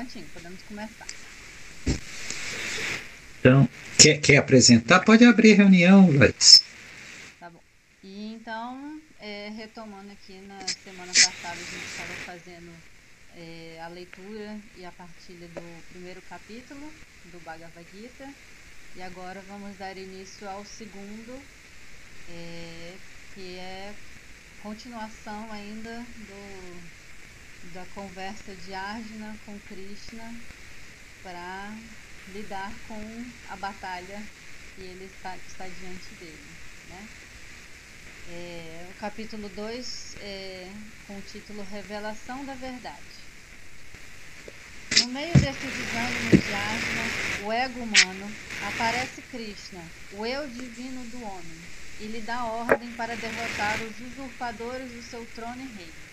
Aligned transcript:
Prontinho, 0.00 0.24
podemos 0.32 0.62
começar. 0.62 1.06
Então, 3.38 3.68
quer, 3.98 4.18
quer 4.18 4.38
apresentar? 4.38 5.00
Pode 5.00 5.26
abrir 5.26 5.52
a 5.52 5.56
reunião, 5.56 6.10
Laís. 6.16 6.64
Tá 7.38 7.50
bom. 7.50 7.60
E 8.02 8.32
então, 8.32 8.98
é, 9.20 9.52
retomando 9.54 10.10
aqui 10.12 10.40
na 10.48 10.66
semana 10.68 11.12
passada, 11.12 11.52
a 11.52 11.54
gente 11.54 11.84
estava 11.84 12.14
fazendo 12.24 12.72
é, 13.36 13.78
a 13.82 13.88
leitura 13.88 14.58
e 14.78 14.86
a 14.86 14.92
partilha 14.92 15.46
do 15.48 15.90
primeiro 15.90 16.22
capítulo 16.30 16.90
do 17.26 17.38
Bhagavad 17.44 17.86
Gita. 17.94 18.26
E 18.96 19.02
agora 19.02 19.42
vamos 19.48 19.76
dar 19.76 19.98
início 19.98 20.48
ao 20.48 20.64
segundo, 20.64 21.38
é, 22.30 22.94
que 23.34 23.56
é 23.58 23.92
continuação 24.62 25.52
ainda 25.52 25.94
do, 25.98 26.99
da 27.74 27.84
conversa 27.94 28.54
de 28.54 28.74
Arjuna 28.74 29.36
com 29.44 29.58
Krishna 29.60 30.34
para 31.22 31.74
lidar 32.32 32.72
com 32.88 33.24
a 33.50 33.56
batalha 33.56 34.22
que 34.74 34.82
ele 34.82 35.04
está, 35.04 35.36
está 35.36 35.66
diante 35.66 36.14
dele. 36.18 36.46
Né? 36.88 37.08
É, 38.30 38.86
o 38.90 39.00
capítulo 39.00 39.48
2 39.48 40.16
é 40.20 40.70
com 41.06 41.18
o 41.18 41.22
título 41.22 41.66
Revelação 41.70 42.44
da 42.44 42.54
Verdade. 42.54 43.20
No 45.00 45.06
meio 45.08 45.32
desse 45.32 45.66
desânimo 45.66 46.30
de 46.30 46.54
Arjuna, 46.54 47.46
o 47.46 47.52
ego 47.52 47.80
humano, 47.80 48.32
aparece 48.66 49.22
Krishna, 49.22 49.82
o 50.12 50.26
eu 50.26 50.46
divino 50.48 51.04
do 51.06 51.22
homem, 51.22 51.60
e 52.00 52.06
lhe 52.06 52.20
dá 52.20 52.44
ordem 52.44 52.90
para 52.92 53.16
derrotar 53.16 53.80
os 53.82 54.12
usurpadores 54.12 54.90
do 54.92 55.02
seu 55.02 55.24
trono 55.34 55.62
e 55.62 55.76
reino. 55.76 56.09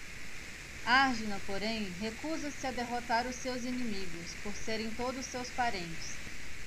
Arjuna, 0.89 1.41
porém, 1.41 1.91
recusa-se 1.91 2.65
a 2.65 2.71
derrotar 2.71 3.27
os 3.27 3.35
seus 3.35 3.65
inimigos, 3.65 4.35
por 4.35 4.55
serem 4.55 4.95
todos 4.95 5.25
seus 5.25 5.51
parentes, 5.51 6.17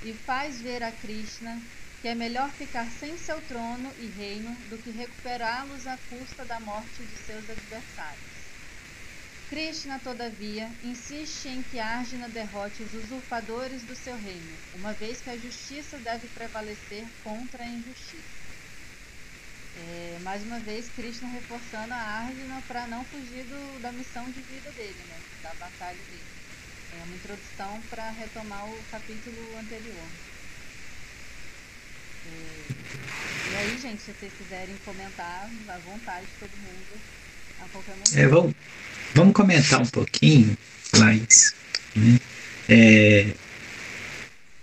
e 0.03 0.13
faz 0.15 0.61
ver 0.61 0.83
a 0.83 0.93
Krishna 0.93 1.67
que 1.99 2.07
é 2.07 2.15
melhor 2.15 2.53
ficar 2.53 2.91
sem 2.91 3.17
seu 3.17 3.41
trono 3.41 3.95
e 3.97 4.11
reino 4.11 4.63
do 4.69 4.79
que 4.79 4.91
recuperá-los 4.91 5.87
à 5.87 5.97
custa 5.97 6.45
da 6.45 6.61
morte 6.61 7.07
de 7.07 7.17
seus 7.17 7.49
adversários. 7.49 8.55
Krishna, 9.47 9.99
todavia, 9.99 10.79
insiste 10.83 11.49
em 11.49 11.63
que 11.63 11.79
Arjuna 11.79 12.29
derrote 12.29 12.83
os 12.83 12.93
usurpadores 12.93 13.87
do 13.87 13.97
seu 13.97 14.19
reino, 14.19 14.63
uma 14.71 14.93
vez 14.93 15.23
que 15.23 15.31
a 15.31 15.39
justiça 15.39 15.99
deve 15.99 16.29
prevalecer 16.29 17.11
contra 17.19 17.65
a 17.65 17.69
injustiça. 17.69 18.50
É, 19.77 20.19
mais 20.23 20.43
uma 20.43 20.59
vez, 20.61 20.87
Krishna 20.95 21.29
reforçando 21.29 21.95
a 21.95 21.97
Arjuna 21.97 22.63
para 22.67 22.87
não 22.87 23.05
fugir 23.05 23.45
do, 23.45 23.81
da 23.81 23.93
missão 23.93 24.25
de 24.27 24.41
vida 24.41 24.71
dele, 24.73 24.97
né? 25.09 25.17
da 25.43 25.51
batalha 25.55 25.99
dele. 26.11 26.31
É 26.99 27.05
uma 27.05 27.15
introdução 27.15 27.81
para 27.89 28.11
retomar 28.11 28.67
o 28.67 28.79
capítulo 28.91 29.59
anterior. 29.59 30.09
É, 32.27 32.73
e 33.53 33.57
aí, 33.57 33.79
gente, 33.81 34.03
se 34.03 34.13
vocês 34.13 34.33
quiserem 34.37 34.75
comentar, 34.85 35.49
à 35.69 35.79
vontade, 35.79 36.27
todo 36.39 36.51
mundo, 36.51 37.01
a 37.61 37.69
qualquer 37.69 37.93
momento. 37.93 38.19
É, 38.19 38.27
vamos, 38.27 38.55
vamos 39.15 39.35
comentar 39.35 39.81
um 39.81 39.87
pouquinho, 39.87 40.57
Laís. 40.95 41.55
Né? 41.95 42.21
É, 42.69 43.35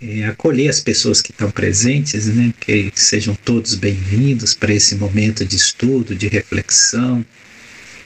é, 0.00 0.26
acolher 0.26 0.68
as 0.68 0.80
pessoas 0.80 1.20
que 1.20 1.32
estão 1.32 1.50
presentes, 1.50 2.26
né, 2.26 2.52
que 2.60 2.92
sejam 2.94 3.34
todos 3.34 3.74
bem-vindos 3.74 4.54
para 4.54 4.72
esse 4.72 4.94
momento 4.94 5.44
de 5.44 5.56
estudo, 5.56 6.14
de 6.14 6.28
reflexão, 6.28 7.24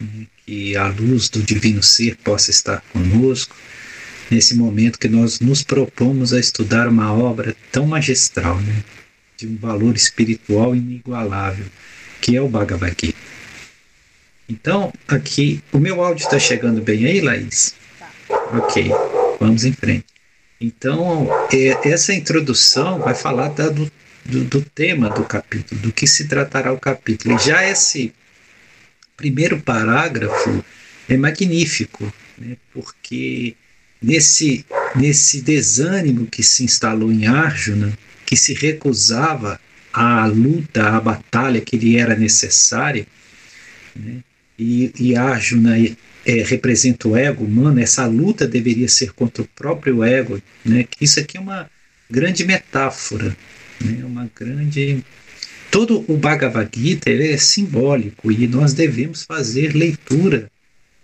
né, 0.00 0.26
que 0.44 0.76
a 0.76 0.88
luz 0.88 1.28
do 1.28 1.42
Divino 1.42 1.82
Ser 1.82 2.16
possa 2.16 2.50
estar 2.50 2.82
conosco, 2.92 3.54
nesse 4.30 4.54
momento 4.54 4.98
que 4.98 5.08
nós 5.08 5.40
nos 5.40 5.62
propomos 5.62 6.32
a 6.32 6.40
estudar 6.40 6.88
uma 6.88 7.12
obra 7.12 7.54
tão 7.70 7.86
magistral, 7.86 8.58
né, 8.60 8.82
de 9.36 9.46
um 9.46 9.56
valor 9.56 9.94
espiritual 9.94 10.74
inigualável, 10.74 11.66
que 12.20 12.36
é 12.36 12.40
o 12.40 12.48
Bhagavad 12.48 12.96
Gita. 12.98 13.18
Então, 14.48 14.92
aqui, 15.06 15.62
o 15.72 15.78
meu 15.78 16.02
áudio 16.02 16.24
está 16.24 16.38
chegando 16.38 16.80
bem 16.82 17.06
aí, 17.06 17.20
Laís? 17.20 17.74
Tá. 17.98 18.10
Ok, 18.54 18.90
vamos 19.38 19.64
em 19.64 19.72
frente. 19.72 20.11
Então, 20.62 21.28
é, 21.52 21.88
essa 21.90 22.14
introdução 22.14 23.00
vai 23.00 23.16
falar 23.16 23.48
da, 23.48 23.68
do, 23.68 23.90
do, 24.24 24.44
do, 24.44 24.62
tema 24.62 25.10
do 25.10 25.24
capítulo, 25.24 25.80
do 25.80 25.92
que 25.92 26.06
se 26.06 26.28
tratará 26.28 26.72
o 26.72 26.78
capítulo. 26.78 27.34
E 27.34 27.38
já 27.38 27.68
esse 27.68 28.14
primeiro 29.16 29.60
parágrafo 29.60 30.64
é 31.08 31.16
magnífico, 31.16 32.12
né, 32.38 32.56
porque 32.72 33.56
nesse, 34.00 34.64
nesse 34.94 35.40
desânimo 35.40 36.28
que 36.28 36.44
se 36.44 36.62
instalou 36.62 37.10
em 37.10 37.26
Arjuna, 37.26 37.92
que 38.24 38.36
se 38.36 38.54
recusava 38.54 39.60
à 39.92 40.26
luta, 40.26 40.90
à 40.90 41.00
batalha 41.00 41.60
que 41.60 41.76
lhe 41.76 41.96
era 41.96 42.14
necessária, 42.14 43.04
né, 43.96 44.18
e, 44.56 44.92
e 44.96 45.16
Arjuna 45.16 45.76
é, 46.24 46.42
representa 46.42 47.08
o 47.08 47.16
ego 47.16 47.44
humano, 47.44 47.80
essa 47.80 48.06
luta 48.06 48.46
deveria 48.46 48.88
ser 48.88 49.12
contra 49.12 49.42
o 49.42 49.48
próprio 49.48 50.04
ego, 50.04 50.40
né? 50.64 50.86
Isso 51.00 51.18
aqui 51.20 51.36
é 51.36 51.40
uma 51.40 51.68
grande 52.10 52.44
metáfora, 52.44 53.36
né? 53.80 54.04
Uma 54.04 54.30
grande 54.34 55.04
todo 55.70 56.04
o 56.06 56.16
Bhagavad 56.18 56.68
Gita 56.74 57.10
é 57.10 57.36
simbólico 57.38 58.30
e 58.30 58.46
nós 58.46 58.74
devemos 58.74 59.22
fazer 59.22 59.74
leitura 59.74 60.50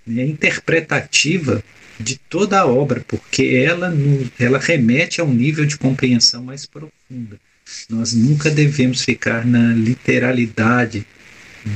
né, 0.06 0.26
interpretativa 0.26 1.64
de 1.98 2.16
toda 2.16 2.60
a 2.60 2.66
obra, 2.66 3.02
porque 3.08 3.64
ela, 3.66 3.92
ela 4.38 4.58
remete 4.58 5.20
a 5.20 5.24
um 5.24 5.32
nível 5.32 5.64
de 5.64 5.78
compreensão 5.78 6.44
mais 6.44 6.66
profunda. 6.66 7.40
Nós 7.88 8.12
nunca 8.12 8.50
devemos 8.50 9.02
ficar 9.02 9.44
na 9.44 9.72
literalidade 9.72 11.06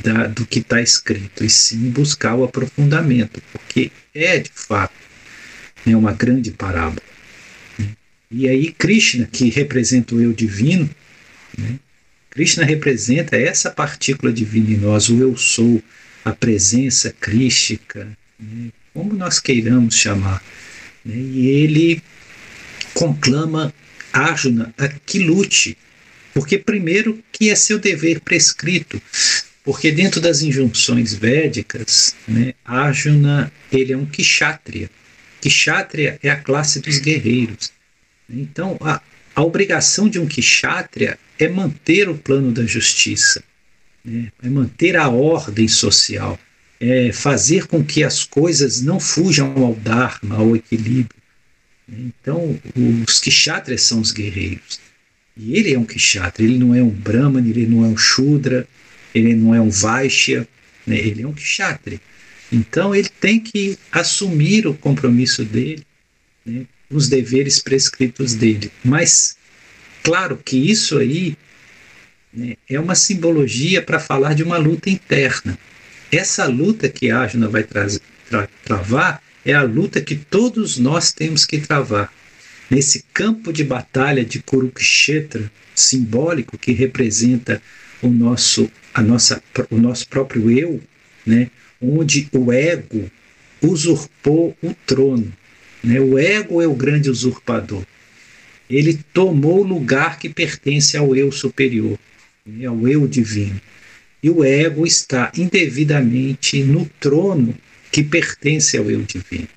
da, 0.02 0.26
do 0.26 0.46
que 0.46 0.60
está 0.60 0.80
escrito, 0.80 1.44
e 1.44 1.50
sim 1.50 1.90
buscar 1.90 2.34
o 2.34 2.44
aprofundamento, 2.44 3.42
porque 3.52 3.90
é 4.14 4.38
de 4.38 4.50
fato 4.54 4.94
né, 5.84 5.96
uma 5.96 6.12
grande 6.12 6.50
parábola. 6.50 7.02
E 8.30 8.48
aí, 8.48 8.72
Krishna, 8.72 9.28
que 9.30 9.50
representa 9.50 10.14
o 10.14 10.20
eu 10.20 10.32
divino, 10.32 10.88
né, 11.58 11.78
Krishna 12.30 12.64
representa 12.64 13.36
essa 13.36 13.70
partícula 13.70 14.32
divina 14.32 14.70
em 14.70 14.78
nós, 14.78 15.10
o 15.10 15.20
eu 15.20 15.36
sou, 15.36 15.82
a 16.24 16.32
presença 16.32 17.14
crística, 17.20 18.06
né, 18.40 18.70
como 18.94 19.12
nós 19.12 19.38
queiramos 19.38 19.96
chamar. 19.96 20.42
Né, 21.04 21.16
e 21.16 21.48
ele 21.48 22.02
conclama 22.94 23.74
Arjuna 24.12 24.72
a 24.78 24.88
que 24.88 25.18
lute, 25.18 25.76
porque 26.32 26.56
primeiro 26.56 27.22
que 27.30 27.50
é 27.50 27.54
seu 27.54 27.78
dever 27.78 28.20
prescrito, 28.20 29.00
porque 29.64 29.92
dentro 29.92 30.20
das 30.20 30.42
injunções 30.42 31.14
védicas, 31.14 32.16
né, 32.26 32.54
Arjuna 32.64 33.52
ele 33.70 33.92
é 33.92 33.96
um 33.96 34.06
kshatriya. 34.06 34.90
Kshatriya 35.40 36.18
é 36.22 36.30
a 36.30 36.36
classe 36.36 36.80
dos 36.80 36.98
guerreiros. 36.98 37.72
Então, 38.28 38.76
a, 38.80 39.00
a 39.34 39.42
obrigação 39.42 40.08
de 40.08 40.18
um 40.18 40.26
kshatriya 40.26 41.18
é 41.38 41.48
manter 41.48 42.08
o 42.08 42.16
plano 42.16 42.52
da 42.52 42.64
justiça, 42.64 43.42
né, 44.04 44.32
é 44.42 44.48
manter 44.48 44.96
a 44.96 45.08
ordem 45.08 45.68
social, 45.68 46.38
é 46.80 47.12
fazer 47.12 47.66
com 47.66 47.84
que 47.84 48.02
as 48.02 48.24
coisas 48.24 48.82
não 48.82 48.98
fujam 48.98 49.56
ao 49.64 49.74
dharma, 49.74 50.36
ao 50.36 50.56
equilíbrio. 50.56 51.22
Então, 51.88 52.58
os 53.06 53.20
kshatriyas 53.20 53.82
são 53.82 54.00
os 54.00 54.10
guerreiros. 54.10 54.80
E 55.36 55.56
ele 55.56 55.72
é 55.72 55.78
um 55.78 55.84
kshatriya, 55.84 56.48
ele 56.48 56.58
não 56.58 56.74
é 56.74 56.82
um 56.82 56.90
brahman, 56.90 57.48
ele 57.48 57.66
não 57.66 57.84
é 57.84 57.88
um 57.88 57.96
shudra, 57.96 58.66
ele 59.14 59.34
não 59.34 59.54
é 59.54 59.60
um 59.60 59.70
Vaishya, 59.70 60.46
né? 60.86 60.96
ele 60.96 61.22
é 61.22 61.26
um 61.26 61.32
Kshatri. 61.32 62.00
Então 62.50 62.94
ele 62.94 63.08
tem 63.08 63.40
que 63.40 63.78
assumir 63.90 64.66
o 64.66 64.74
compromisso 64.74 65.44
dele, 65.44 65.84
né? 66.44 66.66
os 66.90 67.08
deveres 67.08 67.58
prescritos 67.58 68.34
dele. 68.34 68.70
Mas, 68.84 69.36
claro 70.02 70.36
que 70.36 70.56
isso 70.56 70.98
aí 70.98 71.36
né, 72.32 72.56
é 72.68 72.78
uma 72.78 72.94
simbologia 72.94 73.82
para 73.82 73.98
falar 73.98 74.34
de 74.34 74.42
uma 74.42 74.58
luta 74.58 74.90
interna. 74.90 75.58
Essa 76.10 76.46
luta 76.46 76.88
que 76.88 77.10
Arjuna 77.10 77.48
vai 77.48 77.62
tra 77.62 77.86
tra 78.28 78.48
travar 78.64 79.22
é 79.44 79.52
a 79.52 79.62
luta 79.62 80.00
que 80.00 80.14
todos 80.14 80.78
nós 80.78 81.12
temos 81.12 81.44
que 81.44 81.58
travar. 81.58 82.12
Nesse 82.70 83.04
campo 83.12 83.52
de 83.52 83.64
batalha 83.64 84.24
de 84.24 84.40
Kurukshetra, 84.40 85.50
simbólico 85.74 86.56
que 86.56 86.72
representa 86.72 87.60
o 88.00 88.08
nosso, 88.08 88.70
a 88.94 89.02
nossa, 89.02 89.42
o 89.70 89.78
nosso 89.78 90.08
próprio 90.08 90.50
eu, 90.50 90.80
né? 91.26 91.50
onde 91.80 92.28
o 92.32 92.52
ego 92.52 93.10
usurpou 93.60 94.56
o 94.62 94.74
trono. 94.86 95.32
Né? 95.82 96.00
O 96.00 96.18
ego 96.18 96.60
é 96.60 96.66
o 96.66 96.74
grande 96.74 97.10
usurpador. 97.10 97.84
Ele 98.68 98.98
tomou 99.12 99.60
o 99.60 99.66
lugar 99.66 100.18
que 100.18 100.28
pertence 100.28 100.96
ao 100.96 101.14
eu 101.14 101.30
superior, 101.32 101.98
né? 102.46 102.66
ao 102.66 102.86
eu 102.88 103.06
divino. 103.06 103.60
E 104.22 104.30
o 104.30 104.44
ego 104.44 104.86
está 104.86 105.32
indevidamente 105.36 106.62
no 106.62 106.86
trono 107.00 107.54
que 107.90 108.02
pertence 108.02 108.76
ao 108.76 108.90
eu 108.90 109.02
divino. 109.02 109.48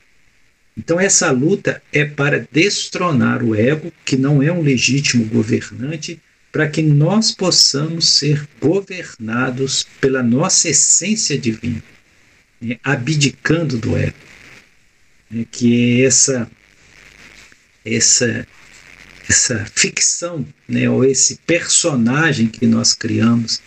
Então, 0.77 0.99
essa 0.99 1.31
luta 1.31 1.81
é 1.93 2.03
para 2.03 2.45
destronar 2.51 3.41
o 3.41 3.55
ego, 3.55 3.93
que 4.03 4.17
não 4.17 4.43
é 4.43 4.51
um 4.51 4.61
legítimo 4.61 5.23
governante, 5.23 6.19
para 6.55 6.69
que 6.69 6.81
nós 6.81 7.33
possamos 7.33 8.07
ser 8.07 8.47
governados 8.61 9.85
pela 9.99 10.23
nossa 10.23 10.69
essência 10.69 11.37
divina, 11.37 11.83
né? 12.61 12.77
abdicando 12.81 13.77
do 13.77 13.97
ego. 13.97 14.15
Né? 15.29 15.45
Que 15.51 16.01
é 16.01 16.05
essa, 16.05 16.49
essa, 17.83 18.47
essa 19.27 19.65
ficção, 19.75 20.47
né? 20.65 20.89
ou 20.89 21.03
esse 21.03 21.35
personagem 21.45 22.47
que 22.47 22.65
nós 22.65 22.93
criamos, 22.93 23.59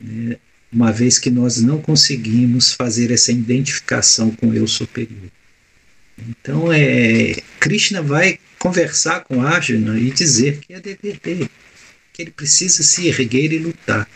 né? 0.00 0.36
uma 0.72 0.92
vez 0.92 1.18
que 1.18 1.28
nós 1.28 1.60
não 1.60 1.82
conseguimos 1.82 2.72
fazer 2.72 3.10
essa 3.10 3.32
identificação 3.32 4.30
com 4.30 4.50
o 4.50 4.54
eu 4.54 4.68
superior. 4.68 5.28
Então, 6.16 6.72
é, 6.72 7.34
Krishna 7.58 8.00
vai 8.00 8.38
conversar 8.60 9.24
com 9.24 9.42
Arjuna 9.42 9.98
e 9.98 10.12
dizer 10.12 10.60
que 10.60 10.72
é 10.72 10.78
dever 10.78 11.18
dele, 11.18 11.50
que 12.12 12.22
ele 12.22 12.30
precisa 12.30 12.82
se 12.82 13.06
erguer 13.06 13.52
e 13.52 13.58
lutar, 13.58 14.08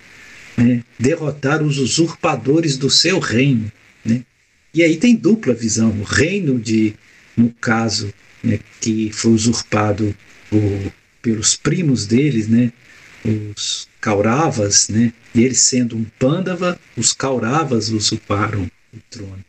né? 0.56 0.82
derrotar 0.98 1.62
os 1.62 1.78
usurpadores 1.78 2.76
do 2.76 2.90
seu 2.90 3.18
reino. 3.18 3.70
Né? 4.04 4.24
E 4.74 4.82
aí 4.82 4.96
tem 4.96 5.16
dupla 5.16 5.54
visão: 5.54 5.90
o 5.90 6.02
reino 6.02 6.58
de, 6.58 6.94
no 7.36 7.50
caso, 7.52 8.12
né, 8.42 8.58
que 8.80 9.10
foi 9.12 9.32
usurpado 9.32 10.14
pelos 11.20 11.56
primos 11.56 12.06
deles, 12.06 12.46
né, 12.46 12.72
os 13.24 13.88
Kauravas, 14.00 14.88
né, 14.88 15.12
e 15.34 15.42
ele 15.42 15.54
sendo 15.54 15.96
um 15.96 16.04
Pandava, 16.18 16.78
os 16.96 17.12
Kauravas 17.12 17.88
usurparam 17.88 18.70
o 18.92 18.98
trono 19.10 19.44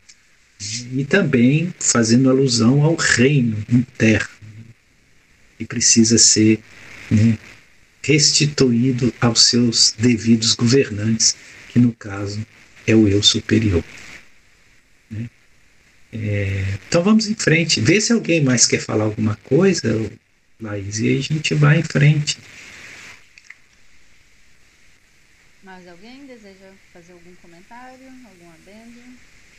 e 0.92 1.04
também 1.04 1.72
fazendo 1.78 2.28
alusão 2.28 2.82
ao 2.82 2.96
reino 2.96 3.56
interno 3.70 4.28
que 5.56 5.64
precisa 5.64 6.18
ser 6.18 6.60
né, 7.10 7.38
restituído 8.02 9.12
aos 9.20 9.46
seus 9.46 9.92
devidos 9.98 10.54
governantes, 10.54 11.36
que 11.68 11.78
no 11.78 11.92
caso 11.92 12.44
é 12.86 12.94
o 12.94 13.06
eu 13.06 13.22
superior. 13.22 13.84
Né? 15.10 15.28
É, 16.12 16.78
então 16.88 17.02
vamos 17.02 17.28
em 17.28 17.34
frente. 17.34 17.80
Vê 17.80 18.00
se 18.00 18.12
alguém 18.12 18.42
mais 18.42 18.66
quer 18.66 18.80
falar 18.80 19.04
alguma 19.04 19.36
coisa, 19.36 20.10
Laís, 20.60 20.98
e 20.98 21.08
aí 21.08 21.18
a 21.18 21.22
gente 21.22 21.54
vai 21.54 21.80
em 21.80 21.84
frente. 21.84 22.38
Mais 25.62 25.86
alguém 25.86 26.26
deseja 26.26 26.72
fazer 26.92 27.12
algum 27.12 27.34
comentário, 27.42 28.06
algum 28.06 28.50
adendo? 28.50 29.00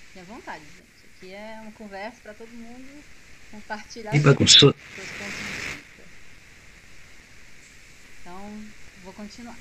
Fique 0.07 0.19
à 0.19 0.23
vontade, 0.23 0.63
gente. 0.63 0.89
Aqui 1.17 1.33
é 1.33 1.59
uma 1.61 1.71
conversa 1.73 2.17
para 2.23 2.33
todo 2.33 2.49
mundo 2.49 3.03
compartilhar 3.51 4.15
e 4.15 4.19
bagunçou. 4.19 4.73
seus 4.95 5.07
pontos 5.07 5.37
de 5.37 5.68
vou 9.03 9.13
continuar. 9.13 9.57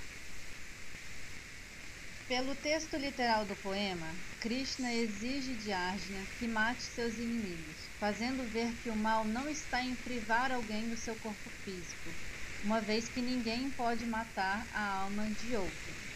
Pelo 2.29 2.55
texto 2.55 2.97
literal 2.97 3.47
do 3.47 3.57
poema, 3.57 4.15
Krishna 4.39 4.93
exige 4.93 5.57
de 5.57 5.73
Arjuna 5.73 6.27
que 6.39 6.47
mate 6.47 6.83
seus 6.83 7.15
inimigos, 7.19 7.91
fazendo 7.99 8.47
ver 8.51 8.77
que 8.77 8.91
o 8.91 8.97
mal 8.97 9.25
não 9.25 9.49
está 9.49 9.83
em 9.83 9.97
privar 9.97 10.53
alguém 10.53 10.89
do 10.89 10.97
seu 10.97 11.17
corpo 11.17 11.51
físico, 11.65 12.15
uma 12.63 12.83
vez 12.83 13.09
que 13.09 13.23
ninguém 13.23 13.71
pode 13.71 14.07
matar 14.07 14.69
a 14.71 14.83
alma 15.05 15.31
de 15.31 15.57
outro. 15.57 16.08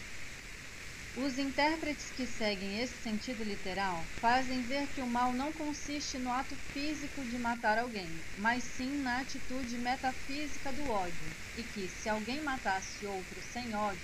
Os 1.15 1.37
intérpretes 1.37 2.05
que 2.17 2.25
seguem 2.25 2.81
esse 2.81 2.93
sentido 3.03 3.43
literal 3.43 4.03
fazem 4.19 4.63
ver 4.63 4.87
que 4.95 5.01
o 5.01 5.05
mal 5.05 5.31
não 5.31 5.51
consiste 5.51 6.17
no 6.17 6.31
ato 6.31 6.55
físico 6.73 7.21
de 7.29 7.37
matar 7.37 7.77
alguém, 7.77 8.07
mas 8.39 8.63
sim 8.63 8.89
na 9.03 9.19
atitude 9.19 9.77
metafísica 9.77 10.71
do 10.71 10.91
ódio, 10.91 11.13
e 11.55 11.61
que, 11.61 11.87
se 12.01 12.09
alguém 12.09 12.41
matasse 12.41 13.05
outro 13.05 13.37
sem 13.53 13.75
ódio, 13.75 13.99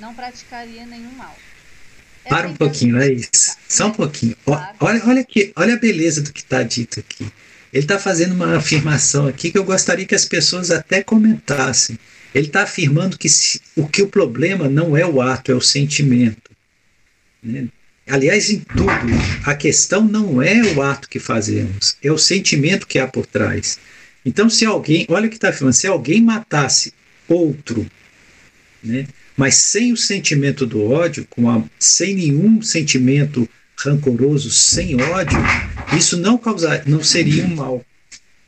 não 0.00 0.12
praticaria 0.14 0.84
nenhum 0.84 1.12
mal. 1.12 1.36
Para 2.28 2.48
um 2.48 2.56
pouquinho, 2.56 3.00
é 3.00 3.12
isso. 3.12 3.56
Só 3.68 3.86
um 3.86 3.92
pouquinho. 3.92 4.36
Olha, 4.44 5.02
olha, 5.06 5.20
aqui, 5.20 5.52
olha 5.54 5.74
a 5.74 5.78
beleza 5.78 6.22
do 6.22 6.32
que 6.32 6.40
está 6.40 6.64
dito 6.64 6.98
aqui. 6.98 7.24
Ele 7.72 7.84
está 7.84 7.98
fazendo 7.98 8.34
uma 8.34 8.56
afirmação 8.56 9.28
aqui 9.28 9.50
que 9.50 9.58
eu 9.58 9.64
gostaria 9.64 10.06
que 10.06 10.14
as 10.14 10.24
pessoas 10.24 10.70
até 10.72 11.02
comentassem. 11.02 11.96
Ele 12.34 12.46
está 12.46 12.62
afirmando 12.62 13.18
que 13.18 13.28
se, 13.28 13.60
o 13.76 13.86
que 13.86 14.02
o 14.02 14.08
problema 14.08 14.68
não 14.68 14.96
é 14.96 15.06
o 15.06 15.20
ato, 15.20 15.52
é 15.52 15.54
o 15.54 15.60
sentimento. 15.60 16.50
Né? 17.42 17.68
Aliás, 18.08 18.50
em 18.50 18.60
tudo, 18.60 18.90
a 19.44 19.54
questão 19.54 20.04
não 20.04 20.42
é 20.42 20.62
o 20.74 20.82
ato 20.82 21.08
que 21.08 21.18
fazemos, 21.18 21.96
é 22.02 22.10
o 22.10 22.18
sentimento 22.18 22.86
que 22.86 22.98
há 22.98 23.06
por 23.06 23.26
trás. 23.26 23.78
Então, 24.24 24.48
se 24.48 24.64
alguém, 24.64 25.06
olha 25.08 25.26
o 25.26 25.30
que 25.30 25.36
está 25.36 25.50
afirmando, 25.50 25.76
se 25.76 25.86
alguém 25.86 26.20
matasse 26.20 26.92
outro, 27.28 27.86
né, 28.82 29.06
mas 29.36 29.54
sem 29.54 29.92
o 29.92 29.96
sentimento 29.96 30.66
do 30.66 30.90
ódio, 30.90 31.26
a, 31.48 31.62
sem 31.78 32.14
nenhum 32.14 32.60
sentimento 32.62 33.48
rancoroso, 33.76 34.50
sem 34.50 35.00
ódio, 35.00 35.38
isso 35.96 36.16
não, 36.16 36.38
causar, 36.38 36.82
não 36.86 37.02
seria 37.02 37.44
um 37.44 37.54
mal. 37.54 37.84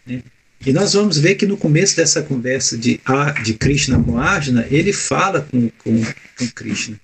Né? 0.07 0.23
E 0.67 0.73
nós 0.73 0.95
vamos 0.95 1.19
ver 1.19 1.35
que 1.35 1.47
no 1.47 1.59
começo 1.59 1.95
dessa 1.95 2.23
conversa 2.23 2.79
de, 2.79 2.99
de 3.43 3.55
Krishna 3.55 4.03
com 4.03 4.19
Arjuna, 4.19 4.67
ele 4.71 4.93
fala 4.95 5.47
com, 5.51 5.69
com, 5.79 6.03
com 6.39 6.49
Krishna. 6.55 6.99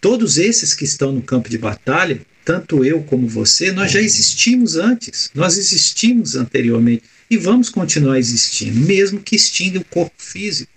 Todos 0.00 0.38
esses 0.38 0.74
que 0.74 0.84
estão 0.84 1.12
no 1.12 1.22
campo 1.22 1.48
de 1.48 1.56
batalha, 1.56 2.20
tanto 2.44 2.84
eu 2.84 3.02
como 3.02 3.28
você, 3.28 3.70
nós 3.70 3.92
já 3.92 4.00
existimos 4.00 4.76
antes, 4.76 5.30
nós 5.34 5.56
existimos 5.56 6.34
anteriormente 6.34 7.04
e 7.30 7.36
vamos 7.36 7.68
continuar 7.68 8.18
existindo, 8.18 8.80
mesmo 8.80 9.20
que 9.20 9.36
extinga 9.36 9.78
o 9.78 9.84
corpo 9.84 10.16
físico. 10.18 10.72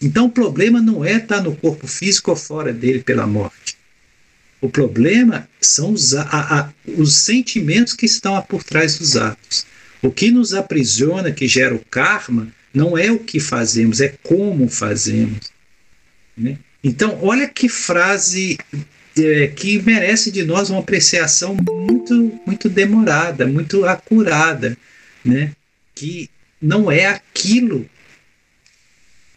Então 0.00 0.26
o 0.26 0.30
problema 0.30 0.80
não 0.80 1.04
é 1.04 1.16
estar 1.16 1.40
no 1.40 1.54
corpo 1.54 1.86
físico 1.86 2.30
ou 2.30 2.36
fora 2.36 2.72
dele 2.72 3.00
pela 3.04 3.26
morte. 3.26 3.76
O 4.60 4.68
problema 4.68 5.48
são 5.60 5.92
os, 5.92 6.14
a, 6.14 6.22
a, 6.22 6.72
os 6.86 7.14
sentimentos 7.14 7.94
que 7.94 8.06
estão 8.06 8.40
por 8.42 8.64
trás 8.64 8.98
dos 8.98 9.16
atos. 9.16 9.64
O 10.02 10.10
que 10.10 10.30
nos 10.30 10.52
aprisiona, 10.52 11.30
que 11.30 11.46
gera 11.46 11.74
o 11.74 11.84
karma, 11.90 12.52
não 12.74 12.98
é 12.98 13.10
o 13.10 13.18
que 13.18 13.38
fazemos, 13.38 14.00
é 14.00 14.08
como 14.22 14.68
fazemos. 14.68 15.52
Né? 16.36 16.58
Então, 16.82 17.18
olha 17.22 17.46
que 17.46 17.68
frase 17.68 18.58
é, 19.16 19.46
que 19.46 19.80
merece 19.82 20.30
de 20.30 20.42
nós 20.42 20.70
uma 20.70 20.80
apreciação 20.80 21.56
muito, 21.70 22.40
muito 22.44 22.68
demorada, 22.68 23.46
muito 23.46 23.84
acurada, 23.84 24.76
né? 25.24 25.52
que 25.94 26.28
não 26.60 26.90
é 26.90 27.06
aquilo 27.06 27.88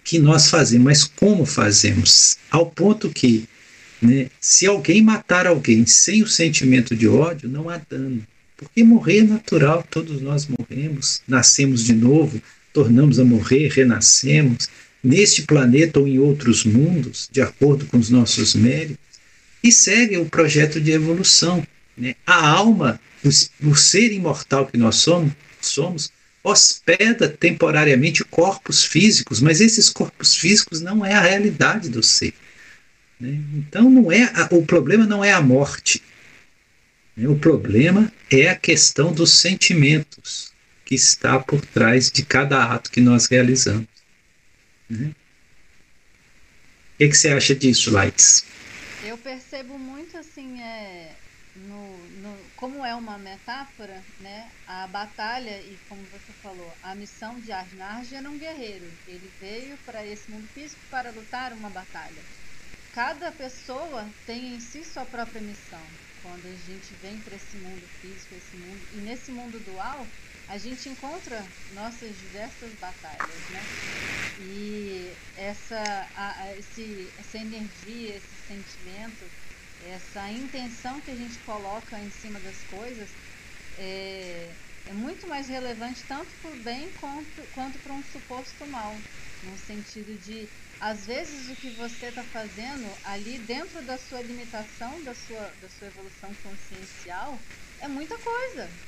que 0.04 0.20
nós 0.20 0.50
fazemos, 0.50 0.86
mas 0.86 1.04
como 1.04 1.46
fazemos. 1.46 2.38
Ao 2.50 2.68
ponto 2.68 3.10
que, 3.10 3.50
né, 4.00 4.30
se 4.40 4.68
alguém 4.68 5.02
matar 5.02 5.48
alguém 5.48 5.86
sem 5.88 6.22
o 6.22 6.28
sentimento 6.28 6.96
de 6.96 7.08
ódio, 7.08 7.50
não 7.50 7.70
há 7.70 7.78
dano. 7.78 8.26
Porque 8.58 8.84
morrer 8.84 9.20
é 9.20 9.24
natural, 9.24 9.86
todos 9.90 10.22
nós 10.22 10.48
morremos, 10.48 11.22
nascemos 11.28 11.84
de 11.84 11.94
novo, 11.94 12.42
tornamos 12.72 13.20
a 13.20 13.26
morrer, 13.26 13.70
renascemos, 13.70 14.70
neste 15.04 15.44
planeta 15.44 16.00
ou 16.00 16.08
em 16.08 16.18
outros 16.18 16.64
mundos, 16.64 17.30
de 17.32 17.42
acordo 17.42 17.86
com 17.86 17.98
os 17.98 18.10
nossos 18.10 18.56
méritos, 18.56 18.98
e 19.64 19.72
segue 19.72 20.18
o 20.18 20.26
projeto 20.26 20.80
de 20.80 20.92
evolução. 20.92 21.66
Né? 21.98 22.16
A 22.26 22.48
alma, 22.48 23.00
o, 23.24 23.70
o 23.70 23.76
ser 23.76 24.12
imortal 24.12 24.68
que 24.68 24.78
nós 24.78 24.96
somos, 24.96 25.32
somos, 25.62 26.12
hospeda 26.44 27.28
temporariamente 27.28 28.24
corpos 28.24 28.84
físicos, 28.84 29.42
mas 29.42 29.62
esses 29.62 29.90
corpos 29.90 30.36
físicos 30.36 30.80
não 30.80 31.04
é 31.06 31.14
a 31.14 31.22
realidade 31.22 31.90
do 31.90 32.04
ser. 32.04 32.34
Né? 33.20 33.40
Então 33.56 33.90
não 33.90 34.12
é 34.12 34.24
a, 34.24 34.48
o 34.52 34.64
problema 34.66 35.06
não 35.06 35.24
é 35.24 35.34
a 35.34 35.42
morte? 35.42 36.02
O 37.18 37.40
problema 37.40 38.12
é 38.30 38.50
a 38.50 38.56
questão 38.58 39.14
dos 39.14 39.40
sentimentos 39.40 40.52
que 40.84 40.96
está 40.96 41.40
por 41.40 41.66
trás 41.66 42.12
de 42.12 42.26
cada 42.26 42.62
ato 42.66 42.92
que 42.92 43.00
nós 43.00 43.28
realizamos. 43.28 43.88
Né? 44.90 45.16
O 46.94 46.98
que, 46.98 47.08
que, 47.08 47.16
você 47.16 47.30
acha 47.30 47.56
disso, 47.56 47.90
Lights? 47.90 48.44
Eu 49.02 49.18
percebo 49.18 49.80
muito 49.80 50.18
assim, 50.18 50.62
é, 50.62 51.14
no, 51.56 51.98
no, 52.22 52.38
como 52.58 52.86
é 52.86 52.94
uma 52.94 53.18
metáfora, 53.18 54.04
né? 54.20 54.52
A 54.68 54.86
batalha 54.88 55.58
e 55.62 55.78
como 55.88 56.02
você 56.12 56.34
falou, 56.44 56.74
a 56.84 56.94
missão 56.96 57.40
de 57.40 57.50
Arnard 57.50 58.14
era 58.14 58.30
um 58.30 58.38
guerreiro. 58.38 58.92
Ele 59.08 59.32
veio 59.40 59.78
para 59.86 60.06
esse 60.06 60.30
mundo 60.30 60.50
físico 60.54 60.82
para 60.92 61.12
lutar 61.12 61.54
uma 61.54 61.70
batalha. 61.70 62.22
Cada 62.94 63.32
pessoa 63.32 64.06
tem 64.26 64.56
em 64.56 64.60
si 64.60 64.84
sua 64.84 65.06
própria 65.06 65.40
missão 65.40 65.82
quando 66.26 66.48
a 66.48 66.56
gente 66.56 66.96
vem 66.96 67.22
para 67.22 67.36
esse 67.36 67.56
mundo 67.58 67.88
físico, 68.02 68.34
esse 68.34 68.58
mundo 68.58 68.82
e 68.92 68.98
nesse 68.98 69.32
mundo 69.32 69.60
dual, 69.60 70.08
a 70.48 70.58
gente 70.58 70.90
encontra 70.90 71.46
nossas 71.74 72.18
diversas 72.18 72.74
batalhas, 72.74 73.48
né? 73.50 73.62
E 74.36 75.24
essa, 75.36 75.78
a, 76.16 76.58
esse, 76.58 77.14
essa 77.16 77.38
energia, 77.38 78.16
esse 78.16 78.36
sentimento, 78.48 79.32
essa 79.80 80.30
intenção 80.32 81.00
que 81.00 81.12
a 81.12 81.16
gente 81.16 81.40
coloca 81.40 82.00
em 82.00 82.10
cima 82.10 82.40
das 82.40 82.64
coisas, 82.64 83.10
é, 83.78 84.58
é 84.84 84.94
muito 84.94 85.28
mais 85.28 85.48
relevante 85.48 86.06
tanto 86.08 86.36
para 86.38 86.52
o 86.52 86.56
bem 86.64 86.92
quanto, 86.94 87.48
quanto 87.52 87.80
para 87.80 87.94
um 87.94 88.04
suposto 88.04 88.66
mal. 88.66 89.08
No 89.42 89.58
sentido 89.58 90.18
de, 90.18 90.52
às 90.80 91.06
vezes, 91.06 91.50
o 91.50 91.56
que 91.58 91.72
você 91.72 92.08
está 92.08 92.24
fazendo 92.26 93.00
ali 93.04 93.40
dentro 93.40 93.84
da 93.84 93.98
sua 93.98 94.22
limitação, 94.22 95.04
da 95.04 95.14
sua, 95.14 95.54
da 95.56 95.70
sua 95.70 95.88
evolução 95.88 96.36
consciencial, 96.36 97.46
é 97.80 97.88
muita 97.88 98.20
coisa. 98.20 98.80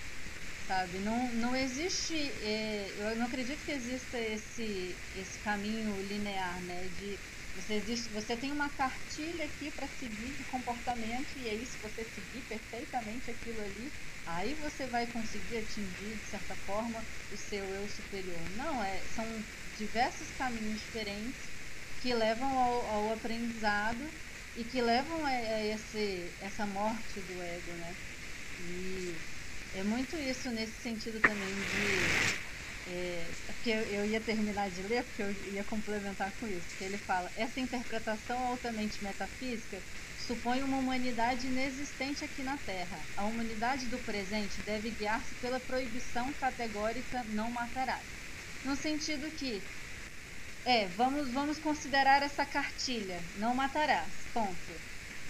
Sabe? 0.60 1.00
Não, 1.00 1.32
não 1.34 1.56
existe. 1.56 2.16
É, 2.16 2.92
eu 3.00 3.16
não 3.16 3.26
acredito 3.28 3.64
que 3.64 3.72
exista 3.72 4.20
esse, 4.20 5.02
esse 5.14 5.40
caminho 5.40 6.00
linear, 6.02 6.62
né? 6.64 6.90
De 6.90 7.22
você, 7.54 7.76
existe, 7.76 8.10
você 8.12 8.36
tem 8.38 8.52
uma 8.52 8.70
cartilha 8.70 9.46
aqui 9.46 9.72
para 9.72 9.88
seguir 9.88 10.34
de 10.36 10.44
comportamento 10.46 11.38
e 11.38 11.48
aí 11.50 11.66
se 11.66 11.80
você 11.80 12.04
seguir 12.04 12.44
perfeitamente 12.44 13.32
aquilo 13.32 13.62
ali, 13.62 13.94
aí 14.26 14.56
você 14.56 14.88
vai 14.88 15.08
conseguir 15.08 15.58
atingir 15.58 16.18
de 16.18 16.26
certa 16.28 16.56
forma 16.56 17.08
o 17.30 17.38
seu 17.38 17.74
eu 17.74 17.88
superior. 17.88 18.50
Não, 18.50 18.84
é, 18.84 19.08
são 19.08 19.46
diversos 19.74 20.32
caminhos 20.32 20.82
diferentes 20.82 21.52
que 21.98 22.14
levam 22.14 22.58
ao, 22.58 22.86
ao 22.88 23.12
aprendizado 23.14 24.10
e 24.56 24.64
que 24.66 24.82
levam 24.82 25.26
a, 25.26 25.30
a, 25.30 25.66
esse, 25.66 26.36
essa 26.40 26.66
morte 26.66 27.22
do 27.22 27.42
ego, 27.42 27.72
né? 27.76 27.98
E 28.60 29.26
é 29.72 29.84
muito 29.84 30.16
isso 30.18 30.50
nesse 30.52 30.82
sentido 30.82 31.20
também 31.22 31.64
de 31.64 32.18
é, 32.88 33.36
eu, 33.66 34.06
ia 34.06 34.22
terminar 34.22 34.70
de 34.70 34.82
ler, 34.84 35.04
porque 35.04 35.22
eu 35.22 35.32
ia 35.54 35.64
complementar 35.64 36.32
com 36.40 36.48
isso, 36.48 36.76
que 36.78 36.84
ele 36.84 36.98
fala, 36.98 37.32
essa 37.36 37.60
interpretação 37.60 38.40
altamente 38.48 39.04
metafísica 39.04 39.84
supõe 40.16 40.64
uma 40.64 40.78
humanidade 40.78 41.48
inexistente 41.48 42.24
aqui 42.24 42.44
na 42.44 42.58
Terra. 42.58 43.08
A 43.16 43.26
humanidade 43.26 43.88
do 43.90 44.00
presente 44.04 44.62
deve 44.64 44.92
guiar-se 44.92 45.36
pela 45.36 45.60
proibição 45.60 46.34
categórica 46.34 47.24
não 47.26 47.52
matarás. 47.52 48.08
No 48.64 48.76
sentido 48.76 49.32
que, 49.32 49.70
é, 50.68 50.86
vamos, 50.98 51.32
vamos 51.32 51.58
considerar 51.60 52.22
essa 52.22 52.46
cartilha, 52.46 53.18
não 53.40 53.56
matarás, 53.56 54.12
ponto. 54.34 54.74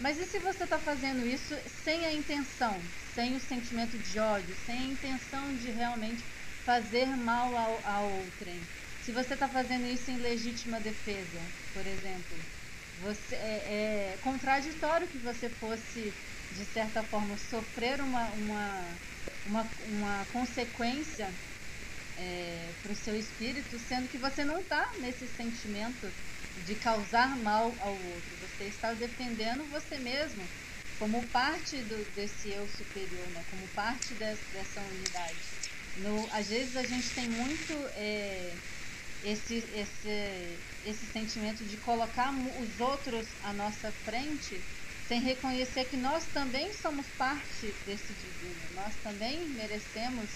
Mas 0.02 0.18
e 0.18 0.26
se 0.26 0.40
você 0.40 0.64
está 0.64 0.80
fazendo 0.80 1.28
isso 1.28 1.54
sem 1.86 2.06
a 2.06 2.12
intenção, 2.12 2.74
sem 3.14 3.36
o 3.36 3.40
sentimento 3.40 3.96
de 4.00 4.20
ódio, 4.20 4.56
sem 4.66 4.76
a 4.76 4.94
intenção 4.94 5.56
de 5.58 5.70
realmente 5.70 6.24
fazer 6.66 7.06
mal 7.06 7.56
ao, 7.56 7.80
a 7.86 8.02
outrem. 8.02 8.60
Se 9.06 9.12
você 9.12 9.36
está 9.36 9.48
fazendo 9.48 9.86
isso 9.86 10.10
em 10.10 10.18
legítima 10.18 10.80
defesa, 10.80 11.40
por 11.72 11.86
exemplo, 11.86 12.36
você, 13.00 13.36
é, 13.36 14.14
é 14.14 14.18
contraditório 14.24 15.08
que 15.08 15.20
você 15.20 15.50
fosse, 15.50 16.12
de 16.52 16.66
certa 16.66 17.04
forma, 17.04 17.38
sofrer 17.38 18.02
uma, 18.02 18.26
uma, 18.32 18.84
uma, 19.46 19.72
uma 19.86 20.26
consequência 20.34 21.30
é, 22.18 22.70
para 22.82 22.92
o 22.92 22.96
seu 22.96 23.16
espírito, 23.16 23.78
sendo 23.80 24.10
que 24.10 24.18
você 24.18 24.44
não 24.44 24.60
está 24.60 24.90
nesse 25.00 25.28
sentimento 25.28 26.12
de 26.66 26.76
causar 26.76 27.36
mal 27.38 27.74
ao 27.82 27.92
outro. 27.92 28.32
Você 28.42 28.66
está 28.66 28.94
defendendo 28.94 29.64
você 29.72 29.98
mesmo 30.00 30.44
como 31.00 31.22
parte 31.28 31.78
do, 31.84 32.16
desse 32.16 32.50
eu 32.50 32.68
superior, 32.68 33.28
né? 33.30 33.44
como 33.52 33.68
parte 33.70 34.14
dessa, 34.16 34.42
dessa 34.52 34.82
unidade. 34.82 35.36
No, 35.98 36.28
às 36.34 36.48
vezes 36.48 36.76
a 36.76 36.84
gente 36.84 37.10
tem 37.12 37.28
muito 37.30 37.74
é, 37.96 38.52
esse, 39.24 39.56
esse, 39.76 40.60
esse 40.86 41.06
sentimento 41.12 41.64
de 41.64 41.78
colocar 41.78 42.32
os 42.32 42.80
outros 42.80 43.28
à 43.44 43.54
nossa 43.54 43.92
frente 43.92 44.60
sem 45.08 45.22
reconhecer 45.22 45.86
que 45.86 45.98
nós 45.98 46.26
também 46.34 46.74
somos 46.74 47.06
parte 47.18 47.74
desse 47.86 48.14
divino, 48.14 48.62
nós 48.76 48.94
também 49.02 49.48
merecemos 49.50 50.30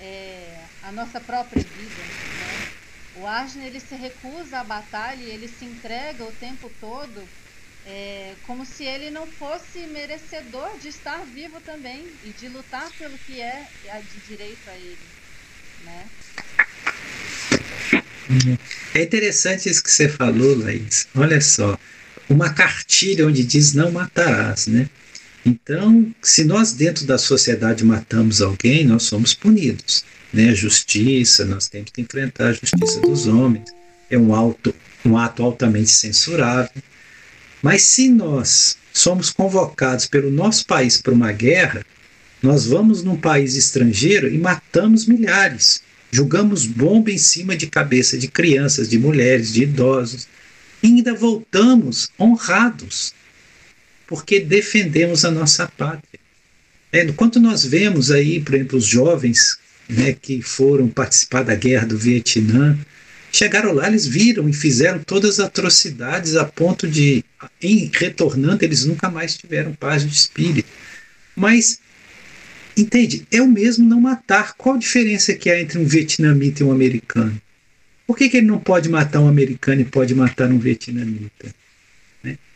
é, 0.00 0.58
a 0.82 0.92
nossa 0.92 1.20
própria 1.20 1.62
vida. 1.62 2.02
Né? 2.40 3.22
O 3.22 3.26
Arjuna 3.26 3.64
ele 3.66 3.80
se 3.80 3.94
recusa 3.94 4.58
à 4.58 4.64
batalha 4.64 5.22
e 5.22 5.30
ele 5.30 5.48
se 5.48 5.64
entrega 5.64 6.24
o 6.24 6.32
tempo 6.32 6.70
todo 6.80 7.22
é, 7.86 8.34
como 8.42 8.66
se 8.66 8.84
ele 8.84 9.10
não 9.10 9.26
fosse 9.26 9.86
merecedor 9.86 10.76
de 10.78 10.88
estar 10.88 11.24
vivo 11.26 11.60
também 11.60 12.04
e 12.24 12.30
de 12.30 12.48
lutar 12.48 12.90
pelo 12.98 13.16
que 13.18 13.40
é 13.40 13.66
de 14.02 14.28
direito 14.28 14.68
a 14.68 14.74
ele, 14.74 14.98
né? 15.84 16.04
É 18.92 19.02
interessante 19.02 19.70
isso 19.70 19.82
que 19.82 19.90
você 19.90 20.08
falou, 20.08 20.58
Laís. 20.58 21.06
Olha 21.14 21.40
só, 21.40 21.78
uma 22.28 22.52
cartilha 22.52 23.26
onde 23.26 23.44
diz 23.44 23.72
não 23.72 23.92
matarás, 23.92 24.66
né? 24.66 24.88
Então, 25.46 26.12
se 26.20 26.42
nós 26.42 26.72
dentro 26.72 27.06
da 27.06 27.16
sociedade 27.16 27.84
matamos 27.84 28.42
alguém, 28.42 28.84
nós 28.84 29.04
somos 29.04 29.32
punidos, 29.32 30.04
né? 30.32 30.52
Justiça, 30.52 31.44
nós 31.44 31.68
temos 31.68 31.92
que 31.92 32.00
enfrentar 32.00 32.48
a 32.48 32.52
justiça 32.52 33.00
dos 33.00 33.28
homens. 33.28 33.70
É 34.10 34.18
um, 34.18 34.34
auto, 34.34 34.74
um 35.04 35.16
ato 35.16 35.44
altamente 35.44 35.90
censurável. 35.90 36.82
Mas 37.62 37.82
se 37.82 38.08
nós 38.08 38.76
somos 38.92 39.30
convocados 39.30 40.06
pelo 40.06 40.32
nosso 40.32 40.66
país 40.66 41.00
para 41.00 41.14
uma 41.14 41.30
guerra, 41.30 41.86
nós 42.42 42.66
vamos 42.66 43.04
num 43.04 43.16
país 43.16 43.54
estrangeiro 43.54 44.26
e 44.26 44.36
matamos 44.38 45.06
milhares. 45.06 45.80
Jogamos 46.10 46.66
bomba 46.66 47.12
em 47.12 47.18
cima 47.18 47.56
de 47.56 47.68
cabeça 47.68 48.18
de 48.18 48.26
crianças, 48.26 48.88
de 48.88 48.98
mulheres, 48.98 49.52
de 49.52 49.62
idosos. 49.62 50.26
E 50.82 50.88
ainda 50.88 51.14
voltamos 51.14 52.08
honrados, 52.18 53.14
porque 54.06 54.40
defendemos 54.40 55.24
a 55.24 55.30
nossa 55.30 55.66
pátria. 55.66 56.20
É, 56.92 57.04
quanto 57.12 57.40
nós 57.40 57.64
vemos 57.64 58.10
aí, 58.10 58.40
por 58.40 58.54
exemplo, 58.54 58.78
os 58.78 58.86
jovens 58.86 59.58
né, 59.88 60.12
que 60.12 60.40
foram 60.40 60.88
participar 60.88 61.42
da 61.42 61.54
guerra 61.54 61.86
do 61.86 61.98
Vietnã, 61.98 62.78
Chegaram 63.36 63.72
lá, 63.74 63.86
eles 63.86 64.06
viram 64.06 64.48
e 64.48 64.52
fizeram 64.54 64.98
todas 65.00 65.38
as 65.38 65.46
atrocidades 65.46 66.36
a 66.36 66.44
ponto 66.46 66.88
de, 66.88 67.22
em 67.60 67.90
retornando, 67.92 68.64
eles 68.64 68.86
nunca 68.86 69.10
mais 69.10 69.36
tiveram 69.36 69.74
paz 69.74 70.06
de 70.06 70.14
espírito. 70.14 70.66
Mas, 71.34 71.78
entende? 72.74 73.26
É 73.30 73.42
o 73.42 73.46
mesmo 73.46 73.86
não 73.86 74.00
matar. 74.00 74.54
Qual 74.54 74.76
a 74.76 74.78
diferença 74.78 75.34
que 75.34 75.50
há 75.50 75.60
entre 75.60 75.78
um 75.78 75.84
vietnamita 75.84 76.62
e 76.62 76.66
um 76.66 76.72
americano? 76.72 77.38
Por 78.06 78.16
que, 78.16 78.30
que 78.30 78.38
ele 78.38 78.46
não 78.46 78.58
pode 78.58 78.88
matar 78.88 79.20
um 79.20 79.28
americano 79.28 79.82
e 79.82 79.84
pode 79.84 80.14
matar 80.14 80.48
um 80.48 80.58
vietnamita? 80.58 81.54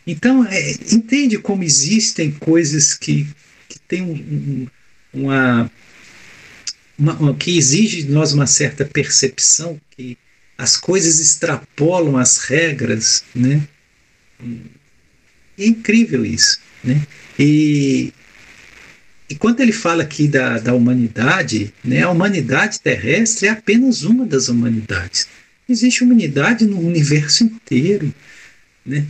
Então, 0.07 0.45
é, 0.47 0.73
entende 0.73 1.39
como 1.39 1.63
existem 1.63 2.31
coisas 2.31 2.95
que, 2.95 3.27
que 3.69 3.79
têm 3.81 4.03
um, 4.03 4.15
um, 4.15 4.67
uma, 5.13 5.71
uma, 6.99 7.35
que 7.35 7.57
exige 7.57 8.03
de 8.03 8.11
nós 8.11 8.33
uma 8.33 8.47
certa 8.47 8.85
percepção 8.85 9.81
que 9.91 10.17
as 10.57 10.77
coisas 10.77 11.21
extrapolam 11.21 12.17
as 12.17 12.39
regras, 12.39 13.25
né? 13.35 13.67
É 15.59 15.67
incrível 15.67 16.25
isso, 16.25 16.59
né? 16.85 17.07
E, 17.39 18.13
e 19.29 19.35
quando 19.35 19.61
ele 19.61 19.73
fala 19.73 20.03
aqui 20.03 20.27
da, 20.29 20.59
da 20.59 20.75
humanidade, 20.75 21.73
né, 21.85 22.03
a 22.03 22.11
humanidade 22.11 22.81
terrestre 22.81 23.49
é 23.49 23.51
apenas 23.51 24.03
uma 24.03 24.27
das 24.27 24.49
humanidades. 24.49 25.29
Existe 25.69 26.03
humanidade 26.03 26.67
no 26.67 26.81
universo 26.81 27.45
inteiro, 27.45 28.13
né? 28.85 29.07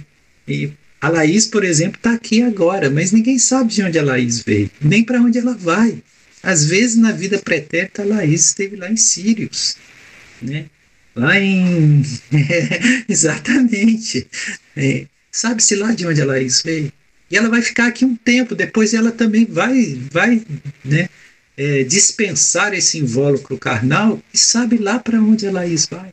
E 0.46 0.70
a 1.00 1.08
Laís, 1.08 1.46
por 1.46 1.64
exemplo, 1.64 1.96
está 1.96 2.12
aqui 2.12 2.42
agora, 2.42 2.90
mas 2.90 3.12
ninguém 3.12 3.38
sabe 3.38 3.72
de 3.72 3.82
onde 3.82 3.98
a 3.98 4.02
Laís 4.02 4.40
veio, 4.40 4.70
nem 4.80 5.02
para 5.02 5.20
onde 5.20 5.38
ela 5.38 5.54
vai. 5.54 6.02
Às 6.42 6.64
vezes, 6.64 6.96
na 6.96 7.12
vida 7.12 7.38
pretérita, 7.38 8.02
a 8.02 8.06
Laís 8.06 8.46
esteve 8.46 8.76
lá 8.76 8.90
em 8.90 8.96
Sírios, 8.96 9.76
né? 10.40 10.66
Lá 11.14 11.38
em. 11.38 12.02
exatamente. 13.08 14.26
É, 14.76 15.06
Sabe-se 15.30 15.76
lá 15.76 15.92
de 15.92 16.06
onde 16.06 16.20
ela 16.20 16.34
veio. 16.64 16.92
E 17.30 17.36
ela 17.36 17.48
vai 17.48 17.62
ficar 17.62 17.86
aqui 17.86 18.04
um 18.04 18.16
tempo, 18.16 18.54
depois 18.56 18.92
ela 18.92 19.12
também 19.12 19.46
vai, 19.46 19.96
vai 20.10 20.42
né, 20.84 21.08
é, 21.56 21.84
dispensar 21.84 22.74
esse 22.74 22.98
invólucro 22.98 23.56
carnal 23.56 24.20
e 24.34 24.38
sabe 24.38 24.76
lá 24.76 24.98
para 24.98 25.20
onde 25.20 25.46
ela 25.46 25.62
vai. 25.90 26.12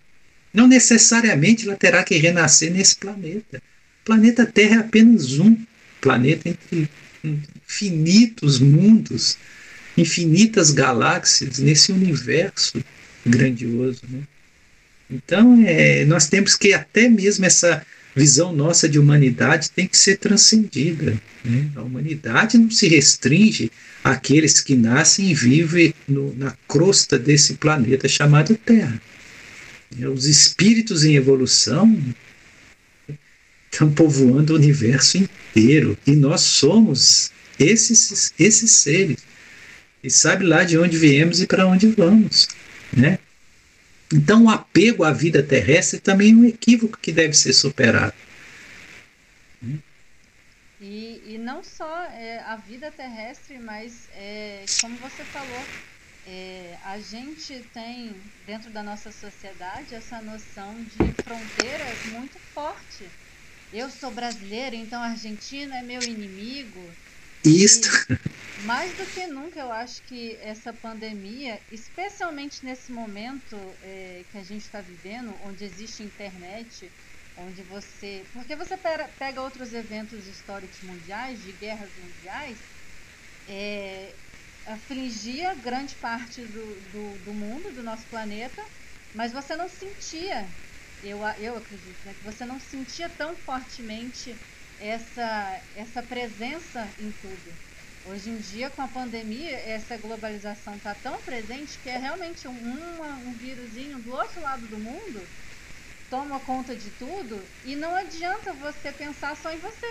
Não 0.53 0.67
necessariamente 0.67 1.67
ela 1.67 1.75
terá 1.75 2.03
que 2.03 2.15
renascer 2.17 2.71
nesse 2.71 2.95
planeta. 2.97 3.61
Planeta 4.07 4.45
Terra 4.45 4.77
é 4.77 4.79
apenas 4.79 5.37
um 5.37 5.57
planeta 5.99 6.47
entre 6.47 6.89
infinitos 7.21 8.57
mundos, 8.57 9.37
infinitas 9.97 10.71
galáxias 10.71 11.59
nesse 11.59 11.91
universo 11.91 12.81
grandioso. 13.25 14.03
Né? 14.09 14.21
Então, 15.11 15.61
é, 15.67 16.05
nós 16.05 16.29
temos 16.29 16.55
que 16.55 16.73
até 16.73 17.09
mesmo 17.09 17.43
essa 17.43 17.85
visão 18.15 18.53
nossa 18.53 18.87
de 18.87 18.97
humanidade 18.97 19.71
tem 19.71 19.85
que 19.85 19.97
ser 19.97 20.15
transcendida. 20.15 21.21
Né? 21.43 21.69
A 21.75 21.81
humanidade 21.81 22.57
não 22.57 22.71
se 22.71 22.87
restringe 22.87 23.69
àqueles 24.01 24.61
que 24.61 24.73
nascem 24.73 25.31
e 25.31 25.33
vivem 25.33 25.93
no, 26.07 26.33
na 26.33 26.55
crosta 26.65 27.19
desse 27.19 27.55
planeta 27.55 28.07
chamado 28.07 28.55
Terra. 28.55 29.01
Os 29.99 30.25
espíritos 30.25 31.03
em 31.03 31.15
evolução 31.15 31.93
estão 33.71 33.91
povoando 33.91 34.53
o 34.53 34.55
universo 34.55 35.17
inteiro 35.17 35.97
e 36.05 36.11
nós 36.11 36.41
somos 36.41 37.31
esses, 37.59 38.33
esses 38.39 38.71
seres. 38.71 39.25
e 40.03 40.09
sabe 40.09 40.45
lá 40.45 40.63
de 40.63 40.77
onde 40.77 40.97
viemos 40.97 41.41
e 41.41 41.47
para 41.47 41.67
onde 41.67 41.87
vamos, 41.87 42.47
né? 42.95 43.19
Então, 44.13 44.45
o 44.45 44.49
apego 44.49 45.03
à 45.03 45.11
vida 45.11 45.43
terrestre 45.43 45.99
também 45.99 46.31
é 46.31 46.35
um 46.35 46.45
equívoco 46.45 46.97
que 46.97 47.11
deve 47.11 47.33
ser 47.33 47.51
superado. 47.51 48.13
E, 50.79 51.21
e 51.25 51.37
não 51.37 51.63
só 51.63 52.03
é, 52.03 52.39
a 52.45 52.55
vida 52.55 52.91
terrestre, 52.91 53.57
mas, 53.59 54.07
é, 54.15 54.63
como 54.79 54.95
você 54.97 55.23
falou, 55.25 55.65
é, 56.25 56.77
a 56.85 56.99
gente 56.99 57.65
tem 57.73 58.15
dentro 58.45 58.69
da 58.69 58.83
nossa 58.83 59.11
sociedade 59.11 59.95
essa 59.95 60.21
noção 60.21 60.75
de 60.75 61.23
fronteiras 61.23 62.05
muito 62.11 62.37
forte. 62.53 63.05
Eu 63.71 63.89
sou 63.89 64.11
brasileira, 64.11 64.75
então 64.75 65.01
a 65.01 65.07
Argentina 65.07 65.77
é 65.77 65.81
meu 65.81 66.01
inimigo. 66.03 66.91
Isto. 67.43 67.89
E 68.57 68.65
mais 68.65 68.93
do 68.95 69.05
que 69.05 69.27
nunca, 69.27 69.59
eu 69.59 69.71
acho 69.71 70.01
que 70.03 70.35
essa 70.37 70.73
pandemia, 70.73 71.61
especialmente 71.69 72.63
nesse 72.63 72.91
momento 72.91 73.55
é, 73.81 74.25
que 74.31 74.37
a 74.37 74.43
gente 74.43 74.63
está 74.63 74.81
vivendo, 74.81 75.33
onde 75.43 75.63
existe 75.63 76.01
internet, 76.01 76.91
onde 77.35 77.61
você. 77.63 78.25
Porque 78.33 78.55
você 78.55 78.75
pega 79.19 79.41
outros 79.41 79.73
eventos 79.73 80.25
históricos 80.25 80.81
mundiais, 80.81 81.39
de 81.39 81.51
guerras 81.51 81.89
mundiais, 81.95 82.57
é, 83.47 84.15
afligia 84.65 85.53
grande 85.53 85.95
parte 85.95 86.41
do, 86.45 86.81
do, 86.91 87.17
do, 87.19 87.33
mundo, 87.33 87.71
do 87.71 87.83
nosso 87.83 88.07
planeta, 88.07 88.61
mas 89.13 89.31
você 89.31 89.55
não 89.55 89.69
sentia, 89.69 90.49
eu, 91.01 91.19
eu 91.39 91.55
acredito, 91.57 92.03
né, 92.05 92.13
que 92.13 92.23
você 92.23 92.45
não 92.45 92.59
sentia 92.59 93.09
tão 93.09 93.35
fortemente 93.35 94.39
essa, 94.77 95.63
essa 95.73 96.03
presença 96.03 96.93
em 96.97 97.11
tudo. 97.11 97.57
Hoje 98.03 98.29
em 98.29 98.37
dia, 98.39 98.69
com 98.69 98.81
a 98.81 98.87
pandemia, 98.87 99.57
essa 99.57 99.97
globalização 99.97 100.77
está 100.77 100.95
tão 100.95 101.21
presente 101.23 101.79
que 101.79 101.89
é 101.89 101.97
realmente 101.97 102.47
um, 102.47 102.53
um, 102.53 103.29
um 103.29 103.33
vírusinho 103.35 103.99
do 104.01 104.11
outro 104.11 104.41
lado 104.41 104.67
do 104.67 104.79
mundo 104.79 105.29
toma 106.09 106.39
conta 106.39 106.75
de 106.75 106.91
tudo 106.91 107.51
e 107.63 107.75
não 107.75 107.95
adianta 107.95 108.53
você 108.53 108.91
pensar 108.91 109.35
só 109.35 109.51
em 109.51 109.59
você. 109.59 109.85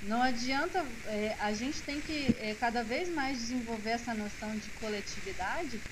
Não 0.00 0.22
adianta, 0.22 0.80
é, 1.06 1.34
a 1.40 1.52
gente 1.52 1.82
tem 1.82 2.00
que 2.00 2.36
é, 2.38 2.54
cada 2.54 2.84
vez 2.84 3.10
mais 3.10 3.38
desenvolver 3.38 3.90
essa 3.90 4.14
noção 4.14 4.56
de 4.56 4.70
coletividade 4.70 5.84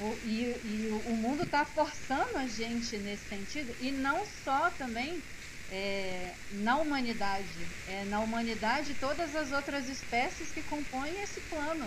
o, 0.00 0.16
e, 0.24 0.56
e, 0.64 1.02
o 1.06 1.16
mundo 1.16 1.44
está 1.44 1.64
forçando 1.64 2.36
a 2.36 2.46
gente 2.46 2.96
nesse 2.98 3.28
sentido 3.28 3.74
e 3.80 3.90
não 3.92 4.20
só 4.44 4.70
também 4.70 5.22
é, 5.70 6.32
na 6.52 6.76
humanidade, 6.76 7.44
é 7.88 8.04
na 8.04 8.20
humanidade 8.20 8.94
todas 9.00 9.34
as 9.34 9.52
outras 9.52 9.88
espécies 9.88 10.48
que 10.52 10.62
compõem 10.62 11.12
esse 11.22 11.40
plano. 11.42 11.86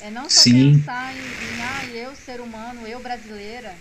É 0.00 0.10
não 0.10 0.28
só 0.28 0.42
Sim. 0.42 0.72
pensar 0.78 1.12
em, 1.14 1.18
em 1.18 1.62
ah, 1.62 1.84
eu 1.94 2.16
ser 2.16 2.40
humano, 2.40 2.86
eu 2.86 2.98
brasileira, 3.00 3.74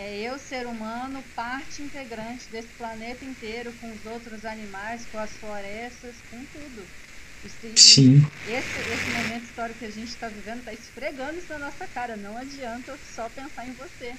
é 0.00 0.16
eu, 0.16 0.38
ser 0.38 0.64
humano, 0.64 1.24
parte 1.34 1.82
integrante 1.82 2.48
desse 2.52 2.68
planeta 2.78 3.24
inteiro, 3.24 3.72
com 3.80 3.90
os 3.90 4.06
outros 4.06 4.44
animais, 4.44 5.04
com 5.10 5.18
as 5.18 5.30
florestas, 5.32 6.14
com 6.30 6.38
tudo. 6.52 6.86
Sim. 7.76 8.26
Esse, 8.48 8.92
esse 8.92 9.10
momento 9.10 9.44
histórico 9.44 9.78
que 9.78 9.84
a 9.84 9.90
gente 9.90 10.08
está 10.08 10.28
vivendo 10.28 10.58
está 10.58 10.72
esfregando 10.72 11.38
isso 11.38 11.46
na 11.50 11.58
nossa 11.58 11.86
cara. 11.86 12.16
Não 12.16 12.36
adianta 12.36 12.98
só 13.14 13.28
pensar 13.28 13.66
em 13.66 13.72
você. 13.72 14.12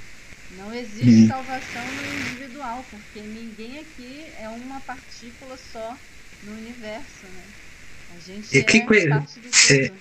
Não 0.57 0.73
existe 0.73 1.25
hum. 1.25 1.27
salvação 1.27 1.85
no 1.85 2.21
individual, 2.21 2.83
porque 2.89 3.19
ninguém 3.19 3.79
aqui 3.79 4.25
é 4.41 4.49
uma 4.49 4.79
partícula 4.81 5.57
só 5.71 5.97
no 6.43 6.53
universo, 6.53 7.23
né? 7.23 7.43
A 8.17 8.31
gente 8.31 8.55
e 8.55 8.59
é 8.59 8.63
que, 8.63 8.79
parte 8.81 9.39
do 9.39 9.47
é, 9.47 9.87
todo. 9.89 9.97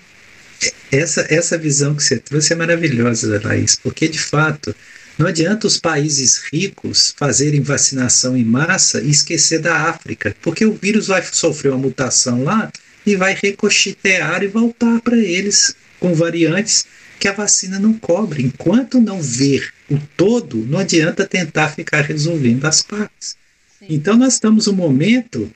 É, 0.62 0.72
essa, 0.90 1.26
essa 1.28 1.58
visão 1.58 1.94
que 1.94 2.02
você 2.02 2.18
trouxe 2.18 2.52
é 2.52 2.56
maravilhosa, 2.56 3.40
Laís, 3.44 3.76
porque 3.76 4.08
de 4.08 4.18
fato 4.18 4.74
não 5.18 5.26
adianta 5.26 5.66
os 5.66 5.78
países 5.78 6.38
ricos 6.50 7.14
fazerem 7.16 7.60
vacinação 7.60 8.36
em 8.36 8.44
massa 8.44 9.02
e 9.02 9.10
esquecer 9.10 9.60
da 9.60 9.90
África, 9.90 10.34
porque 10.40 10.64
o 10.64 10.72
vírus 10.72 11.08
vai 11.08 11.22
sofrer 11.22 11.70
uma 11.70 11.78
mutação 11.78 12.42
lá 12.42 12.72
e 13.06 13.16
vai 13.16 13.36
recochitear 13.40 14.42
e 14.42 14.48
voltar 14.48 15.00
para 15.00 15.16
eles 15.16 15.74
com 15.98 16.14
variantes 16.14 16.86
que 17.18 17.28
a 17.28 17.32
vacina 17.32 17.78
não 17.78 17.92
cobre. 17.92 18.42
Enquanto 18.42 19.00
não 19.00 19.20
ver 19.20 19.72
o 19.90 19.98
todo, 20.16 20.58
não 20.58 20.78
adianta 20.78 21.26
tentar 21.26 21.68
ficar 21.70 22.02
resolvendo 22.02 22.64
as 22.64 22.82
partes. 22.82 23.36
Sim. 23.78 23.86
Então 23.90 24.16
nós 24.16 24.34
estamos 24.34 24.66
no 24.66 24.72
momento 24.72 25.50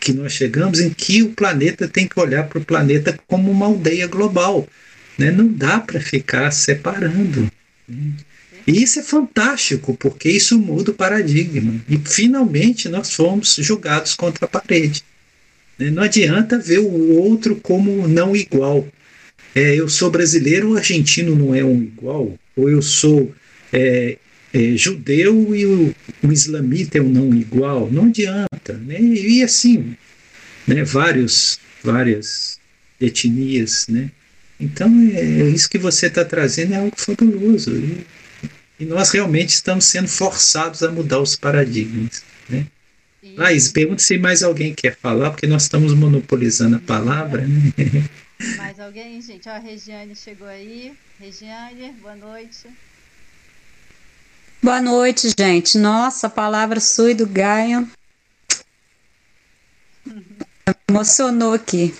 que 0.00 0.12
nós 0.12 0.32
chegamos 0.32 0.80
em 0.80 0.90
que 0.90 1.22
o 1.22 1.30
planeta 1.30 1.88
tem 1.88 2.06
que 2.06 2.18
olhar 2.18 2.46
para 2.48 2.58
o 2.58 2.64
planeta 2.64 3.18
como 3.26 3.50
uma 3.50 3.66
aldeia 3.66 4.06
global. 4.06 4.68
Né? 5.16 5.30
Não 5.30 5.48
dá 5.48 5.80
para 5.80 6.00
ficar 6.00 6.50
separando. 6.50 7.50
Né? 7.88 8.12
E 8.66 8.82
isso 8.82 8.98
é 8.98 9.02
fantástico, 9.02 9.94
porque 9.94 10.28
isso 10.30 10.58
muda 10.58 10.90
o 10.90 10.94
paradigma. 10.94 11.80
E 11.88 11.98
finalmente 11.98 12.88
nós 12.88 13.12
fomos 13.12 13.56
julgados 13.56 14.14
contra 14.14 14.46
a 14.46 14.48
parede. 14.48 15.02
Né? 15.78 15.90
Não 15.90 16.02
adianta 16.02 16.58
ver 16.58 16.78
o 16.78 17.16
outro 17.16 17.56
como 17.56 18.06
não 18.08 18.34
igual. 18.34 18.86
É, 19.54 19.76
eu 19.76 19.88
sou 19.88 20.10
brasileiro, 20.10 20.72
o 20.72 20.76
argentino 20.76 21.36
não 21.36 21.54
é 21.54 21.64
um 21.64 21.82
igual. 21.82 22.36
Ou 22.56 22.68
eu 22.68 22.82
sou 22.82 23.32
é, 23.72 24.18
é, 24.52 24.76
judeu 24.76 25.54
e 25.54 25.66
o, 25.66 25.94
o, 26.22 26.32
islamita 26.32 26.98
é 26.98 27.00
um 27.00 27.08
não 27.08 27.34
igual. 27.34 27.90
Não 27.90 28.06
adianta. 28.06 28.72
Né? 28.72 29.00
E, 29.00 29.42
assim, 29.42 29.96
né? 30.66 30.82
Vários, 30.84 31.60
várias 31.82 32.58
etnias. 33.00 33.86
Né? 33.88 34.10
Então, 34.58 34.90
é, 35.14 35.48
isso 35.48 35.68
que 35.68 35.78
você 35.78 36.06
está 36.06 36.24
trazendo 36.24 36.74
é 36.74 36.78
algo 36.78 36.94
fabuloso. 36.96 37.72
E, 37.76 38.04
e 38.80 38.84
nós 38.84 39.10
realmente 39.10 39.50
estamos 39.50 39.84
sendo 39.84 40.08
forçados 40.08 40.82
a 40.82 40.90
mudar 40.90 41.20
os 41.20 41.36
paradigmas. 41.36 42.22
Né? 42.48 42.66
Laís, 43.36 43.68
pergunta 43.68 44.02
se 44.02 44.18
mais 44.18 44.42
alguém 44.42 44.74
quer 44.74 44.96
falar, 44.96 45.30
porque 45.30 45.46
nós 45.46 45.62
estamos 45.62 45.94
monopolizando 45.94 46.76
a 46.76 46.80
palavra. 46.80 47.46
Né? 47.46 47.72
Mais 48.56 48.78
alguém, 48.78 49.20
gente? 49.22 49.48
Ó, 49.48 49.52
a 49.52 49.58
Regiane 49.58 50.14
chegou 50.14 50.46
aí. 50.46 50.92
Regiane, 51.18 51.92
boa 51.92 52.16
noite. 52.16 52.68
Boa 54.62 54.80
noite, 54.80 55.28
gente. 55.38 55.78
Nossa, 55.78 56.26
a 56.26 56.30
palavra 56.30 56.80
sui 56.80 57.14
do 57.14 57.26
Gaio. 57.26 57.88
Emocionou 60.88 61.54
aqui. 61.54 61.94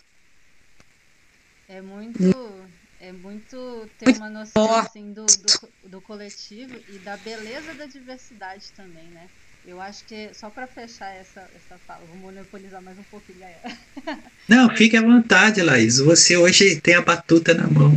É 1.69 1.81
muito 1.81 2.55
é 3.01 3.13
muito 3.13 3.89
ter 3.99 4.17
uma 4.17 4.31
noção 4.31 4.75
assim, 4.77 5.13
do, 5.13 5.27
do, 5.27 5.89
do, 5.91 6.01
coletivo 6.01 6.75
e 6.89 6.99
da 7.01 7.19
beleza 7.19 7.75
da 7.75 7.85
diversidade 7.85 8.73
também, 8.73 9.05
né? 9.09 9.29
Eu 9.65 9.81
acho 9.81 10.05
que, 10.07 10.33
só 10.35 10.51
para 10.51 10.69
fechar 10.69 11.11
essa, 11.15 11.51
essa 11.55 11.79
fala, 11.87 12.07
vou 12.07 12.17
monopolizar 12.17 12.83
mais 12.83 12.99
um 12.99 13.05
pouquinho. 13.05 13.41
Não, 14.49 14.69
fique 14.77 14.97
à 14.97 15.01
vontade, 15.01 15.63
Laís. 15.63 15.99
Você 15.99 16.37
hoje 16.37 16.81
tem 16.83 16.95
a 16.95 17.03
batuta 17.03 17.55
na 17.55 17.67
mão. 17.67 17.91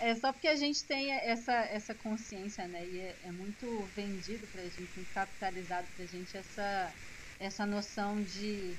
É 0.00 0.14
só 0.14 0.32
porque 0.32 0.48
a 0.48 0.56
gente 0.56 0.84
tem 0.84 1.12
essa, 1.12 1.52
essa 1.52 1.94
consciência, 1.94 2.66
né? 2.68 2.86
E 2.86 2.98
é, 3.00 3.18
é 3.22 3.32
muito 3.32 3.86
vendido 3.94 4.46
pra 4.48 4.62
gente, 4.68 4.92
muito 4.96 5.10
capitalizado 5.12 5.88
pra 5.96 6.06
gente 6.06 6.36
essa, 6.36 6.94
essa 7.38 7.66
noção 7.66 8.22
de 8.22 8.76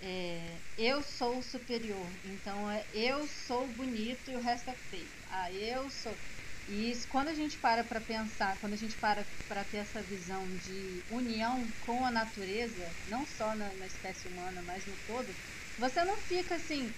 é, 0.00 0.60
eu 0.76 1.02
sou 1.02 1.40
superior, 1.40 2.18
então 2.22 2.70
é, 2.70 2.86
eu 2.92 3.26
sou 3.26 3.72
bonito 3.72 4.30
e 4.30 4.36
o 4.36 4.40
resto 4.40 4.68
é 4.68 4.76
feio. 4.90 5.14
Ah, 5.26 5.50
eu 5.52 5.88
sou. 5.88 6.20
E 6.68 6.90
isso, 6.90 7.06
quando 7.08 7.28
a 7.28 7.34
gente 7.34 7.56
para 7.58 7.84
para 7.84 8.00
pensar, 8.00 8.56
quando 8.60 8.72
a 8.72 8.76
gente 8.76 8.94
para 8.96 9.24
para 9.48 9.64
ter 9.64 9.78
essa 9.78 10.00
visão 10.02 10.42
de 10.66 11.02
união 11.10 11.62
com 11.84 12.04
a 12.04 12.10
natureza, 12.10 12.90
não 13.08 13.26
só 13.26 13.54
na, 13.54 13.68
na 13.78 13.86
espécie 13.86 14.28
humana, 14.28 14.62
mas 14.66 14.84
no 14.86 14.94
todo, 15.06 15.28
você 15.78 16.04
não 16.04 16.16
fica 16.16 16.54
assim, 16.54 16.92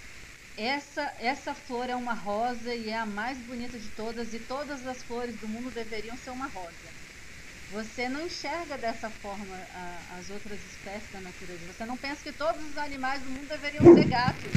essa, 0.57 1.13
essa 1.19 1.53
flor 1.53 1.89
é 1.89 1.95
uma 1.95 2.13
rosa 2.13 2.73
e 2.73 2.89
é 2.89 2.97
a 2.97 3.05
mais 3.05 3.37
bonita 3.39 3.77
de 3.77 3.89
todas, 3.89 4.33
e 4.33 4.39
todas 4.39 4.87
as 4.87 5.03
flores 5.03 5.35
do 5.35 5.47
mundo 5.47 5.69
deveriam 5.73 6.17
ser 6.17 6.29
uma 6.29 6.47
rosa 6.47 6.97
você 7.71 8.07
não 8.07 8.25
enxerga 8.25 8.77
dessa 8.77 9.09
forma 9.09 9.55
a, 9.73 10.17
as 10.19 10.29
outras 10.29 10.57
espécies 10.71 11.11
da 11.11 11.19
natureza. 11.19 11.59
Você 11.67 11.85
não 11.85 11.97
pensa 11.97 12.21
que 12.23 12.31
todos 12.31 12.61
os 12.63 12.77
animais 12.77 13.21
do 13.21 13.29
mundo 13.29 13.47
deveriam 13.47 13.93
ser 13.93 14.05
gatos. 14.05 14.51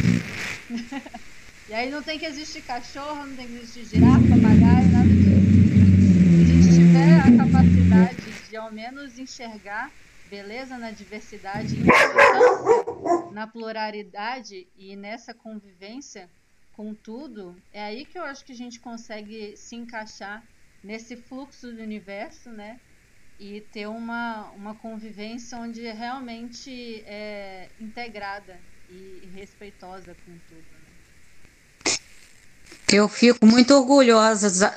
e 1.68 1.74
aí 1.74 1.90
não 1.90 2.02
tem 2.02 2.18
que 2.18 2.26
existir 2.26 2.62
cachorro, 2.62 3.26
não 3.26 3.36
tem 3.36 3.48
que 3.48 3.54
existir 3.54 3.84
girafa, 3.86 4.20
papagaio, 4.20 4.88
disso. 5.08 5.40
Se 6.30 6.42
a 6.42 6.44
gente 6.44 6.74
tiver 6.74 7.20
a 7.20 7.24
de 8.48 8.56
ao 8.56 8.72
menos 8.72 9.18
enxergar 9.18 9.90
beleza 10.28 10.78
na 10.78 10.90
diversidade, 10.90 11.76
na 13.32 13.46
pluralidade 13.46 14.68
e 14.76 14.94
nessa 14.94 15.34
convivência 15.34 16.30
com 16.72 16.94
tudo, 16.94 17.56
é 17.72 17.82
aí 17.82 18.04
que 18.04 18.18
eu 18.18 18.22
acho 18.22 18.44
que 18.44 18.52
a 18.52 18.56
gente 18.56 18.78
consegue 18.78 19.56
se 19.56 19.74
encaixar 19.74 20.42
nesse 20.84 21.16
fluxo 21.16 21.72
do 21.72 21.82
universo, 21.82 22.50
né? 22.50 22.78
e 23.40 23.62
ter 23.72 23.86
uma, 23.88 24.50
uma 24.50 24.74
convivência 24.74 25.56
onde 25.56 25.80
realmente 25.90 27.02
é 27.06 27.70
integrada 27.80 28.60
e, 28.90 29.26
respeitosa 29.34 30.14
com 30.14 30.38
tudo. 30.46 30.79
Eu 32.92 33.08
fico 33.08 33.46
muito 33.46 33.74
orgulhosa 33.74 34.74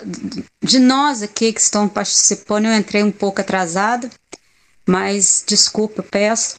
de 0.62 0.80
nós 0.80 1.24
aqui 1.24 1.52
que 1.52 1.60
estão 1.60 1.90
participando. 1.90 2.66
Eu 2.66 2.74
entrei 2.74 3.04
um 3.04 3.12
pouco 3.12 3.42
atrasada, 3.42 4.10
mas 4.88 5.44
desculpa, 5.46 6.04
peço. 6.04 6.58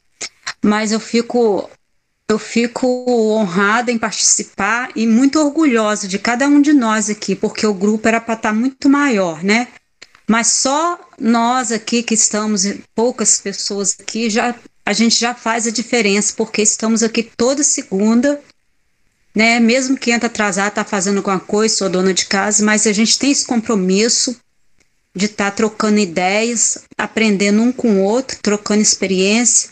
Mas 0.62 0.92
eu 0.92 1.00
fico 1.00 1.70
eu 2.28 2.38
fico 2.38 2.86
honrada 3.32 3.92
em 3.92 3.98
participar 3.98 4.90
e 4.96 5.06
muito 5.06 5.38
orgulhosa 5.38 6.08
de 6.08 6.18
cada 6.18 6.48
um 6.48 6.60
de 6.60 6.72
nós 6.72 7.10
aqui, 7.10 7.36
porque 7.36 7.66
o 7.66 7.74
grupo 7.74 8.08
era 8.08 8.20
para 8.20 8.34
estar 8.34 8.48
tá 8.48 8.54
muito 8.54 8.88
maior, 8.88 9.44
né? 9.44 9.68
Mas 10.26 10.46
só 10.48 10.98
nós 11.18 11.70
aqui 11.70 12.02
que 12.02 12.14
estamos, 12.14 12.62
poucas 12.94 13.40
pessoas 13.40 13.96
aqui, 14.00 14.30
já 14.30 14.54
a 14.86 14.92
gente 14.92 15.18
já 15.18 15.34
faz 15.34 15.66
a 15.66 15.70
diferença, 15.70 16.32
porque 16.36 16.62
estamos 16.62 17.02
aqui 17.02 17.22
toda 17.22 17.62
segunda, 17.62 18.40
né? 19.34 19.58
Mesmo 19.58 19.98
que 19.98 20.12
entra 20.12 20.28
atrasado, 20.28 20.74
tá 20.74 20.84
fazendo 20.84 21.16
alguma 21.18 21.40
coisa, 21.40 21.74
sou 21.74 21.88
dona 21.88 22.14
de 22.14 22.26
casa, 22.26 22.64
mas 22.64 22.86
a 22.86 22.92
gente 22.92 23.18
tem 23.18 23.32
esse 23.32 23.44
compromisso 23.44 24.36
de 25.14 25.26
estar 25.26 25.50
tá 25.50 25.56
trocando 25.56 25.98
ideias, 25.98 26.78
aprendendo 26.96 27.62
um 27.62 27.72
com 27.72 28.00
o 28.00 28.02
outro, 28.02 28.38
trocando 28.40 28.82
experiência 28.82 29.70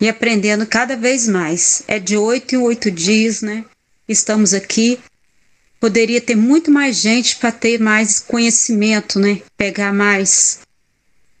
e 0.00 0.08
aprendendo 0.08 0.66
cada 0.66 0.96
vez 0.96 1.26
mais. 1.28 1.82
É 1.86 1.98
de 1.98 2.16
oito 2.16 2.54
em 2.54 2.58
oito 2.58 2.90
dias, 2.90 3.40
né? 3.40 3.64
Estamos 4.08 4.52
aqui. 4.52 4.98
Poderia 5.80 6.20
ter 6.20 6.34
muito 6.34 6.70
mais 6.70 6.96
gente 6.96 7.36
para 7.36 7.52
ter 7.52 7.78
mais 7.80 8.18
conhecimento, 8.18 9.18
né? 9.18 9.40
Pegar 9.56 9.92
mais. 9.92 10.60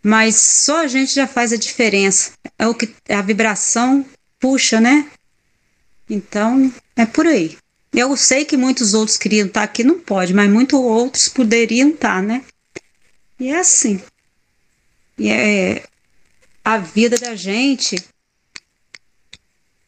Mas 0.02 0.36
só 0.36 0.82
a 0.82 0.86
gente 0.86 1.14
já 1.14 1.26
faz 1.26 1.52
a 1.52 1.56
diferença. 1.56 2.32
É 2.58 2.66
o 2.66 2.74
que 2.74 2.94
a 3.08 3.22
vibração 3.22 4.04
puxa, 4.38 4.80
né? 4.80 5.06
Então, 6.08 6.72
é 6.96 7.06
por 7.06 7.26
aí. 7.26 7.56
Eu 7.92 8.16
sei 8.16 8.44
que 8.44 8.56
muitos 8.56 8.92
outros 8.92 9.16
queriam 9.16 9.46
estar 9.46 9.62
aqui, 9.62 9.84
não 9.84 10.00
pode, 10.00 10.34
mas 10.34 10.50
muitos 10.50 10.78
outros 10.78 11.28
poderiam 11.28 11.90
estar, 11.90 12.22
né? 12.22 12.44
E 13.38 13.48
é 13.48 13.58
assim. 13.58 14.00
E 15.16 15.30
é 15.30 15.84
a 16.64 16.78
vida 16.78 17.16
da 17.16 17.36
gente 17.36 17.96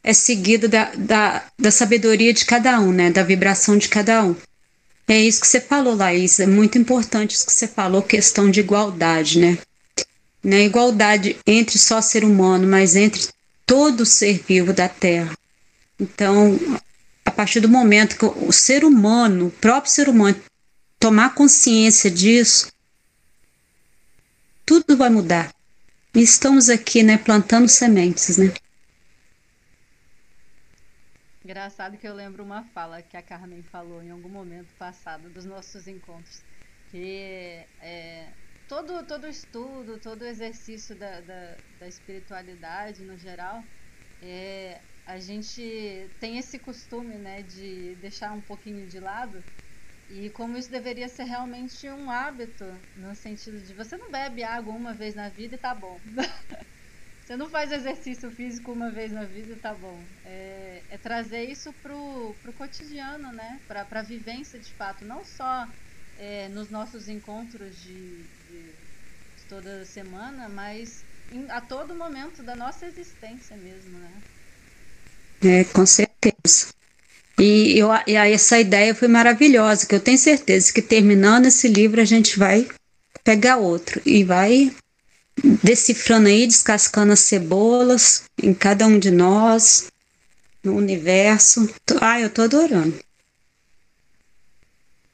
é 0.03 0.13
seguida 0.13 0.69
da, 0.69 0.91
da, 0.95 1.45
da 1.59 1.69
sabedoria 1.69 2.33
de 2.33 2.45
cada 2.45 2.79
um, 2.79 2.93
né? 2.93 3.11
Da 3.11 3.23
vibração 3.23 3.77
de 3.77 3.89
cada 3.89 4.23
um. 4.23 4.35
É 5.05 5.19
isso 5.19 5.41
que 5.41 5.47
você 5.47 5.59
falou, 5.59 5.95
Laís. 5.95 6.39
É 6.39 6.45
muito 6.47 6.77
importante 6.77 7.35
isso 7.35 7.45
que 7.45 7.51
você 7.51 7.67
falou, 7.67 8.01
questão 8.01 8.49
de 8.49 8.61
igualdade, 8.61 9.37
né? 9.39 9.57
Não 10.41 10.55
é 10.55 10.63
igualdade 10.63 11.35
entre 11.45 11.77
só 11.77 12.01
ser 12.01 12.23
humano, 12.23 12.65
mas 12.65 12.95
entre 12.95 13.27
todo 13.65 14.05
ser 14.05 14.41
vivo 14.47 14.71
da 14.71 14.87
Terra. 14.87 15.37
Então, 15.99 16.57
a 17.25 17.31
partir 17.31 17.59
do 17.59 17.69
momento 17.69 18.17
que 18.17 18.25
o 18.25 18.51
ser 18.51 18.83
humano, 18.83 19.47
o 19.47 19.51
próprio 19.51 19.91
ser 19.91 20.07
humano, 20.07 20.39
tomar 20.99 21.33
consciência 21.33 22.09
disso, 22.09 22.71
tudo 24.65 24.95
vai 24.95 25.09
mudar. 25.09 25.53
E 26.13 26.21
estamos 26.21 26.69
aqui, 26.69 27.03
né, 27.03 27.17
plantando 27.17 27.67
sementes, 27.67 28.37
né? 28.37 28.53
Engraçado 31.43 31.97
que 31.97 32.07
eu 32.07 32.13
lembro 32.13 32.43
uma 32.43 32.63
fala 32.73 33.01
que 33.01 33.15
a 33.15 33.21
Carmen 33.21 33.63
falou 33.63 34.03
em 34.03 34.11
algum 34.11 34.27
momento 34.27 34.67
passado 34.77 35.29
dos 35.29 35.45
nossos 35.45 35.87
encontros, 35.87 36.41
que 36.91 37.65
é, 37.81 38.27
todo 38.67 39.01
todo 39.05 39.27
estudo, 39.27 39.97
todo 39.97 40.25
exercício 40.25 40.93
da, 40.95 41.21
da, 41.21 41.55
da 41.79 41.87
espiritualidade 41.87 43.01
no 43.01 43.17
geral, 43.17 43.63
é, 44.21 44.81
a 45.07 45.17
gente 45.19 46.11
tem 46.19 46.37
esse 46.37 46.59
costume, 46.59 47.17
né, 47.17 47.41
de 47.41 47.95
deixar 47.95 48.33
um 48.33 48.41
pouquinho 48.41 48.85
de 48.85 48.99
lado 48.99 49.41
e 50.09 50.29
como 50.31 50.57
isso 50.57 50.69
deveria 50.69 51.07
ser 51.07 51.23
realmente 51.23 51.89
um 51.89 52.11
hábito, 52.11 52.65
no 52.93 53.15
sentido 53.15 53.61
de 53.61 53.73
você 53.73 53.97
não 53.97 54.11
bebe 54.11 54.43
água 54.43 54.73
uma 54.73 54.93
vez 54.93 55.15
na 55.15 55.29
vida 55.29 55.55
e 55.55 55.57
tá 55.57 55.73
bom. 55.73 56.01
Você 57.21 57.35
não 57.35 57.49
faz 57.49 57.73
exercício 57.73 58.31
físico 58.31 58.71
uma 58.71 58.89
vez 58.89 59.11
na 59.11 59.25
vida, 59.25 59.59
tá 59.59 59.75
bom. 59.75 60.07
É, 60.23 60.85
é 60.87 60.97
trazer 60.97 61.43
isso 61.43 61.73
pro, 61.73 62.37
pro 62.41 62.53
cotidiano, 62.53 63.33
né? 63.33 63.61
Pra, 63.67 63.83
pra 63.83 64.01
vivência 64.01 64.57
de 64.57 64.73
fato. 64.73 65.03
Não 65.03 65.25
só 65.25 65.67
é, 66.15 66.47
nos 66.47 66.69
nossos 66.69 67.09
encontros 67.09 67.75
de, 67.77 68.29
de, 68.45 68.77
de, 69.35 69.45
toda 69.45 69.83
semana, 69.83 70.47
mas 70.47 71.05
em, 71.29 71.51
a 71.51 71.59
todo 71.59 71.97
momento 71.97 72.41
da 72.41 72.55
nossa 72.55 72.85
existência 72.85 73.57
mesmo, 73.57 73.99
né? 73.99 74.23
É, 75.43 75.63
com 75.65 75.85
certeza. 75.85 76.67
E, 77.39 77.77
eu, 77.77 77.89
e 78.07 78.17
aí 78.17 78.33
essa 78.33 78.59
ideia 78.59 78.95
foi 78.95 79.07
maravilhosa, 79.07 79.85
que 79.85 79.93
eu 79.93 79.99
tenho 79.99 80.17
certeza 80.17 80.73
que 80.73 80.81
terminando 80.81 81.45
esse 81.45 81.67
livro 81.67 82.01
a 82.01 82.05
gente 82.05 82.39
vai 82.39 82.67
pegar 83.23 83.57
outro 83.57 84.01
e 84.05 84.23
vai 84.23 84.73
decifrando 85.63 86.27
aí, 86.27 86.47
descascando 86.47 87.13
as 87.13 87.19
cebolas 87.19 88.23
em 88.41 88.53
cada 88.53 88.87
um 88.87 88.97
de 88.97 89.11
nós, 89.11 89.91
no 90.63 90.75
universo. 90.75 91.69
Ai, 92.01 92.23
eu 92.23 92.29
tô 92.29 92.41
adorando. 92.41 92.99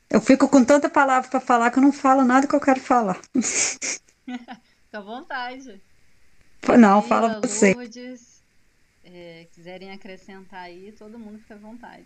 Eu 0.10 0.22
fico 0.22 0.48
com 0.48 0.64
tanta 0.64 0.88
palavra 0.90 1.30
para 1.30 1.40
falar 1.40 1.72
que 1.72 1.80
eu 1.80 1.84
não 1.84 1.92
falo 1.92 2.24
nada 2.24 2.48
que 2.48 2.56
eu 2.56 2.60
quero 2.62 2.80
falar. 2.80 3.20
Fica 3.34 4.60
à 4.94 5.02
vontade. 5.02 5.82
Não, 6.78 7.02
fala 7.02 7.42
você. 7.42 7.74
Lourdes, 7.74 8.33
é, 9.14 9.48
quiserem 9.54 9.92
acrescentar 9.92 10.64
aí, 10.64 10.92
todo 10.92 11.20
mundo 11.20 11.38
fica 11.40 11.54
à 11.54 11.58
vontade. 11.58 12.06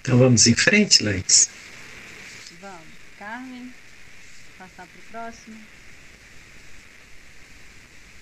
Então 0.00 0.18
vamos 0.18 0.46
em 0.46 0.54
frente, 0.54 1.02
Laís? 1.02 1.48
Vamos. 2.60 2.86
Carmen, 3.18 3.72
passar 4.58 4.86
para 4.86 4.98
o 4.98 5.02
próximo. 5.10 5.58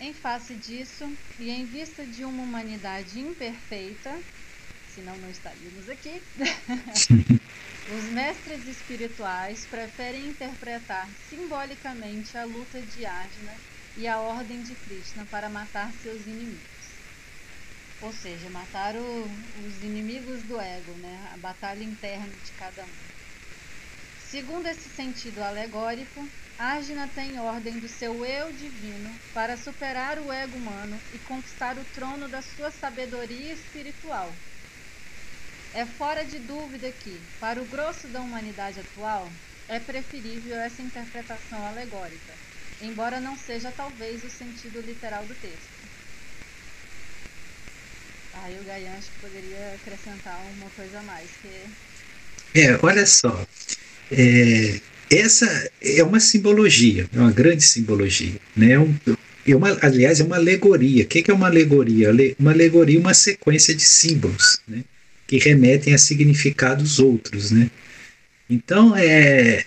Em 0.01 0.13
face 0.13 0.55
disso, 0.55 1.11
e 1.39 1.51
em 1.51 1.65
vista 1.65 2.05
de 2.05 2.25
uma 2.25 2.43
humanidade 2.43 3.19
imperfeita, 3.19 4.21
senão 4.95 5.17
não 5.17 5.31
estaríamos 5.31 5.89
aqui, 5.89 6.23
os 7.95 8.05
mestres 8.11 8.67
espirituais 8.67 9.65
preferem 9.67 10.27
interpretar 10.29 11.09
simbolicamente 11.31 12.37
a 12.37 12.45
luta 12.45 12.81
de 12.83 13.07
Ajna 13.07 13.55
e 13.97 14.09
a 14.09 14.19
ordem 14.19 14.61
de 14.61 14.75
Krishna 14.75 15.25
para 15.27 15.49
matar 15.49 15.93
seus 16.03 16.27
inimigos. 16.27 16.87
Ou 18.03 18.13
seja, 18.13 18.51
matar 18.51 18.97
o, 18.97 19.25
os 19.67 19.83
inimigos 19.85 20.43
do 20.43 20.61
ego, 20.61 20.93
né? 20.95 21.31
a 21.33 21.37
batalha 21.37 21.85
interna 21.85 22.35
de 22.45 22.53
cada 22.53 22.85
um. 22.85 23.07
Segundo 24.19 24.67
esse 24.67 24.89
sentido 24.91 25.43
alegórico, 25.43 26.29
Ágina 26.59 27.07
tem 27.07 27.39
ordem 27.39 27.79
do 27.79 27.89
seu 27.89 28.25
eu 28.25 28.53
divino 28.53 29.09
para 29.33 29.57
superar 29.57 30.19
o 30.19 30.33
ego 30.33 30.57
humano 30.57 31.01
e 31.13 31.19
conquistar 31.21 31.79
o 31.79 31.85
trono 31.85 32.29
da 32.29 32.43
sua 32.43 32.71
sabedoria 32.71 33.53
espiritual. 33.53 34.43
É 35.77 35.85
fora 35.85 36.25
de 36.25 36.39
dúvida 36.39 36.91
que, 36.91 37.21
para 37.39 37.61
o 37.61 37.65
grosso 37.67 38.09
da 38.09 38.19
humanidade 38.23 38.81
atual, 38.81 39.31
é 39.69 39.79
preferível 39.79 40.57
essa 40.57 40.81
interpretação 40.81 41.67
alegórica, 41.67 42.33
embora 42.81 43.21
não 43.21 43.37
seja 43.37 43.71
talvez 43.77 44.25
o 44.25 44.31
sentido 44.31 44.81
literal 44.81 45.23
do 45.25 45.35
texto. 45.35 45.77
Aí 48.43 48.59
o 48.59 48.65
Gaian 48.65 48.97
acho 48.97 49.11
que 49.11 49.21
poderia 49.21 49.75
acrescentar 49.75 50.41
uma 50.57 50.71
coisa 50.71 50.99
a 50.99 51.03
mais. 51.03 51.29
Que... 51.43 52.59
É, 52.59 52.79
olha 52.83 53.05
só. 53.05 53.47
É, 54.11 54.81
essa 55.11 55.71
é 55.83 56.03
uma 56.03 56.21
simbologia, 56.21 57.07
é 57.15 57.19
uma 57.19 57.31
grande 57.31 57.63
simbologia. 57.63 58.41
Né? 58.57 58.73
É 58.73 58.79
um, 58.79 58.97
é 59.47 59.55
uma, 59.55 59.77
aliás, 59.83 60.21
é 60.21 60.25
uma 60.25 60.37
alegoria. 60.37 61.05
O 61.05 61.07
que 61.07 61.31
é 61.31 61.35
uma 61.35 61.49
alegoria? 61.49 62.09
Uma 62.41 62.53
alegoria 62.53 62.97
é 62.97 63.01
uma 63.01 63.13
sequência 63.13 63.75
de 63.75 63.85
símbolos 63.85 64.59
né? 64.67 64.83
Que 65.27 65.39
remetem 65.39 65.95
a 65.95 65.99
significados 65.99 66.99
outros. 66.99 67.51
Né? 67.51 67.71
Então, 68.49 68.95
é, 68.97 69.65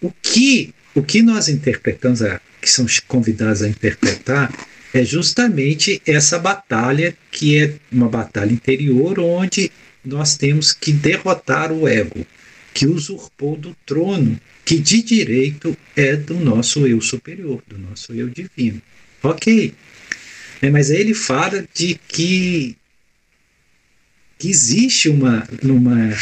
o, 0.00 0.10
que, 0.10 0.74
o 0.94 1.02
que 1.02 1.22
nós 1.22 1.48
interpretamos, 1.48 2.22
a, 2.22 2.40
que 2.60 2.70
são 2.70 2.86
convidados 3.06 3.62
a 3.62 3.68
interpretar, 3.68 4.52
é 4.92 5.04
justamente 5.04 6.02
essa 6.04 6.38
batalha 6.38 7.16
que 7.30 7.58
é 7.58 7.74
uma 7.92 8.08
batalha 8.08 8.52
interior 8.52 9.20
onde 9.20 9.70
nós 10.04 10.36
temos 10.36 10.72
que 10.72 10.92
derrotar 10.92 11.70
o 11.72 11.86
ego 11.86 12.26
que 12.74 12.86
usurpou 12.86 13.56
do 13.56 13.76
trono 13.86 14.38
que 14.64 14.78
de 14.78 15.02
direito 15.02 15.76
é 15.96 16.14
do 16.14 16.34
nosso 16.34 16.86
eu 16.86 17.00
superior, 17.00 17.60
do 17.66 17.76
nosso 17.76 18.12
eu 18.12 18.28
divino. 18.28 18.80
Ok. 19.22 19.74
É, 20.62 20.70
mas 20.70 20.90
aí 20.90 21.00
ele 21.00 21.14
fala 21.14 21.66
de 21.74 21.98
que, 22.06 22.76
que 24.40 24.48
existe 24.48 25.10
uma, 25.10 25.46
uma, 25.62 26.16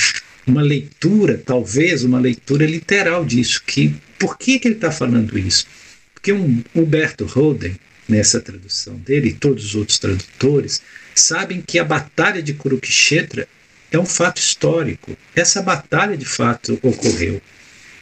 uma 0.45 0.61
leitura, 0.61 1.39
talvez 1.39 2.03
uma 2.03 2.19
leitura 2.19 2.67
literal 2.67 3.25
disso. 3.25 3.63
Que, 3.65 3.95
por 4.19 4.37
que, 4.37 4.59
que 4.59 4.67
ele 4.67 4.75
está 4.75 4.91
falando 4.91 5.39
isso? 5.39 5.67
Porque 6.13 6.33
um 6.33 6.63
Humberto 6.75 7.25
Holden, 7.25 7.79
nessa 8.09 8.41
tradução 8.41 8.97
dele, 8.97 9.29
e 9.29 9.35
todos 9.35 9.67
os 9.67 9.75
outros 9.77 10.01
tradutores, 10.01 10.83
sabem 11.15 11.63
que 11.65 11.79
a 11.79 11.85
batalha 11.85 12.43
de 12.43 12.55
Kurukshetra 12.55 13.49
é 13.93 13.99
um 13.99 14.05
fato 14.05 14.39
histórico. 14.39 15.17
Essa 15.37 15.63
batalha 15.63 16.17
de 16.17 16.27
fato 16.27 16.77
ocorreu. 16.83 17.41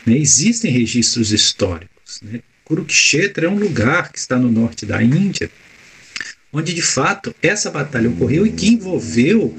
Né? 0.06 0.16
Existem 0.16 0.72
registros 0.72 1.30
históricos. 1.30 2.22
Né? 2.22 2.40
Kurukshetra 2.64 3.46
é 3.46 3.50
um 3.50 3.58
lugar 3.58 4.10
que 4.10 4.18
está 4.18 4.38
no 4.38 4.50
norte 4.50 4.86
da 4.86 5.02
Índia, 5.02 5.50
onde 6.50 6.72
de 6.72 6.82
fato 6.82 7.34
essa 7.42 7.70
batalha 7.70 8.08
ocorreu 8.08 8.46
e 8.46 8.52
que 8.52 8.68
envolveu 8.68 9.54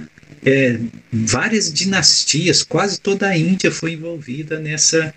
é, 0.46 0.80
várias 1.12 1.72
dinastias, 1.72 2.64
quase 2.64 3.00
toda 3.00 3.28
a 3.28 3.38
Índia 3.38 3.72
foi 3.72 3.94
envolvida 3.94 4.60
nessa, 4.60 5.14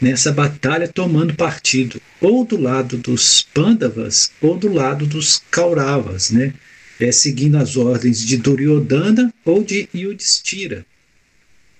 nessa 0.00 0.32
batalha, 0.32 0.88
tomando 0.88 1.34
partido 1.34 2.00
ou 2.20 2.44
do 2.44 2.60
lado 2.60 2.96
dos 2.96 3.42
Pandavas 3.42 4.30
ou 4.40 4.56
do 4.56 4.72
lado 4.72 5.06
dos 5.06 5.42
Kauravas, 5.50 6.30
né? 6.30 6.52
É, 6.98 7.12
seguindo 7.12 7.56
as 7.56 7.76
ordens 7.76 8.24
de 8.24 8.38
Duryodhana 8.38 9.32
ou 9.44 9.62
de 9.62 9.86
Yudhishthira. 9.94 10.84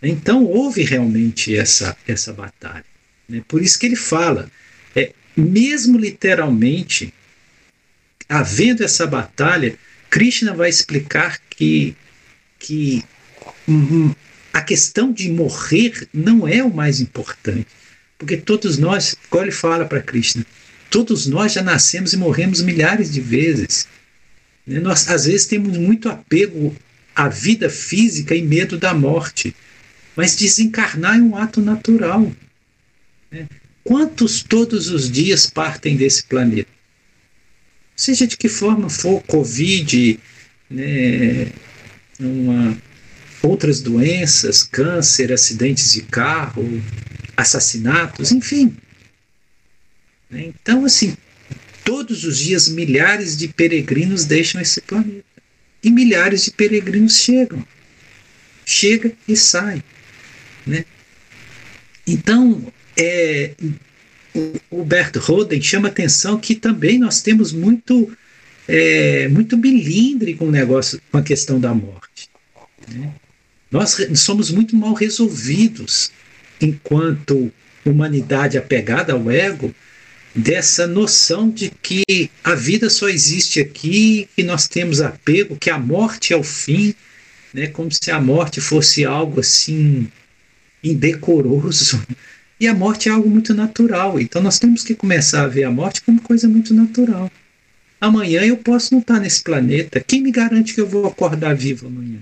Então 0.03 0.45
houve 0.45 0.83
realmente 0.83 1.57
essa, 1.57 1.97
essa 2.07 2.33
batalha. 2.33 2.85
Né? 3.29 3.43
Por 3.49 3.63
isso 3.63 3.79
que 3.79 3.87
ele 3.87 3.97
fala, 3.97 4.51
é, 4.95 5.13
mesmo 5.37 5.99
literalmente, 5.99 7.13
havendo 8.29 8.85
essa 8.85 9.07
batalha, 9.07 9.79
Krishna 10.11 10.55
vai 10.55 10.69
explicar 10.69 11.41
que, 11.51 11.97
que 12.67 13.05
uhum, 13.69 14.13
a 14.53 14.61
questão 14.61 15.13
de 15.13 15.31
morrer 15.31 16.09
não 16.13 16.49
é 16.49 16.65
o 16.65 16.75
mais 16.75 17.01
importante. 17.01 17.69
Porque 18.19 18.37
todos 18.37 18.77
nós, 18.77 19.15
como 19.31 19.45
ele 19.45 19.53
fala 19.53 19.85
para 19.85 20.03
Krishna, 20.03 20.45
todos 20.91 21.29
nós 21.29 21.53
já 21.53 21.63
nascemos 21.63 22.13
e 22.13 22.17
morremos 22.17 22.61
milhares 22.61 23.13
de 23.13 23.21
vezes. 23.21 23.87
Né? 24.67 24.81
Nós, 24.81 25.09
às 25.09 25.27
vezes, 25.27 25.47
temos 25.47 25.79
muito 25.79 26.09
apego 26.09 26.75
à 27.15 27.29
vida 27.29 27.71
física 27.71 28.35
e 28.35 28.43
medo 28.43 28.77
da 28.77 28.93
morte. 28.93 29.55
Mas 30.17 30.35
desencarnar 30.35 31.17
é 31.17 31.23
um 31.23 31.37
ato 31.37 31.61
natural. 31.61 32.33
Né? 33.31 33.47
Quantos 33.85 34.43
todos 34.43 34.89
os 34.89 35.09
dias 35.09 35.49
partem 35.49 35.97
desse 35.97 36.25
planeta? 36.25 36.69
Seja 37.95 38.27
de 38.27 38.37
que 38.37 38.49
forma 38.49 38.91
for, 38.91 39.23
Covid, 39.23 40.19
né, 40.69 41.53
uma, 42.19 42.77
outras 43.43 43.81
doenças, 43.81 44.63
câncer, 44.63 45.33
acidentes 45.33 45.93
de 45.93 46.03
carro, 46.03 46.83
assassinatos, 47.37 48.33
enfim. 48.33 48.77
Então, 50.31 50.85
assim, 50.85 51.17
todos 51.85 52.25
os 52.25 52.39
dias 52.39 52.69
milhares 52.69 53.37
de 53.37 53.49
peregrinos 53.49 54.25
deixam 54.25 54.61
esse 54.61 54.81
planeta. 54.81 55.25
E 55.83 55.91
milhares 55.91 56.45
de 56.45 56.51
peregrinos 56.51 57.19
chegam. 57.19 57.65
Chega 58.65 59.13
e 59.29 59.37
sai. 59.37 59.83
Né? 60.67 60.85
Então, 62.07 62.73
é, 62.97 63.53
o 64.71 64.85
Bert 64.85 65.17
Roden 65.17 65.63
chama 65.63 65.89
atenção 65.89 66.39
que 66.39 66.55
também 66.55 66.99
nós 66.99 67.21
temos 67.23 67.53
muito 67.53 68.17
é, 68.69 69.29
muito 69.29 69.57
milindre 69.57 70.35
com 70.35 70.47
o 70.47 70.51
negócio, 70.51 71.01
com 71.11 71.19
a 71.19 71.23
questão 71.23 71.61
da 71.61 71.75
morte. 71.75 72.29
Né? 72.89 73.13
Nós 73.71 73.97
somos 74.15 74.51
muito 74.51 74.77
mal 74.77 74.95
resolvidos 74.95 76.11
enquanto 76.61 77.53
humanidade 77.85 78.59
apegada 78.59 79.13
ao 79.13 79.31
ego, 79.31 79.75
dessa 80.35 80.87
noção 80.87 81.49
de 81.49 81.71
que 81.71 82.31
a 82.45 82.55
vida 82.55 82.91
só 82.91 83.09
existe 83.09 83.61
aqui, 83.61 84.29
que 84.37 84.43
nós 84.43 84.69
temos 84.69 85.01
apego, 85.01 85.57
que 85.57 85.71
a 85.71 85.79
morte 85.79 86.33
é 86.33 86.37
o 86.37 86.43
fim, 86.43 86.95
né, 87.55 87.69
como 87.69 87.91
se 87.91 88.11
a 88.11 88.21
morte 88.21 88.61
fosse 88.61 89.05
algo 89.05 89.41
assim 89.41 90.09
indecoroso. 90.85 92.03
E 92.59 92.67
a 92.67 92.75
morte 92.75 93.09
é 93.09 93.13
algo 93.13 93.29
muito 93.29 93.53
natural. 93.53 94.19
Então 94.19 94.43
nós 94.43 94.59
temos 94.59 94.83
que 94.83 94.95
começar 94.95 95.43
a 95.43 95.47
ver 95.47 95.65
a 95.65 95.71
morte 95.71 96.03
como 96.03 96.21
coisa 96.21 96.49
muito 96.49 96.73
natural. 96.73 97.31
Amanhã 98.01 98.43
eu 98.43 98.57
posso 98.57 98.93
não 98.93 99.01
estar 99.01 99.21
nesse 99.21 99.43
planeta. 99.43 100.01
Quem 100.01 100.23
me 100.23 100.31
garante 100.31 100.75
que 100.75 100.81
eu 100.81 100.87
vou 100.87 101.07
acordar 101.07 101.55
vivo 101.55 101.87
amanhã? 101.87 102.21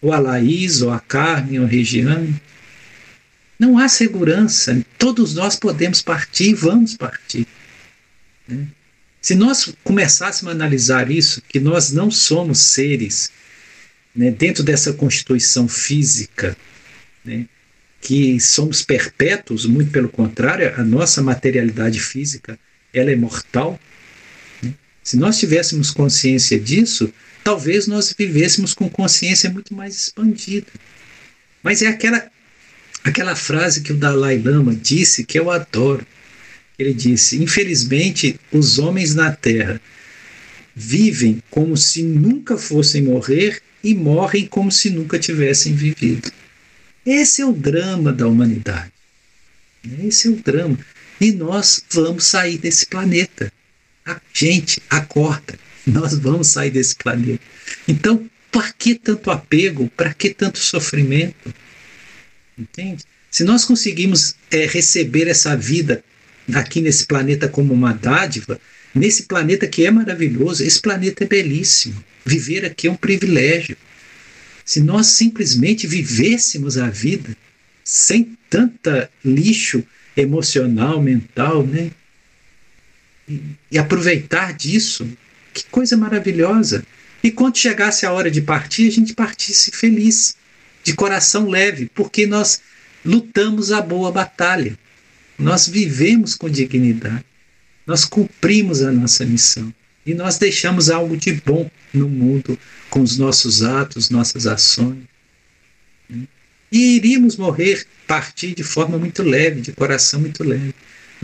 Ou 0.00 0.12
a 0.12 0.18
Laís, 0.18 0.82
ou 0.82 0.90
a 0.90 1.00
Carmen, 1.00 1.60
ou 1.60 1.66
a 1.66 1.68
Regiane. 1.68 2.40
Não 3.58 3.78
há 3.78 3.88
segurança. 3.88 4.84
Todos 4.98 5.34
nós 5.34 5.56
podemos 5.56 6.02
partir 6.02 6.50
e 6.50 6.54
vamos 6.54 6.96
partir. 6.96 7.46
Né? 8.48 8.66
Se 9.20 9.34
nós 9.34 9.74
começássemos 9.82 10.52
a 10.52 10.54
analisar 10.54 11.10
isso, 11.10 11.42
que 11.48 11.58
nós 11.58 11.90
não 11.90 12.10
somos 12.10 12.58
seres 12.58 13.30
né, 14.14 14.30
dentro 14.30 14.62
dessa 14.62 14.92
constituição 14.92 15.66
física, 15.66 16.56
né, 17.24 17.46
que 18.00 18.38
somos 18.38 18.82
perpétuos, 18.82 19.64
muito 19.64 19.90
pelo 19.90 20.10
contrário, 20.10 20.74
a 20.78 20.84
nossa 20.84 21.22
materialidade 21.22 21.98
física 22.00 22.58
ela 22.92 23.10
é 23.10 23.16
mortal. 23.16 23.80
Se 25.04 25.18
nós 25.18 25.38
tivéssemos 25.38 25.90
consciência 25.90 26.58
disso, 26.58 27.12
talvez 27.44 27.86
nós 27.86 28.14
vivêssemos 28.18 28.72
com 28.72 28.88
consciência 28.88 29.50
muito 29.50 29.74
mais 29.74 29.94
expandida. 29.94 30.66
Mas 31.62 31.82
é 31.82 31.86
aquela 31.86 32.30
aquela 33.04 33.36
frase 33.36 33.82
que 33.82 33.92
o 33.92 33.96
Dalai 33.96 34.38
Lama 34.38 34.74
disse 34.74 35.24
que 35.24 35.38
eu 35.38 35.50
adoro. 35.50 36.06
Ele 36.78 36.94
disse: 36.94 37.40
Infelizmente, 37.42 38.40
os 38.50 38.78
homens 38.78 39.14
na 39.14 39.30
Terra 39.30 39.80
vivem 40.74 41.42
como 41.50 41.76
se 41.76 42.02
nunca 42.02 42.56
fossem 42.56 43.02
morrer 43.02 43.62
e 43.82 43.94
morrem 43.94 44.46
como 44.46 44.72
se 44.72 44.88
nunca 44.88 45.18
tivessem 45.18 45.74
vivido. 45.74 46.32
Esse 47.04 47.42
é 47.42 47.46
o 47.46 47.52
drama 47.52 48.10
da 48.10 48.26
humanidade. 48.26 48.90
Esse 50.02 50.28
é 50.28 50.30
o 50.30 50.36
drama. 50.36 50.78
E 51.20 51.30
nós 51.30 51.84
vamos 51.90 52.24
sair 52.24 52.56
desse 52.56 52.86
planeta. 52.86 53.52
Gente 54.32 54.82
acorda. 54.90 55.58
Nós 55.86 56.14
vamos 56.14 56.48
sair 56.48 56.70
desse 56.70 56.94
planeta. 56.96 57.42
Então, 57.86 58.28
para 58.50 58.72
que 58.72 58.94
tanto 58.94 59.30
apego? 59.30 59.90
Para 59.96 60.12
que 60.14 60.30
tanto 60.30 60.58
sofrimento? 60.58 61.54
Entende? 62.58 63.04
Se 63.30 63.44
nós 63.44 63.64
conseguimos 63.64 64.36
é, 64.50 64.66
receber 64.66 65.26
essa 65.26 65.56
vida 65.56 66.04
aqui 66.52 66.80
nesse 66.80 67.06
planeta 67.06 67.48
como 67.48 67.74
uma 67.74 67.92
dádiva, 67.92 68.60
nesse 68.94 69.24
planeta 69.24 69.66
que 69.66 69.84
é 69.84 69.90
maravilhoso, 69.90 70.62
esse 70.62 70.80
planeta 70.80 71.24
é 71.24 71.26
belíssimo. 71.26 72.02
Viver 72.24 72.64
aqui 72.64 72.86
é 72.86 72.90
um 72.90 72.96
privilégio. 72.96 73.76
Se 74.64 74.80
nós 74.80 75.08
simplesmente 75.08 75.86
vivêssemos 75.86 76.78
a 76.78 76.88
vida 76.88 77.36
sem 77.82 78.36
tanta 78.48 79.10
lixo 79.24 79.84
emocional, 80.16 81.02
mental, 81.02 81.66
né? 81.66 81.90
E, 83.28 83.78
aproveitar 83.78 84.52
disso, 84.52 85.08
que 85.52 85.64
coisa 85.70 85.96
maravilhosa. 85.96 86.84
E 87.22 87.30
quando 87.30 87.56
chegasse 87.56 88.04
a 88.04 88.12
hora 88.12 88.30
de 88.30 88.42
partir, 88.42 88.88
a 88.88 88.92
gente 88.92 89.14
partisse 89.14 89.70
feliz 89.70 90.36
de 90.82 90.92
coração 90.92 91.48
leve, 91.48 91.90
porque 91.94 92.26
nós 92.26 92.60
lutamos 93.04 93.72
a 93.72 93.80
boa 93.80 94.12
batalha. 94.12 94.78
Nós 95.38 95.66
vivemos 95.66 96.34
com 96.34 96.48
dignidade. 96.48 97.24
Nós 97.86 98.04
cumprimos 98.04 98.82
a 98.82 98.92
nossa 98.92 99.24
missão. 99.24 99.72
E 100.06 100.14
nós 100.14 100.36
deixamos 100.36 100.90
algo 100.90 101.16
de 101.16 101.32
bom 101.32 101.70
no 101.92 102.08
mundo 102.08 102.58
com 102.90 103.00
os 103.00 103.16
nossos 103.16 103.62
atos, 103.62 104.10
nossas 104.10 104.46
ações. 104.46 104.98
E 106.70 106.96
iríamos 106.96 107.36
morrer, 107.36 107.86
partir 108.06 108.54
de 108.54 108.62
forma 108.62 108.98
muito 108.98 109.22
leve, 109.22 109.60
de 109.60 109.72
coração 109.72 110.20
muito 110.20 110.44
leve. 110.44 110.74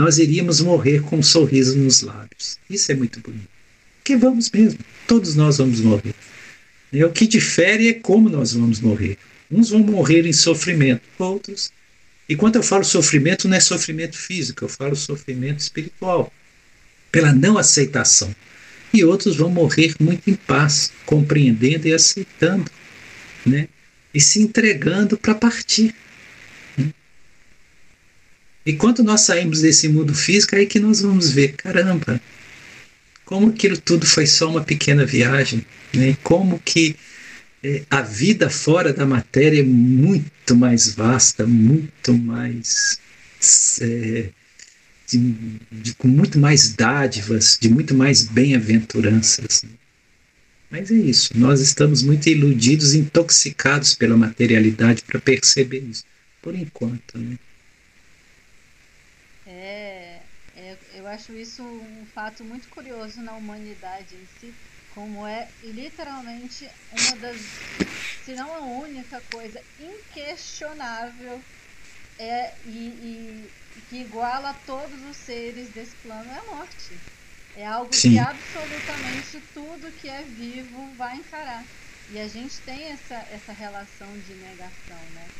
Nós 0.00 0.16
iríamos 0.16 0.62
morrer 0.62 1.02
com 1.02 1.18
um 1.18 1.22
sorriso 1.22 1.76
nos 1.76 2.00
lábios. 2.00 2.56
Isso 2.70 2.90
é 2.90 2.94
muito 2.94 3.20
bonito. 3.20 3.50
Porque 3.98 4.16
vamos 4.16 4.50
mesmo, 4.50 4.78
todos 5.06 5.34
nós 5.34 5.58
vamos 5.58 5.82
morrer. 5.82 6.14
O 7.06 7.10
que 7.10 7.26
difere 7.26 7.88
é 7.88 7.92
como 7.92 8.30
nós 8.30 8.54
vamos 8.54 8.80
morrer. 8.80 9.18
Uns 9.50 9.68
vão 9.68 9.80
morrer 9.80 10.24
em 10.24 10.32
sofrimento, 10.32 11.02
outros. 11.18 11.70
E 12.26 12.34
quando 12.34 12.56
eu 12.56 12.62
falo 12.62 12.82
sofrimento, 12.82 13.46
não 13.46 13.58
é 13.58 13.60
sofrimento 13.60 14.16
físico, 14.16 14.64
eu 14.64 14.70
falo 14.70 14.96
sofrimento 14.96 15.58
espiritual, 15.58 16.32
pela 17.12 17.34
não 17.34 17.58
aceitação. 17.58 18.34
E 18.94 19.04
outros 19.04 19.36
vão 19.36 19.50
morrer 19.50 19.94
muito 20.00 20.30
em 20.30 20.34
paz, 20.34 20.92
compreendendo 21.04 21.86
e 21.86 21.92
aceitando, 21.92 22.70
né? 23.44 23.68
E 24.14 24.20
se 24.20 24.40
entregando 24.40 25.18
para 25.18 25.34
partir. 25.34 25.94
Né? 28.70 28.74
E 28.74 28.76
quando 28.76 29.02
nós 29.02 29.22
saímos 29.22 29.61
desse 29.61 29.88
mundo 29.88 30.14
físico, 30.14 30.54
é 30.54 30.61
aí 30.61 30.66
que 30.66 30.78
nós 30.78 31.00
vamos 31.00 31.30
ver, 31.30 31.54
caramba, 31.54 32.20
como 33.24 33.48
aquilo 33.48 33.76
tudo 33.76 34.06
foi 34.06 34.26
só 34.26 34.50
uma 34.50 34.62
pequena 34.62 35.04
viagem, 35.04 35.64
né? 35.94 36.16
Como 36.22 36.59
que 36.59 36.96
é, 37.62 37.83
a 37.90 38.00
vida 38.02 38.48
fora 38.50 38.92
da 38.92 39.06
matéria 39.06 39.61
é 39.61 39.64
muito 39.64 40.56
mais 40.56 40.94
vasta, 40.94 41.46
muito 41.46 42.12
mais 42.12 42.98
é, 43.80 44.30
de, 45.06 45.35
de, 45.70 45.94
com 45.94 46.09
muito 46.09 46.38
mais 46.38 46.72
dádivas, 46.72 47.59
de 47.61 47.68
muito 47.68 47.94
mais 47.94 48.22
bem-aventuranças. 48.22 49.64
Mas 50.70 50.90
é 50.90 50.94
isso, 50.94 51.37
nós 51.37 51.61
estamos 51.61 52.02
muito 52.02 52.28
iludidos, 52.28 52.94
intoxicados 52.94 53.94
pela 53.94 54.16
materialidade 54.16 55.02
para 55.02 55.20
perceber 55.20 55.80
isso, 55.80 56.04
por 56.40 56.54
enquanto. 56.54 57.18
Né? 57.18 57.38
É, 59.46 60.20
é, 60.56 60.76
eu 60.94 61.00
acho 61.11 61.37
isso 61.37 61.62
um 61.64 62.07
fato 62.07 62.44
muito 62.44 62.68
curioso 62.70 63.23
na 63.23 63.37
humanidade 63.37 64.16
em 64.16 64.27
si, 64.27 64.57
como 64.88 65.27
é 65.27 65.53
literalmente 65.62 66.66
uma 66.90 67.16
das, 67.16 67.40
se 68.20 68.35
não 68.35 68.55
a 68.55 68.61
única 68.66 69.20
coisa 69.23 69.62
inquestionável 69.79 71.44
é, 72.18 72.59
e, 72.64 73.51
e 73.77 73.83
que 73.83 73.96
iguala 74.01 74.55
todos 74.55 75.03
os 75.03 75.18
seres 75.18 75.70
desse 75.70 75.96
plano 75.96 76.31
é 76.31 76.38
a 76.38 76.44
morte. 76.44 77.01
É 77.55 77.66
algo 77.66 77.90
Sim. 77.92 78.11
que 78.11 78.18
absolutamente 78.18 79.40
tudo 79.53 79.92
que 79.92 80.09
é 80.09 80.25
vivo 80.25 80.94
vai 80.96 81.16
encarar. 81.16 81.64
E 82.09 82.18
a 82.18 82.29
gente 82.29 82.62
tem 82.62 82.87
essa, 82.92 83.16
essa 83.31 83.53
relação 83.53 84.18
de 84.18 84.35
negação, 84.37 85.11
né? 85.11 85.33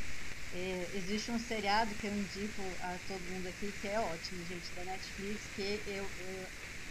É, 0.52 0.96
existe 0.96 1.30
um 1.30 1.38
seriado 1.38 1.94
que 1.94 2.06
eu 2.06 2.14
indico 2.14 2.76
a 2.80 2.98
todo 3.06 3.22
mundo 3.22 3.46
aqui 3.46 3.72
que 3.80 3.86
é 3.86 4.00
ótimo, 4.00 4.44
gente, 4.44 4.74
da 4.74 4.84
Netflix, 4.84 5.48
que 5.54 5.82
eu, 5.86 6.10
eu 6.18 6.46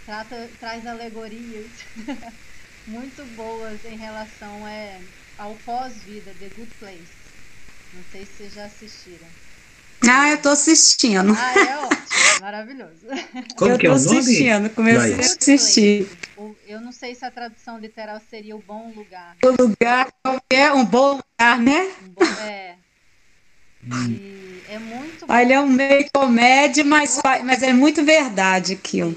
trata, 0.06 0.50
traz 0.60 0.86
alegorias 0.88 1.72
muito 2.88 3.26
boas 3.28 3.84
em 3.84 3.98
relação 3.98 4.66
é, 4.66 5.02
ao 5.38 5.58
pós-vida, 5.58 6.34
The 6.36 6.50
Good 6.50 6.72
Place. 6.80 7.12
Não 7.94 8.04
sei 8.04 8.26
se 8.26 8.34
vocês 8.34 8.54
já 8.54 8.66
assistiram. 8.66 9.30
Ah, 10.08 10.30
eu 10.30 10.42
tô 10.42 10.50
assistindo. 10.50 11.34
Ah, 11.36 11.54
é 11.60 11.78
ótimo, 11.78 12.42
maravilhoso. 12.42 13.06
Como 13.58 13.72
eu 13.72 13.78
que 13.78 13.88
é 13.88 13.90
tô 13.90 13.96
o 13.96 14.00
nome? 14.00 14.20
assistindo, 14.20 14.70
comecei 14.70 15.14
a 15.16 15.20
assistir. 15.20 16.08
Eu 16.66 16.80
não 16.80 16.92
sei 16.92 17.14
se 17.14 17.26
a 17.26 17.32
tradução 17.32 17.78
literal 17.78 18.20
seria 18.22 18.56
o 18.56 18.62
bom 18.62 18.94
lugar. 18.94 19.36
O 19.44 19.62
lugar 19.62 20.08
é 20.52 20.72
um 20.72 20.86
bom 20.86 21.18
lugar, 21.18 21.60
né? 21.60 21.92
Um 22.02 22.14
bom, 22.14 22.22
é. 22.24 22.79
E 23.84 24.64
é 24.68 24.80
muito 24.80 25.26
bom. 25.26 25.34
Ele 25.34 25.54
é 25.54 25.60
um 25.60 25.70
meio 25.70 26.06
comédia, 26.14 26.84
mas, 26.84 27.20
mas 27.46 27.64
é 27.64 27.74
muito 27.74 28.04
verdade 28.04 28.74
aquilo. 28.74 29.16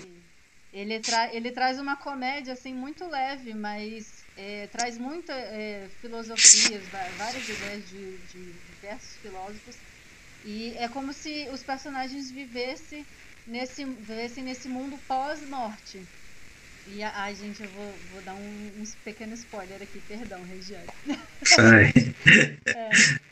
Ele, 0.72 1.00
tra 1.00 1.34
ele 1.34 1.50
traz 1.50 1.78
uma 1.78 1.96
comédia 1.96 2.54
assim 2.54 2.74
muito 2.74 3.06
leve, 3.06 3.52
mas 3.54 4.26
é, 4.34 4.66
traz 4.68 4.96
muita 4.96 5.34
é, 5.34 5.88
filosofias, 6.00 6.88
várias 6.88 7.48
ideias 7.48 7.86
de, 7.86 8.18
de 8.18 8.52
diversos 8.64 9.18
filósofos 9.18 9.76
e 10.42 10.74
é 10.76 10.88
como 10.88 11.12
se 11.12 11.48
os 11.50 11.62
personagens 11.62 12.30
vivessem 12.30 13.06
nesse, 13.46 13.84
vivessem 13.84 14.42
nesse 14.42 14.68
mundo 14.68 14.98
pós-morte. 15.06 16.08
E, 16.88 17.02
ai, 17.02 17.34
gente, 17.34 17.62
eu 17.62 17.68
vou, 17.70 17.94
vou 18.12 18.22
dar 18.22 18.34
um, 18.34 18.70
um 18.78 18.84
pequeno 19.04 19.34
spoiler 19.34 19.80
aqui, 19.82 20.00
perdão, 20.06 20.40
Regiane. 20.44 20.86
é. 22.66 22.90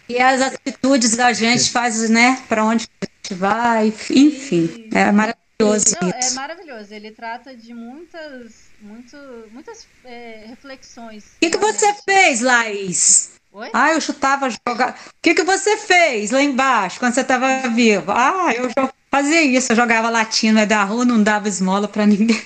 E 0.08 0.18
as 0.18 0.40
atitudes 0.40 1.16
da 1.16 1.32
gente 1.32 1.70
faz, 1.70 2.08
né, 2.08 2.42
para 2.48 2.64
onde 2.64 2.88
a 3.00 3.06
gente 3.06 3.34
vai, 3.34 3.88
enfim, 4.10 4.88
e, 4.92 4.96
é 4.96 5.12
maravilhoso. 5.12 5.96
Não, 6.00 6.08
é 6.08 6.30
maravilhoso, 6.30 6.94
ele 6.94 7.10
trata 7.10 7.54
de 7.54 7.74
muitas, 7.74 8.70
muito, 8.80 9.16
muitas 9.52 9.86
é, 10.04 10.44
reflexões. 10.48 11.24
O 11.24 11.40
que, 11.40 11.50
que 11.50 11.58
você 11.58 11.94
fez, 12.04 12.40
Laís? 12.40 13.32
Oi? 13.52 13.68
Ah, 13.72 13.92
eu 13.92 14.00
chutava 14.00 14.48
jogar. 14.48 14.92
O 15.08 15.20
que, 15.20 15.34
que 15.34 15.42
você 15.42 15.76
fez 15.76 16.30
lá 16.30 16.40
embaixo 16.40 17.00
quando 17.00 17.14
você 17.14 17.22
estava 17.22 17.68
vivo? 17.68 18.12
Ah, 18.12 18.52
eu 18.54 18.70
fazia 19.10 19.42
isso, 19.42 19.72
eu 19.72 19.76
jogava 19.76 20.08
latinha 20.08 20.66
da 20.66 20.84
rua, 20.84 21.04
não 21.04 21.22
dava 21.22 21.48
esmola 21.48 21.88
para 21.88 22.06
ninguém. 22.06 22.40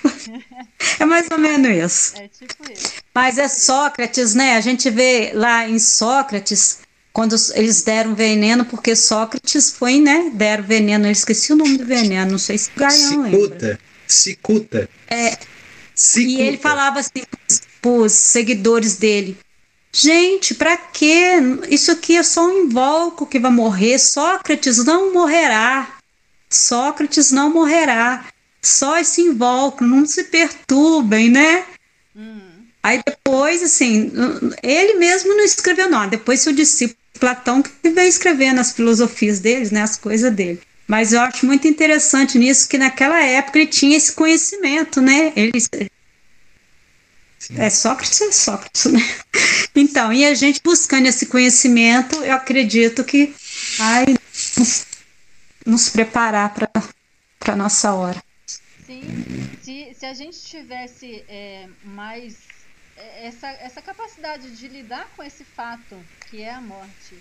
é 0.98 1.04
mais 1.04 1.26
ou 1.30 1.38
menos 1.38 1.68
isso. 1.68 2.16
É 2.16 2.28
tipo 2.28 2.72
isso. 2.72 2.92
Mas 3.14 3.38
é 3.38 3.48
Sócrates, 3.48 4.34
né? 4.34 4.56
A 4.56 4.60
gente 4.60 4.88
vê 4.90 5.32
lá 5.34 5.68
em 5.68 5.78
Sócrates, 5.78 6.78
quando 7.12 7.36
eles 7.54 7.82
deram 7.82 8.14
veneno, 8.14 8.64
porque 8.64 8.96
Sócrates 8.96 9.70
foi, 9.70 10.00
né? 10.00 10.30
Deram 10.34 10.64
veneno, 10.64 11.06
eu 11.06 11.12
esqueci 11.12 11.52
o 11.52 11.56
nome 11.56 11.76
do 11.76 11.84
veneno, 11.84 12.32
não 12.32 12.38
sei 12.38 12.58
se 12.58 12.70
Gaião 12.76 13.22
lembra. 13.22 13.38
Cicuta. 13.38 13.80
Cicuta. 14.06 14.90
É. 15.08 15.38
Cicuta. 15.94 16.28
E 16.28 16.40
ele 16.40 16.56
falava 16.56 17.00
assim 17.00 17.22
para 17.80 17.90
os 17.90 18.12
seguidores 18.12 18.96
dele: 18.96 19.36
Gente, 19.92 20.56
para 20.56 20.76
quê? 20.76 21.34
Isso 21.70 21.92
aqui 21.92 22.16
é 22.16 22.22
só 22.24 22.44
um 22.44 22.64
invólucro 22.64 23.26
que 23.26 23.38
vai 23.38 23.52
morrer. 23.52 23.96
Sócrates 23.98 24.84
não 24.84 25.12
morrerá. 25.12 25.93
Sócrates 26.54 27.30
não 27.30 27.50
morrerá. 27.50 28.24
Só 28.62 28.98
esse 28.98 29.20
invólucro, 29.20 29.86
não 29.86 30.06
se 30.06 30.24
perturbem, 30.24 31.28
né? 31.28 31.64
Hum. 32.16 32.40
Aí 32.82 33.02
depois, 33.04 33.62
assim, 33.62 34.12
ele 34.62 34.94
mesmo 34.94 35.34
não 35.34 35.44
escreveu 35.44 35.88
nada. 35.88 36.10
Depois 36.12 36.40
seu 36.40 36.52
discípulo 36.52 36.98
Platão 37.18 37.62
que 37.62 37.88
veio 37.90 38.08
escrevendo 38.08 38.60
as 38.60 38.72
filosofias 38.72 39.38
deles, 39.38 39.70
né, 39.70 39.82
as 39.82 39.96
coisas 39.96 40.32
dele. 40.32 40.60
Mas 40.86 41.12
eu 41.12 41.20
acho 41.20 41.46
muito 41.46 41.66
interessante 41.66 42.38
nisso 42.38 42.68
que 42.68 42.76
naquela 42.76 43.22
época 43.22 43.58
ele 43.58 43.68
tinha 43.68 43.96
esse 43.96 44.12
conhecimento, 44.12 45.00
né? 45.00 45.32
Ele 45.34 45.58
Sim. 47.38 47.54
É 47.58 47.70
Sócrates, 47.70 48.20
é 48.20 48.32
Sócrates, 48.32 48.84
né? 48.86 49.00
Então, 49.76 50.12
e 50.12 50.24
a 50.24 50.34
gente 50.34 50.60
buscando 50.62 51.06
esse 51.06 51.26
conhecimento, 51.26 52.22
eu 52.22 52.32
acredito 52.32 53.02
que 53.02 53.34
vai 53.76 54.04
nos, 55.64 55.88
preparar 55.88 56.54
para 56.54 57.52
a 57.52 57.56
nossa 57.56 57.92
hora. 57.94 58.22
Sim, 58.46 59.02
se, 59.62 59.94
se 59.94 60.06
a 60.06 60.12
gente 60.12 60.38
tivesse 60.42 61.24
é, 61.28 61.68
mais 61.82 62.46
é, 62.96 63.26
essa, 63.26 63.48
essa 63.48 63.82
capacidade 63.82 64.56
de 64.56 64.68
lidar 64.68 65.08
com 65.16 65.22
esse 65.22 65.44
fato 65.44 65.98
que 66.28 66.42
é 66.42 66.52
a 66.52 66.60
morte 66.60 67.18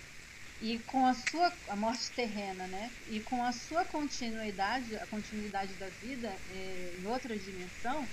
e 0.60 0.78
com 0.86 1.06
a 1.06 1.14
sua 1.14 1.52
a 1.68 1.76
morte 1.76 2.10
terrena, 2.12 2.66
né? 2.66 2.90
E 3.08 3.20
com 3.20 3.42
a 3.42 3.52
sua 3.52 3.84
continuidade, 3.84 4.96
a 4.96 5.06
continuidade 5.06 5.72
da 5.74 5.88
vida 5.88 6.28
é, 6.54 6.94
em 6.98 7.06
outra 7.06 7.36
dimensão, 7.36 8.06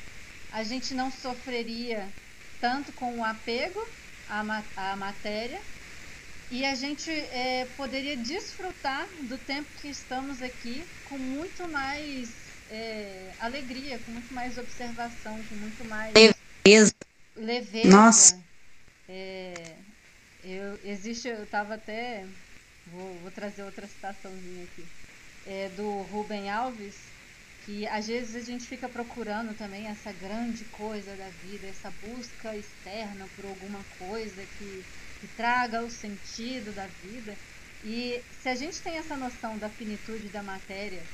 a 0.52 0.63
gente 0.63 0.94
não 0.94 1.12
sofreria 1.12 2.08
tanto 2.60 2.91
com 2.94 3.17
o 3.17 3.24
apego 3.24 3.86
à, 4.28 4.63
à 4.76 4.96
matéria 4.96 5.62
e 6.52 6.66
a 6.66 6.76
gente 6.76 7.10
é, 7.10 7.66
poderia 7.78 8.18
desfrutar 8.18 9.08
do 9.24 9.38
tempo 9.38 9.70
que 9.82 9.88
estamos 9.88 10.42
aqui 10.42 10.84
com 11.06 11.18
muito 11.18 11.66
mais 11.70 12.30
é, 12.70 13.32
alegria, 13.40 13.98
com 14.00 14.12
muito 14.12 14.34
mais 14.34 14.58
observação, 14.58 15.40
com 15.48 15.56
muito 15.56 15.86
mais 15.86 16.14
leveza. 16.14 16.94
leveza. 17.38 17.90
Nossa. 17.90 18.44
É, 19.08 19.54
eu, 20.44 20.78
existe, 20.84 21.30
eu 21.30 21.44
estava 21.44 21.76
até. 21.76 22.26
Vou, 22.88 23.14
vou, 23.20 23.32
trazer 23.32 23.64
outra 23.64 23.88
citaçãozinha 23.88 24.66
aqui. 24.66 24.86
É, 25.48 25.70
do 25.70 26.02
Rubem 26.04 26.50
Alves, 26.50 27.11
que 27.62 27.88
às 27.88 28.08
vezes 28.08 28.36
a 28.36 28.41
gente 28.41 28.67
fica 28.67 28.89
procurando 28.89 29.56
também 29.56 29.88
essa 29.88 30.12
grande 30.12 30.65
coisa 30.65 31.15
da 31.15 31.30
vida, 31.30 31.67
essa 31.67 31.91
busca 31.91 32.58
externa 32.58 33.30
por 33.36 33.45
alguma 33.45 33.84
coisa 33.86 34.45
que, 34.47 34.86
que 35.19 35.28
traga 35.28 35.84
o 35.84 35.89
sentido 35.89 36.74
da 36.74 36.88
vida. 36.88 37.38
E 37.83 38.23
se 38.31 38.50
a 38.50 38.56
gente 38.56 38.81
tem 38.81 38.98
essa 38.98 39.15
noção 39.15 39.58
da 39.58 39.69
finitude 39.69 40.29
da 40.29 40.44
matéria, 40.44 41.08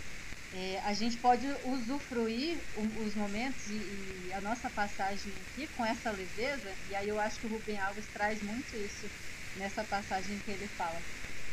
é, 0.51 0.80
a 0.80 0.93
gente 0.93 1.17
pode 1.19 1.45
usufruir 1.63 2.65
os 2.74 3.15
momentos 3.15 3.67
e, 3.67 4.28
e, 4.28 4.34
a 4.34 4.39
nossa 4.41 4.69
passagem 4.69 5.34
aqui 5.41 5.67
com 5.67 5.86
essa 5.86 6.09
leveza, 6.11 6.74
e 6.86 6.95
aí 6.95 7.09
eu 7.09 7.19
acho 7.19 7.39
que 7.39 7.45
o 7.45 7.49
Rubem 7.49 7.78
Alves 7.80 8.07
traz 8.07 8.41
muito 8.41 8.78
isso 8.78 9.11
nessa 9.53 9.84
passagem 9.84 10.39
que 10.39 10.49
ele 10.51 10.67
fala. 10.69 11.05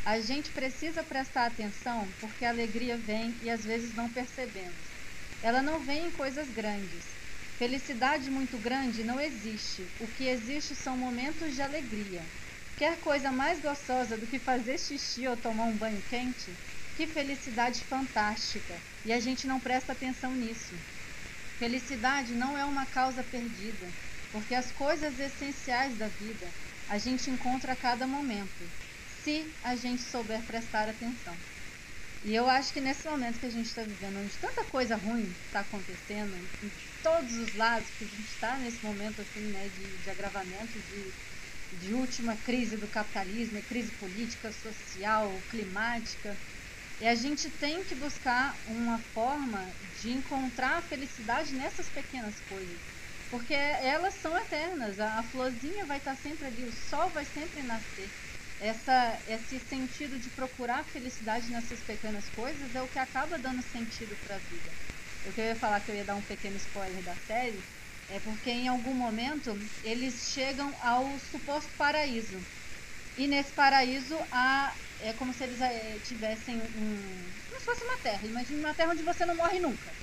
A 0.07 0.21
gente 0.21 0.53
precisa 0.53 1.03
prestar 1.03 1.47
atenção 1.47 2.13
porque 2.21 2.45
a 2.45 2.51
alegria 2.51 2.99
vem 2.99 3.39
e 3.41 3.49
às 3.49 3.65
vezes 3.65 3.95
não 3.95 4.13
percebemos. 4.13 4.93
Ela 5.41 5.63
não 5.63 5.83
vem 5.83 6.09
em 6.09 6.11
coisas 6.11 6.51
grandes. 6.51 7.17
Felicidade 7.57 8.31
muito 8.31 8.59
grande 8.59 9.03
não 9.03 9.19
existe. 9.19 9.83
O 9.99 10.07
que 10.07 10.25
existe 10.27 10.75
são 10.77 10.95
momentos 10.95 11.55
de 11.55 11.63
alegria. 11.63 12.31
Quer 12.77 13.01
coisa 13.01 13.33
mais 13.33 13.61
gostosa 13.61 14.19
do 14.19 14.27
que 14.27 14.39
fazer 14.39 14.79
xixi 14.79 15.27
ou 15.27 15.39
tomar 15.39 15.65
um 15.65 15.77
banho 15.79 16.03
quente? 16.03 16.61
Que 16.95 17.07
felicidade 17.07 17.83
fantástica! 17.85 18.85
E 19.07 19.11
a 19.13 19.19
gente 19.21 19.47
não 19.47 19.59
presta 19.59 19.93
atenção 19.93 20.35
nisso. 20.35 20.85
Felicidade 21.59 22.35
não 22.35 22.59
é 22.59 22.65
uma 22.67 22.85
causa 22.85 23.25
perdida, 23.25 23.97
porque 24.31 24.55
as 24.55 24.71
coisas 24.71 25.19
essenciais 25.19 25.97
da 25.97 26.09
vida 26.09 26.55
a 26.87 26.99
gente 26.99 27.31
encontra 27.31 27.73
a 27.73 27.77
cada 27.77 28.07
momento 28.07 28.71
se 29.25 29.57
a 29.63 29.77
gente 29.77 30.03
souber 30.03 30.47
prestar 30.47 30.89
atenção. 30.89 31.43
E 32.23 32.35
eu 32.35 32.49
acho 32.49 32.73
que 32.73 32.81
nesse 32.81 33.09
momento 33.09 33.39
que 33.41 33.47
a 33.47 33.51
gente 33.51 33.67
está 33.67 33.85
vivendo, 33.85 34.19
onde 34.21 34.39
tanta 34.39 34.65
coisa 34.67 34.97
ruim 34.97 35.39
está 35.47 35.61
acontecendo, 35.61 36.37
em 36.63 36.73
todos 37.03 37.35
os 37.37 37.55
lados, 37.55 37.91
que 37.95 38.05
a 38.05 38.09
gente 38.09 38.29
está 38.29 38.59
nesse 38.59 38.83
momento 38.83 39.21
assim, 39.23 39.49
né, 39.51 39.69
de, 39.69 39.99
de 39.99 40.11
agravamento, 40.11 40.81
de, 40.83 41.15
de 41.73 41.95
última 41.95 42.37
crise 42.37 42.79
do 42.79 42.89
capitalismo, 42.91 43.63
crise 43.65 43.93
política, 43.97 44.53
social, 44.53 45.43
climática, 45.45 46.41
E 47.01 47.07
a 47.07 47.15
gente 47.15 47.51
tem 47.51 47.85
que 47.85 47.95
buscar 47.95 48.61
uma 48.67 48.99
forma 49.01 49.77
de 49.81 50.11
encontrar 50.11 50.79
a 50.79 50.83
felicidade 50.83 51.55
nessas 51.55 51.91
pequenas 51.91 52.41
coisas. 52.41 52.83
Porque 53.29 53.55
elas 53.55 54.15
são 54.21 54.37
eternas. 54.37 54.99
A, 54.99 55.21
a 55.21 55.25
florzinha 55.25 55.87
vai 55.87 55.99
estar 55.99 56.17
sempre 56.17 56.49
ali, 56.49 56.65
o 56.67 56.73
sol 56.73 57.13
vai 57.13 57.25
sempre 57.25 57.63
nascer. 57.63 58.13
Essa, 58.59 59.23
esse 59.27 59.59
sentido 59.61 60.19
de 60.19 60.31
procurar 60.31 60.85
felicidade 60.85 61.51
nessas 61.51 61.83
pequenas 61.83 62.31
coisas 62.31 62.75
é 62.75 62.83
o 62.83 62.89
que 62.89 62.99
acaba 62.99 63.39
dando 63.39 63.63
sentido 63.63 64.17
para 64.17 64.37
a 64.37 64.41
vida. 64.41 64.77
O 65.23 65.33
que 65.33 65.41
eu 65.41 65.45
ia 65.45 65.57
falar 65.57 65.81
que 65.81 65.91
eu 65.91 65.95
ia 65.95 66.05
dar 66.05 66.17
um 66.17 66.23
pequeno 66.23 66.57
spoiler 66.57 67.03
da 67.03 67.17
série 67.17 67.67
é 68.07 68.21
porque 68.21 68.51
em 68.51 68.69
algum 68.69 68.95
momento 68.95 69.59
eles 69.83 70.29
chegam 70.29 70.77
ao 70.81 71.19
suposto 71.19 71.75
paraíso. 71.77 72.47
E 73.17 73.27
nesse 73.29 73.53
paraíso 73.55 74.19
há, 74.31 74.77
é 74.99 75.13
como 75.15 75.33
se 75.33 75.45
eles 75.45 75.61
é, 75.61 75.99
tivessem 76.01 76.61
um. 76.63 77.33
como 77.47 77.61
se 77.61 77.65
fosse 77.67 77.85
uma 77.85 77.99
terra. 77.99 78.27
Imagine 78.27 78.61
uma 78.61 78.75
terra 78.75 78.93
onde 78.93 79.05
você 79.05 79.25
não 79.27 79.37
morre 79.37 79.61
nunca. 79.61 79.97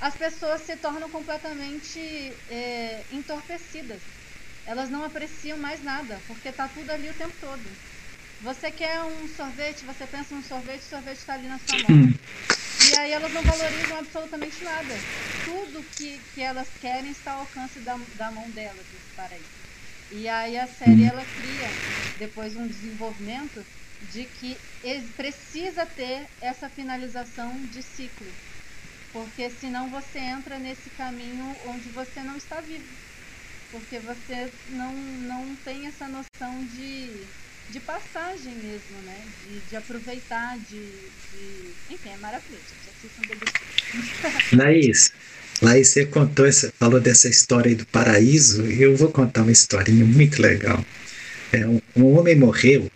As 0.00 0.16
pessoas 0.16 0.62
se 0.62 0.76
tornam 0.76 1.10
completamente 1.10 1.98
é, 2.46 3.06
entorpecidas. 3.10 4.02
Elas 4.66 4.90
não 4.90 5.04
apreciam 5.04 5.58
mais 5.58 5.82
nada, 5.82 6.22
porque 6.26 6.48
está 6.50 6.68
tudo 6.68 6.90
ali 6.90 7.08
o 7.10 7.14
tempo 7.14 7.36
todo. 7.38 7.80
Você 8.40 8.70
quer 8.72 9.02
um 9.04 9.28
sorvete, 9.28 9.84
você 9.86 10.06
pensa 10.06 10.34
num 10.34 10.42
sorvete, 10.42 10.82
o 10.82 10.88
sorvete 10.88 11.18
está 11.18 11.34
ali 11.34 11.48
na 11.48 11.58
sua 11.58 11.78
mão. 11.78 12.06
E 12.78 12.94
aí 12.94 13.12
elas 13.12 13.32
não 13.32 13.44
valorizam 13.44 13.98
absolutamente 13.98 14.62
nada. 14.64 15.08
Tudo 15.44 15.84
que, 15.84 16.20
que 16.30 16.40
elas 16.42 16.76
querem 16.76 17.10
está 17.12 17.32
ao 17.34 17.40
alcance 17.42 17.80
da, 17.80 17.96
da 18.14 18.32
mão 18.32 18.50
delas, 18.50 18.92
esse 18.92 19.12
paraíso. 19.12 19.64
E 20.10 20.28
aí 20.28 20.58
a 20.58 20.66
série 20.66 21.04
ela 21.04 21.26
cria 21.26 21.78
depois 22.14 22.56
um 22.56 22.66
desenvolvimento 22.68 23.66
de 24.00 24.26
que 24.26 24.62
precisa 25.16 25.86
ter 25.86 26.30
essa 26.40 26.68
finalização 26.70 27.66
de 27.66 27.82
ciclo. 27.82 28.38
Porque 29.12 29.50
senão 29.50 29.90
você 29.90 30.18
entra 30.20 30.58
nesse 30.58 30.90
caminho 30.90 31.58
onde 31.62 31.90
você 31.90 32.22
não 32.22 32.36
está 32.36 32.60
vivo. 32.60 32.98
Porque 33.70 33.98
você 33.98 34.50
não, 34.70 34.92
não 34.94 35.56
tem 35.64 35.86
essa 35.86 36.06
noção 36.06 36.64
de, 36.74 37.10
de 37.70 37.80
passagem 37.80 38.54
mesmo, 38.54 38.96
né? 39.04 39.20
De, 39.46 39.60
de 39.68 39.76
aproveitar, 39.76 40.56
de, 40.58 40.78
de. 40.78 41.74
Enfim, 41.90 42.10
é 42.10 42.16
maravilhoso. 42.18 42.76
Laís, 44.52 45.12
Laís, 45.62 45.88
você 45.88 46.06
contou 46.06 46.46
essa, 46.46 46.72
falou 46.78 47.00
dessa 47.00 47.28
história 47.28 47.74
do 47.74 47.86
paraíso, 47.86 48.62
eu 48.64 48.96
vou 48.96 49.10
contar 49.10 49.42
uma 49.42 49.52
historinha 49.52 50.04
muito 50.04 50.40
legal. 50.40 50.84
É, 51.52 51.66
um, 51.66 51.80
um, 51.94 52.04
homem 52.16 52.36
morreu 52.36 52.90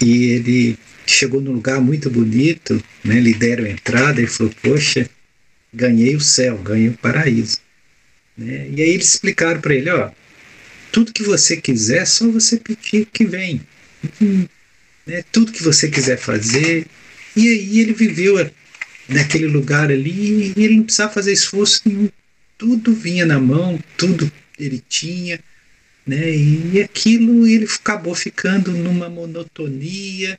e 0.00 0.24
ele 0.24 0.78
chegou 1.06 1.40
num 1.40 1.52
lugar 1.52 1.80
muito 1.80 2.10
bonito, 2.10 2.82
né, 3.04 3.18
lhe 3.18 3.34
deram 3.34 3.66
entrada 3.66 4.20
e 4.20 4.26
falou: 4.26 4.52
Poxa, 4.62 5.08
ganhei 5.72 6.14
o 6.14 6.20
céu, 6.20 6.58
ganhei 6.58 6.88
o 6.88 6.98
paraíso. 6.98 7.58
Né? 8.36 8.68
E 8.70 8.82
aí 8.82 8.90
eles 8.90 9.14
explicaram 9.14 9.60
para 9.60 9.74
ele: 9.74 9.90
Ó, 9.90 10.10
tudo 10.92 11.12
que 11.12 11.22
você 11.22 11.56
quiser, 11.56 12.06
só 12.06 12.28
você 12.28 12.58
pedir 12.58 13.06
que 13.06 13.24
vem. 13.24 13.60
Né? 15.06 15.22
Tudo 15.30 15.52
que 15.52 15.62
você 15.62 15.88
quiser 15.88 16.18
fazer. 16.18 16.86
E 17.36 17.48
aí 17.48 17.80
ele 17.80 17.92
viveu 17.92 18.50
naquele 19.08 19.46
lugar 19.46 19.90
ali 19.90 20.52
e 20.56 20.64
ele 20.64 20.76
não 20.76 20.82
precisava 20.84 21.12
fazer 21.12 21.32
esforço 21.32 21.82
nenhum. 21.84 22.08
Tudo 22.58 22.94
vinha 22.94 23.26
na 23.26 23.38
mão, 23.38 23.78
tudo 23.96 24.30
ele 24.58 24.82
tinha, 24.88 25.38
né? 26.06 26.34
E 26.34 26.80
aquilo 26.82 27.46
ele 27.46 27.66
acabou 27.66 28.14
ficando 28.14 28.72
numa 28.72 29.10
monotonia, 29.10 30.38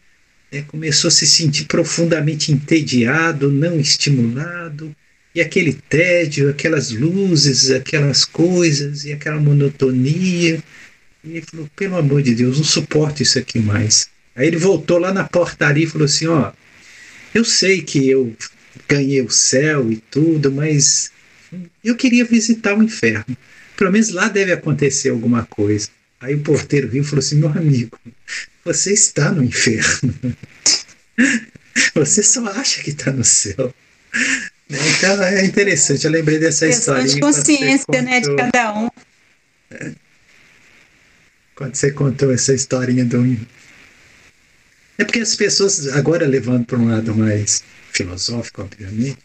né? 0.52 0.64
começou 0.64 1.10
a 1.10 1.12
se 1.12 1.28
sentir 1.28 1.66
profundamente 1.66 2.52
entediado, 2.52 3.52
não 3.52 3.80
estimulado, 3.80 4.96
e 5.38 5.42
aquele 5.42 5.74
tédio, 5.74 6.50
aquelas 6.50 6.90
luzes, 6.90 7.70
aquelas 7.70 8.26
coisas 8.26 9.06
e 9.06 9.14
aquela 9.14 9.40
monotonia. 9.40 10.64
E 11.24 11.30
ele 11.30 11.42
falou: 11.44 11.70
pelo 11.76 11.96
amor 11.96 12.24
de 12.24 12.34
Deus, 12.34 12.58
não 12.58 12.64
suporto 12.64 13.22
isso 13.22 13.38
aqui 13.38 13.60
mais. 13.60 14.10
Aí 14.36 14.48
ele 14.48 14.58
voltou 14.58 14.98
lá 14.98 15.14
na 15.14 15.26
portaria 15.26 15.84
e 15.84 15.88
falou 15.88 16.06
assim: 16.06 16.26
ó, 16.26 16.52
eu 17.36 17.46
sei 17.46 17.84
que 17.84 18.10
eu 18.10 18.36
ganhei 18.90 19.22
o 19.22 19.30
céu 19.30 19.92
e 19.92 19.98
tudo, 19.98 20.52
mas 20.52 21.12
eu 21.84 21.96
queria 21.96 22.26
visitar 22.26 22.76
o 22.76 22.82
inferno. 22.82 23.38
Pelo 23.78 23.92
menos 23.92 24.10
lá 24.10 24.30
deve 24.30 24.52
acontecer 24.52 25.10
alguma 25.10 25.46
coisa. 25.46 25.88
Aí 26.20 26.34
o 26.34 26.40
porteiro 26.40 26.90
viu 26.90 27.04
e 27.04 27.06
falou 27.06 27.20
assim: 27.20 27.36
meu 27.36 27.50
amigo, 27.50 27.96
você 28.66 28.92
está 28.92 29.32
no 29.32 29.44
inferno. 29.44 30.16
Você 31.94 32.24
só 32.24 32.44
acha 32.48 32.82
que 32.82 32.90
está 32.90 33.12
no 33.12 33.24
céu. 33.24 33.74
Então 34.70 35.24
é 35.24 35.46
interessante, 35.46 36.06
eu 36.06 36.12
lembrei 36.12 36.40
dessa 36.40 36.68
história. 36.68 37.06
de 37.06 37.20
consciência, 37.20 38.02
né, 38.02 38.20
de 38.20 38.36
cada 38.36 38.74
um. 38.74 38.90
Quando 41.56 41.76
você 41.76 41.92
contou 41.92 42.32
essa 42.32 42.54
historinha 42.54 43.06
do. 43.06 43.38
É 44.98 45.04
porque 45.04 45.20
as 45.20 45.36
pessoas, 45.36 45.88
agora 45.90 46.28
levando 46.28 46.66
para 46.66 46.78
um 46.78 46.90
lado 46.90 47.16
mais 47.16 47.64
filosófico, 47.92 48.62
obviamente, 48.62 49.18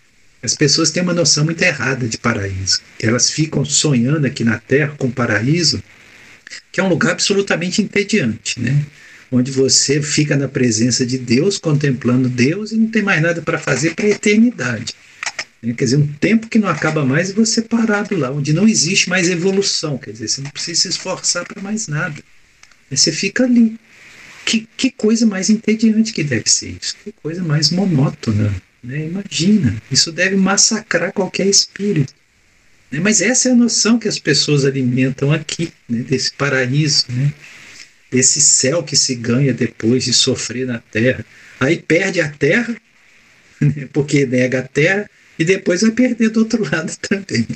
as 0.43 0.55
pessoas 0.55 0.90
têm 0.90 1.03
uma 1.03 1.14
noção 1.14 1.45
muito 1.45 1.62
errada 1.62 2.09
de 2.09 2.18
paraíso. 2.18 2.80
Elas 3.01 3.30
ficam 3.30 3.64
sonhando 3.64 4.26
aqui 4.26 4.45
na 4.45 4.59
Terra 4.59 4.95
com 4.97 5.11
paraíso, 5.11 5.82
que 6.70 6.80
é 6.80 6.82
um 6.82 6.88
lugar 6.88 7.12
absolutamente 7.12 7.82
entediante, 7.82 8.61
né? 8.61 8.84
Onde 9.30 9.51
você 9.51 10.01
fica 10.03 10.36
na 10.36 10.49
presença 10.49 11.07
de 11.07 11.16
Deus, 11.18 11.59
contemplando 11.59 12.28
Deus 12.28 12.72
e 12.72 12.76
não 12.76 12.88
tem 12.88 13.03
mais 13.03 13.22
nada 13.22 13.40
para 13.40 13.59
fazer 13.59 13.95
para 13.95 14.07
a 14.07 14.11
eternidade. 14.11 14.95
Né? 15.62 15.72
Quer 15.72 15.84
dizer, 15.84 15.96
um 15.96 16.06
tempo 16.06 16.48
que 16.48 16.58
não 16.58 16.68
acaba 16.68 17.04
mais 17.04 17.30
e 17.30 17.32
você 17.32 17.62
parado 17.62 18.16
lá, 18.16 18.30
onde 18.30 18.52
não 18.52 18.66
existe 18.66 19.08
mais 19.08 19.30
evolução. 19.30 19.96
Quer 19.96 20.12
dizer, 20.12 20.28
você 20.28 20.40
não 20.40 20.50
precisa 20.50 20.82
se 20.82 20.88
esforçar 20.88 21.46
para 21.46 21.62
mais 21.62 21.86
nada. 21.86 22.22
Você 22.90 23.12
fica 23.12 23.44
ali. 23.44 23.78
Que, 24.44 24.68
que 24.76 24.90
coisa 24.90 25.24
mais 25.24 25.48
entediante 25.48 26.12
que 26.12 26.24
deve 26.24 26.50
ser 26.50 26.76
isso. 26.80 26.96
Que 27.04 27.12
coisa 27.12 27.42
mais 27.42 27.70
monótona. 27.70 28.52
Né? 28.82 29.06
Imagina, 29.06 29.80
isso 29.90 30.10
deve 30.10 30.34
massacrar 30.34 31.12
qualquer 31.12 31.46
espírito. 31.46 32.12
Né? 32.90 32.98
Mas 32.98 33.20
essa 33.20 33.48
é 33.48 33.52
a 33.52 33.56
noção 33.56 33.98
que 33.98 34.08
as 34.08 34.18
pessoas 34.18 34.64
alimentam 34.64 35.32
aqui, 35.32 35.72
né? 35.88 36.00
desse 36.00 36.32
paraíso, 36.32 37.06
né? 37.08 37.32
desse 38.10 38.40
céu 38.40 38.82
que 38.82 38.96
se 38.96 39.14
ganha 39.14 39.54
depois 39.54 40.04
de 40.04 40.12
sofrer 40.12 40.66
na 40.66 40.78
terra. 40.78 41.24
Aí 41.60 41.76
perde 41.80 42.20
a 42.20 42.28
terra, 42.28 42.76
né? 43.60 43.88
porque 43.92 44.26
nega 44.26 44.58
a 44.58 44.62
terra, 44.62 45.08
e 45.39 45.45
depois 45.45 45.83
vai 45.83 45.91
perder 45.91 46.30
do 46.30 46.41
outro 46.41 46.62
lado 46.62 46.93
também. 47.09 47.47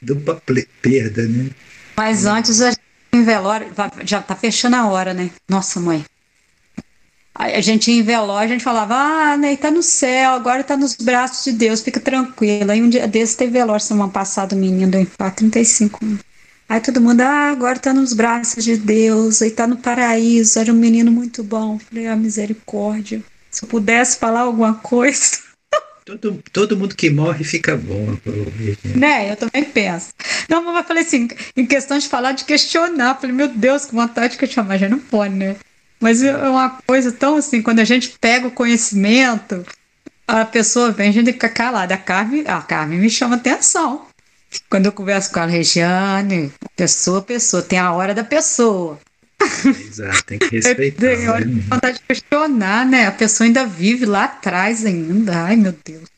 Dupla 0.00 0.40
perda, 0.82 1.26
né? 1.26 1.50
Mas 1.96 2.26
antes 2.26 2.60
a 2.60 2.72
em 3.16 3.24
velório, 3.24 3.68
já 4.04 4.20
tá 4.20 4.36
fechando 4.36 4.76
a 4.76 4.86
hora, 4.86 5.14
né? 5.14 5.30
Nossa, 5.48 5.80
mãe. 5.80 6.04
A 7.34 7.60
gente 7.60 7.90
ia 7.90 7.98
em 7.98 8.02
velório, 8.02 8.48
a 8.48 8.52
gente 8.52 8.64
falava, 8.64 8.94
ah, 8.94 9.36
né, 9.36 9.56
tá 9.56 9.70
no 9.70 9.82
céu, 9.82 10.32
agora 10.32 10.64
tá 10.64 10.74
nos 10.74 10.96
braços 10.96 11.44
de 11.44 11.52
Deus, 11.52 11.82
fica 11.82 12.00
tranquilo. 12.00 12.70
Aí 12.70 12.82
um 12.82 12.88
dia 12.88 13.06
desse 13.06 13.36
teve 13.36 13.52
velório 13.52 13.82
semana 13.82 14.10
passada, 14.10 14.56
o 14.56 14.58
menino 14.58 14.90
do 14.90 14.98
infarto, 14.98 15.38
35 15.38 16.04
anos. 16.04 16.20
Aí 16.68 16.80
todo 16.80 17.00
mundo, 17.00 17.20
ah, 17.20 17.50
agora 17.50 17.78
tá 17.78 17.92
nos 17.92 18.14
braços 18.14 18.64
de 18.64 18.76
Deus, 18.76 19.42
aí 19.42 19.50
tá 19.50 19.66
no 19.66 19.76
paraíso, 19.76 20.58
era 20.58 20.72
um 20.72 20.76
menino 20.76 21.12
muito 21.12 21.44
bom. 21.44 21.78
Falei, 21.78 22.06
ah, 22.06 22.16
misericórdia. 22.16 23.22
Se 23.50 23.64
eu 23.64 23.68
pudesse 23.68 24.18
falar 24.18 24.40
alguma 24.40 24.74
coisa. 24.74 25.45
Todo, 26.06 26.40
todo 26.52 26.76
mundo 26.76 26.94
que 26.94 27.10
morre 27.10 27.42
fica 27.42 27.76
bom. 27.76 28.16
Né, 28.94 29.32
eu 29.32 29.36
também 29.36 29.64
penso. 29.64 30.10
Não, 30.48 30.62
mas 30.62 30.86
falei 30.86 31.02
assim, 31.02 31.26
em 31.56 31.66
questão 31.66 31.98
de 31.98 32.06
falar, 32.06 32.30
de 32.30 32.44
questionar. 32.44 33.16
Falei, 33.20 33.34
meu 33.34 33.48
Deus, 33.48 33.86
que 33.86 33.94
vontade 33.94 34.34
de 34.34 34.38
questionar, 34.38 34.68
mas 34.68 34.80
já 34.80 34.88
não 34.88 35.00
pode, 35.00 35.34
né? 35.34 35.56
Mas 35.98 36.22
é 36.22 36.32
uma 36.48 36.78
coisa 36.86 37.10
tão 37.10 37.34
assim, 37.34 37.60
quando 37.60 37.80
a 37.80 37.84
gente 37.84 38.16
pega 38.20 38.46
o 38.46 38.52
conhecimento, 38.52 39.66
a 40.28 40.44
pessoa 40.44 40.92
vem, 40.92 41.08
a 41.08 41.12
gente 41.12 41.32
fica 41.32 41.48
calada. 41.48 41.94
A 41.94 41.98
Carmen, 41.98 42.44
a 42.46 42.62
Carmen 42.62 43.00
me 43.00 43.10
chama 43.10 43.34
atenção. 43.34 44.06
Quando 44.70 44.86
eu 44.86 44.92
converso 44.92 45.32
com 45.32 45.40
a 45.40 45.46
Regiane, 45.46 46.52
pessoa, 46.76 47.20
pessoa, 47.20 47.64
tem 47.64 47.80
a 47.80 47.92
hora 47.92 48.14
da 48.14 48.22
pessoa. 48.22 48.96
Exato, 49.88 50.24
tem 50.24 50.38
que 50.38 50.48
respeitar. 50.48 51.06
Eu 51.06 51.32
tenho 51.34 51.54
né? 51.56 51.62
vontade 51.68 51.98
de 51.98 52.04
questionar, 52.04 52.86
né? 52.86 53.06
A 53.06 53.12
pessoa 53.12 53.46
ainda 53.46 53.66
vive 53.66 54.06
lá 54.06 54.24
atrás 54.24 54.84
ainda. 54.84 55.44
Ai, 55.44 55.56
meu 55.56 55.74
Deus. 55.84 56.08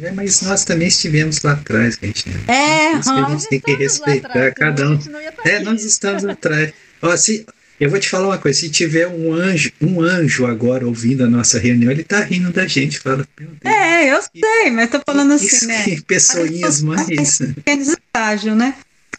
É, 0.00 0.12
mas 0.12 0.40
nós 0.42 0.64
também 0.64 0.88
estivemos 0.88 1.42
lá 1.42 1.52
atrás, 1.52 1.98
gente. 2.00 2.24
É, 2.46 2.92
Isso 2.92 3.12
que 3.12 3.20
a 3.20 3.28
gente 3.30 3.48
tem 3.48 3.60
que 3.60 3.74
respeitar 3.74 4.28
atrás, 4.28 4.54
cada 4.54 4.90
um. 4.90 4.98
É, 5.44 5.58
nós 5.60 5.84
estamos 5.84 6.24
atrás. 6.24 6.72
Ó, 7.02 7.16
se, 7.16 7.44
eu 7.80 7.90
vou 7.90 7.98
te 7.98 8.08
falar 8.08 8.28
uma 8.28 8.38
coisa, 8.38 8.60
se 8.60 8.70
tiver 8.70 9.08
um 9.08 9.32
anjo, 9.32 9.72
um 9.80 10.00
anjo 10.00 10.46
agora 10.46 10.86
ouvindo 10.86 11.24
a 11.24 11.28
nossa 11.28 11.58
reunião, 11.58 11.90
ele 11.90 12.04
tá 12.04 12.20
rindo 12.20 12.52
da 12.52 12.66
gente, 12.66 13.00
fala, 13.00 13.26
meu 13.38 13.50
Deus. 13.60 13.74
É, 13.74 14.12
eu 14.12 14.20
sei, 14.22 14.70
mas 14.70 14.90
tô 14.90 15.00
falando 15.04 15.32
assim, 15.32 15.46
isso 15.46 15.66
né? 15.66 15.84
Que 15.84 16.02
pessoinhas 16.06 16.80
mais. 16.80 17.38
Pequenos 17.38 17.88
estágio, 17.88 18.54
né? 18.54 18.74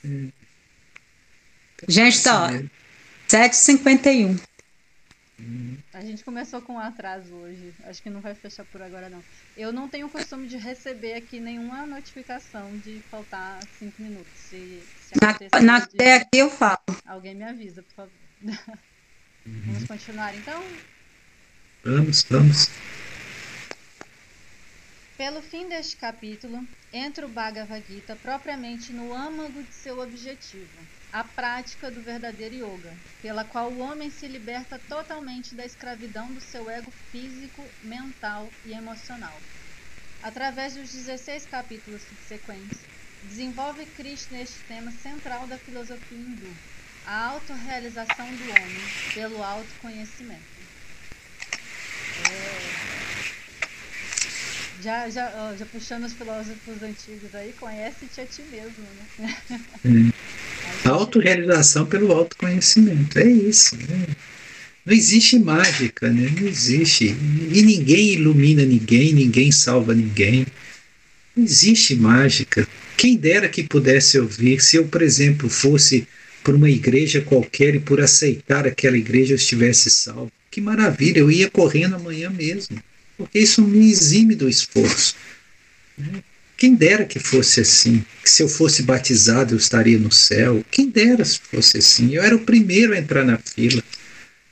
É. 0.05 0.39
Gente, 1.87 2.21
tá, 2.21 2.51
ó, 2.51 2.78
7h51. 3.29 4.41
A 5.93 5.97
A 5.99 6.01
gente 6.01 6.23
começou 6.23 6.61
com 6.61 6.73
um 6.73 6.79
atraso 6.79 7.31
hoje. 7.33 7.73
Acho 7.83 8.01
que 8.01 8.09
não 8.09 8.21
vai 8.21 8.33
fechar 8.33 8.65
por 8.65 8.81
agora, 8.81 9.07
não. 9.07 9.23
Eu 9.55 9.71
não 9.71 9.87
tenho 9.87 10.07
o 10.07 10.09
costume 10.09 10.47
de 10.47 10.57
receber 10.57 11.13
aqui 11.13 11.39
nenhuma 11.39 11.85
notificação 11.85 12.75
de 12.79 13.01
faltar 13.11 13.59
cinco 13.77 14.01
minutos. 14.01 14.31
Se, 14.35 14.81
se 15.01 15.13
na, 15.21 15.61
na 15.61 15.79
de... 15.79 16.03
aqui 16.09 16.39
eu 16.39 16.49
falo. 16.49 16.79
Alguém 17.05 17.35
me 17.35 17.43
avisa, 17.43 17.83
por 17.83 17.93
favor. 17.93 18.11
Uhum. 19.45 19.61
Vamos 19.67 19.87
continuar 19.87 20.35
então? 20.35 20.61
Vamos, 21.83 22.23
vamos. 22.23 22.69
Pelo 25.17 25.41
fim 25.41 25.67
deste 25.67 25.95
capítulo, 25.95 26.67
entra 26.93 27.25
o 27.25 27.29
Bhagavad 27.29 27.83
Gita 27.87 28.17
propriamente 28.17 28.91
no 28.91 29.13
âmago 29.13 29.63
de 29.63 29.73
seu 29.73 29.99
objetivo, 29.99 30.67
a 31.11 31.23
prática 31.23 31.89
do 31.89 32.03
verdadeiro 32.03 32.55
yoga, 32.55 32.95
pela 33.21 33.43
qual 33.43 33.71
o 33.71 33.79
homem 33.79 34.09
se 34.09 34.27
liberta 34.27 34.79
totalmente 34.87 35.55
da 35.55 35.65
escravidão 35.65 36.31
do 36.33 36.39
seu 36.39 36.69
ego 36.69 36.91
físico, 37.11 37.63
mental 37.81 38.51
e 38.63 38.73
emocional. 38.73 39.39
Através 40.21 40.75
dos 40.75 40.91
16 40.91 41.45
capítulos 41.47 42.03
subsequentes, 42.03 42.87
desenvolve 43.23 43.85
Krishna 43.87 44.39
este 44.39 44.63
tema 44.65 44.91
central 44.91 45.47
da 45.47 45.57
filosofia 45.57 46.17
hindu, 46.17 46.53
a 47.03 47.25
autorrealização 47.27 48.27
do 48.27 48.51
homem 48.51 49.13
pelo 49.13 49.41
autoconhecimento. 49.41 50.59
É 52.17 52.99
já, 54.81 55.09
já, 55.09 55.55
já 55.55 55.65
puxando 55.65 56.05
os 56.05 56.13
filósofos 56.13 56.81
antigos 56.81 57.33
aí, 57.35 57.53
conhece-te 57.53 58.21
a 58.21 58.27
ti 58.27 58.43
mesmo, 58.45 58.83
né? 58.93 59.07
Autorrealização 60.85 61.85
pelo 61.85 62.11
autoconhecimento, 62.11 63.19
é 63.19 63.27
isso. 63.29 63.75
Né? 63.75 64.07
Não 64.85 64.93
existe 64.93 65.37
mágica, 65.37 66.09
né? 66.09 66.33
Não 66.39 66.47
existe. 66.47 67.15
E 67.51 67.61
ninguém 67.61 68.13
ilumina 68.13 68.65
ninguém, 68.65 69.13
ninguém 69.13 69.51
salva 69.51 69.93
ninguém. 69.93 70.45
Não 71.35 71.43
existe 71.43 71.95
mágica. 71.95 72.67
Quem 72.97 73.15
dera 73.15 73.47
que 73.47 73.63
pudesse 73.63 74.19
ouvir, 74.19 74.61
se 74.61 74.77
eu, 74.77 74.85
por 74.85 75.01
exemplo, 75.01 75.49
fosse 75.49 76.07
por 76.43 76.55
uma 76.55 76.69
igreja 76.69 77.21
qualquer 77.21 77.75
e 77.75 77.79
por 77.79 78.01
aceitar 78.01 78.65
aquela 78.65 78.97
igreja 78.97 79.33
eu 79.33 79.37
estivesse 79.37 79.89
salvo. 79.89 80.31
Que 80.49 80.59
maravilha, 80.59 81.19
eu 81.19 81.29
ia 81.29 81.49
correndo 81.49 81.95
amanhã 81.95 82.29
mesmo 82.29 82.81
porque 83.19 83.37
isso 83.37 83.61
me 83.61 83.91
exime 83.91 84.33
do 84.33 84.47
esforço. 84.47 85.13
Quem 86.59 86.75
dera 86.75 87.05
que 87.05 87.19
fosse 87.19 87.61
assim, 87.61 88.03
que 88.21 88.29
se 88.29 88.43
eu 88.43 88.49
fosse 88.49 88.83
batizado 88.83 89.53
eu 89.53 89.57
estaria 89.57 89.97
no 89.97 90.11
céu. 90.11 90.61
Quem 90.69 90.89
dera 90.89 91.23
se 91.23 91.39
fosse 91.39 91.77
assim. 91.77 92.13
Eu 92.13 92.21
era 92.21 92.35
o 92.35 92.41
primeiro 92.41 92.93
a 92.93 92.97
entrar 92.97 93.23
na 93.23 93.37
fila. 93.37 93.81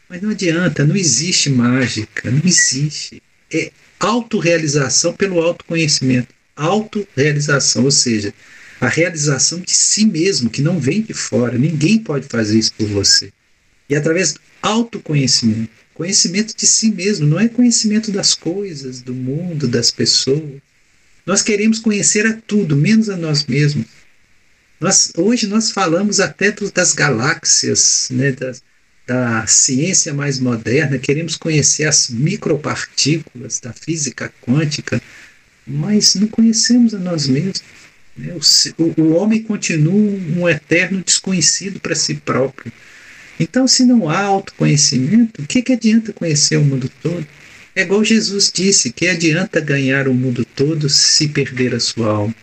Mas 0.07 0.21
não 0.21 0.29
adianta, 0.29 0.85
não 0.85 0.95
existe 0.95 1.49
mágica, 1.49 2.31
não 2.31 2.41
existe. 2.45 3.21
É 3.51 3.73
autorrealização 3.99 5.11
pelo 5.11 5.41
autoconhecimento. 5.41 6.29
Autorrealização, 6.55 7.83
ou 7.83 7.91
seja, 7.91 8.33
a 8.79 8.87
realização 8.87 9.59
de 9.59 9.75
si 9.75 10.05
mesmo, 10.05 10.49
que 10.49 10.61
não 10.61 10.79
vem 10.79 11.01
de 11.01 11.13
fora. 11.13 11.57
Ninguém 11.57 11.99
pode 11.99 12.27
fazer 12.27 12.57
isso 12.57 12.71
por 12.77 12.87
você. 12.87 13.33
E 13.89 13.95
através 13.97 14.31
do 14.31 14.39
autoconhecimento. 14.61 15.71
Conhecimento 15.93 16.55
de 16.55 16.65
si 16.65 16.89
mesmo, 16.89 17.27
não 17.27 17.37
é 17.37 17.49
conhecimento 17.49 18.13
das 18.13 18.33
coisas, 18.33 19.01
do 19.01 19.13
mundo, 19.13 19.67
das 19.67 19.91
pessoas. 19.91 20.61
Nós 21.27 21.41
queremos 21.41 21.79
conhecer 21.79 22.25
a 22.25 22.33
tudo, 22.47 22.77
menos 22.77 23.09
a 23.09 23.17
nós 23.17 23.45
mesmos. 23.45 23.85
Nós, 24.79 25.11
hoje 25.17 25.45
nós 25.45 25.71
falamos 25.71 26.21
até 26.21 26.55
das 26.73 26.93
galáxias, 26.93 28.07
né, 28.09 28.33
da 29.05 29.45
ciência 29.45 30.13
mais 30.13 30.39
moderna, 30.39 30.97
queremos 30.97 31.35
conhecer 31.35 31.83
as 31.83 32.09
micropartículas 32.09 33.59
da 33.59 33.73
física 33.73 34.31
quântica, 34.41 35.01
mas 35.67 36.15
não 36.15 36.27
conhecemos 36.27 36.93
a 36.93 36.99
nós 36.99 37.27
mesmos. 37.27 37.61
Né? 38.15 38.33
O, 38.77 39.01
o 39.01 39.13
homem 39.15 39.43
continua 39.43 40.17
um 40.37 40.47
eterno 40.47 41.03
desconhecido 41.03 41.81
para 41.81 41.93
si 41.93 42.15
próprio. 42.15 42.71
Então, 43.37 43.67
se 43.67 43.83
não 43.83 44.09
há 44.09 44.21
autoconhecimento, 44.21 45.41
o 45.41 45.45
que, 45.45 45.61
que 45.61 45.73
adianta 45.73 46.13
conhecer 46.13 46.55
o 46.55 46.63
mundo 46.63 46.89
todo? 47.03 47.27
É 47.77 47.83
igual 47.83 48.03
Jesus 48.03 48.51
disse: 48.51 48.91
que 48.91 49.07
adianta 49.07 49.61
ganhar 49.61 50.07
o 50.07 50.13
mundo 50.13 50.43
todo 50.43 50.89
se 50.89 51.27
perder 51.27 51.75
a 51.75 51.79
sua 51.79 52.07
alma? 52.07 52.35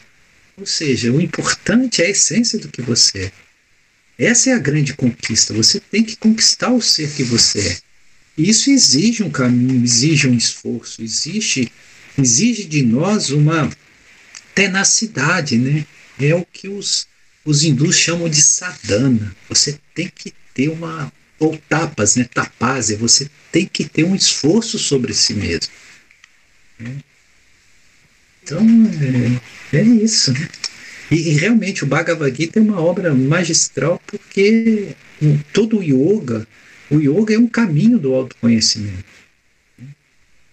Ou 0.56 0.64
seja, 0.64 1.10
o 1.10 1.20
importante 1.20 2.00
é 2.00 2.06
a 2.06 2.10
essência 2.10 2.56
do 2.56 2.68
que 2.68 2.80
você 2.80 3.24
é. 4.16 4.26
Essa 4.26 4.50
é 4.50 4.52
a 4.52 4.60
grande 4.60 4.94
conquista. 4.94 5.52
Você 5.52 5.80
tem 5.80 6.04
que 6.04 6.14
conquistar 6.14 6.70
o 6.70 6.80
ser 6.80 7.10
que 7.10 7.24
você 7.24 7.58
é. 7.58 7.78
E 8.38 8.48
isso 8.48 8.70
exige 8.70 9.24
um 9.24 9.30
caminho, 9.30 9.82
exige 9.82 10.28
um 10.28 10.36
esforço, 10.36 11.02
exige, 11.02 11.68
exige 12.16 12.62
de 12.62 12.84
nós 12.84 13.30
uma 13.30 13.68
tenacidade, 14.54 15.58
né? 15.58 15.84
É 16.16 16.32
o 16.32 16.46
que 16.46 16.68
os, 16.68 17.08
os 17.44 17.64
hindus 17.64 17.96
chamam 17.96 18.28
de 18.28 18.40
sadhana. 18.40 19.34
Você 19.48 19.80
tem 19.96 20.08
que 20.14 20.32
ter 20.54 20.68
uma. 20.68 21.12
Ou 21.38 21.58
tapas, 21.68 22.16
né? 22.16 22.24
Tapase, 22.32 22.94
você 22.94 23.28
tem 23.50 23.66
que 23.66 23.84
ter 23.84 24.04
um 24.04 24.14
esforço 24.14 24.78
sobre 24.78 25.12
si 25.12 25.34
mesmo. 25.34 25.72
Então, 28.42 28.60
é, 29.72 29.78
é 29.78 29.82
isso. 29.82 30.32
Né? 30.32 30.48
E, 31.10 31.16
e, 31.16 31.30
realmente 31.32 31.84
o 31.84 31.86
Bhagavad 31.86 32.34
Gita 32.34 32.58
é 32.58 32.62
uma 32.62 32.80
obra 32.80 33.14
magistral 33.14 34.00
porque 34.06 34.94
todo 35.52 35.78
o 35.78 35.82
yoga, 35.82 36.46
o 36.90 36.98
yoga 36.98 37.34
é 37.34 37.38
um 37.38 37.46
caminho 37.46 37.98
do 37.98 38.14
autoconhecimento. 38.14 39.04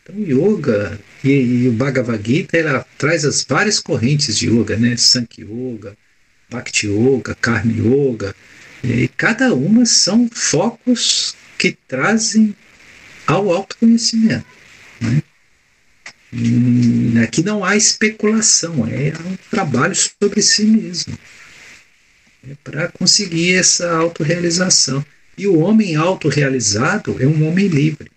Então, 0.04 0.16
o 0.16 0.24
yoga 0.24 1.00
e, 1.24 1.30
e, 1.30 1.68
o 1.68 1.72
Bhagavad 1.72 2.22
Gita 2.26 2.58
ela 2.58 2.86
traz 2.98 3.26
as 3.26 3.44
várias 3.44 3.80
correntes 3.80 4.38
de 4.38 4.48
yoga, 4.48 4.78
né? 4.78 4.98
Sankhya 4.98 5.46
Yoga, 5.46 5.98
Bhakti 6.50 6.88
Yoga, 6.88 7.36
Karma 7.36 7.72
Yoga, 7.72 8.36
e 8.84 9.08
cada 9.08 9.54
uma 9.54 9.86
são 9.86 10.30
focos 10.32 11.36
que 11.58 11.78
trazem 11.88 12.56
ao 13.28 13.52
autoconhecimento. 13.52 14.46
Né? 15.00 15.22
aqui 17.24 17.44
não 17.44 17.64
há 17.64 17.76
especulação, 17.76 18.88
é 18.88 19.14
um 19.28 19.36
trabalho 19.50 19.94
sobre 19.96 20.42
si 20.42 20.64
mesmo. 20.64 21.18
É 22.50 22.56
para 22.64 22.88
conseguir 22.88 23.56
essa 23.56 23.92
autorrealização. 23.92 25.06
E 25.38 25.46
o 25.48 25.60
homem 25.60 25.96
autorrealizado 25.96 27.22
é 27.22 27.28
um 27.28 27.48
homem 27.48 27.68
livre. 27.68 28.10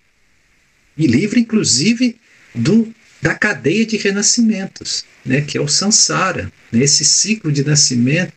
E 0.97 1.07
livre, 1.07 1.41
inclusive, 1.41 2.17
do, 2.55 2.95
da 3.21 3.35
cadeia 3.35 3.85
de 3.85 3.97
renascimentos, 3.97 5.05
né, 5.25 5.41
que 5.41 5.59
é 5.59 5.61
o 5.61 5.69
samsara, 5.69 6.53
né, 6.71 6.85
esse 6.85 7.05
ciclo 7.05 7.51
de 7.51 7.65
nascimento, 7.65 8.33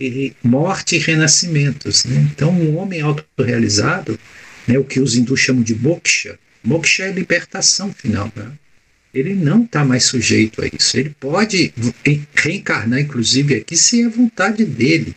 e 0.00 0.32
morte 0.42 0.96
e 0.96 0.98
renascimentos. 0.98 2.04
Né? 2.04 2.28
Então, 2.30 2.50
um 2.52 2.76
homem 2.76 3.00
autorrealizado, 3.00 4.18
né, 4.66 4.78
o 4.78 4.84
que 4.84 5.00
os 5.00 5.16
hindus 5.16 5.40
chamam 5.40 5.62
de 5.62 5.74
moksha, 5.74 6.38
moksha 6.62 7.04
é 7.04 7.12
libertação 7.12 7.92
final. 7.92 8.32
Né? 8.34 8.52
Ele 9.12 9.34
não 9.34 9.64
está 9.64 9.84
mais 9.84 10.04
sujeito 10.04 10.62
a 10.62 10.66
isso. 10.66 10.96
Ele 10.96 11.14
pode 11.18 11.72
reencarnar, 12.34 13.00
inclusive, 13.00 13.56
aqui, 13.56 13.76
se 13.76 14.02
é 14.02 14.06
a 14.06 14.10
vontade 14.10 14.64
dele, 14.64 15.14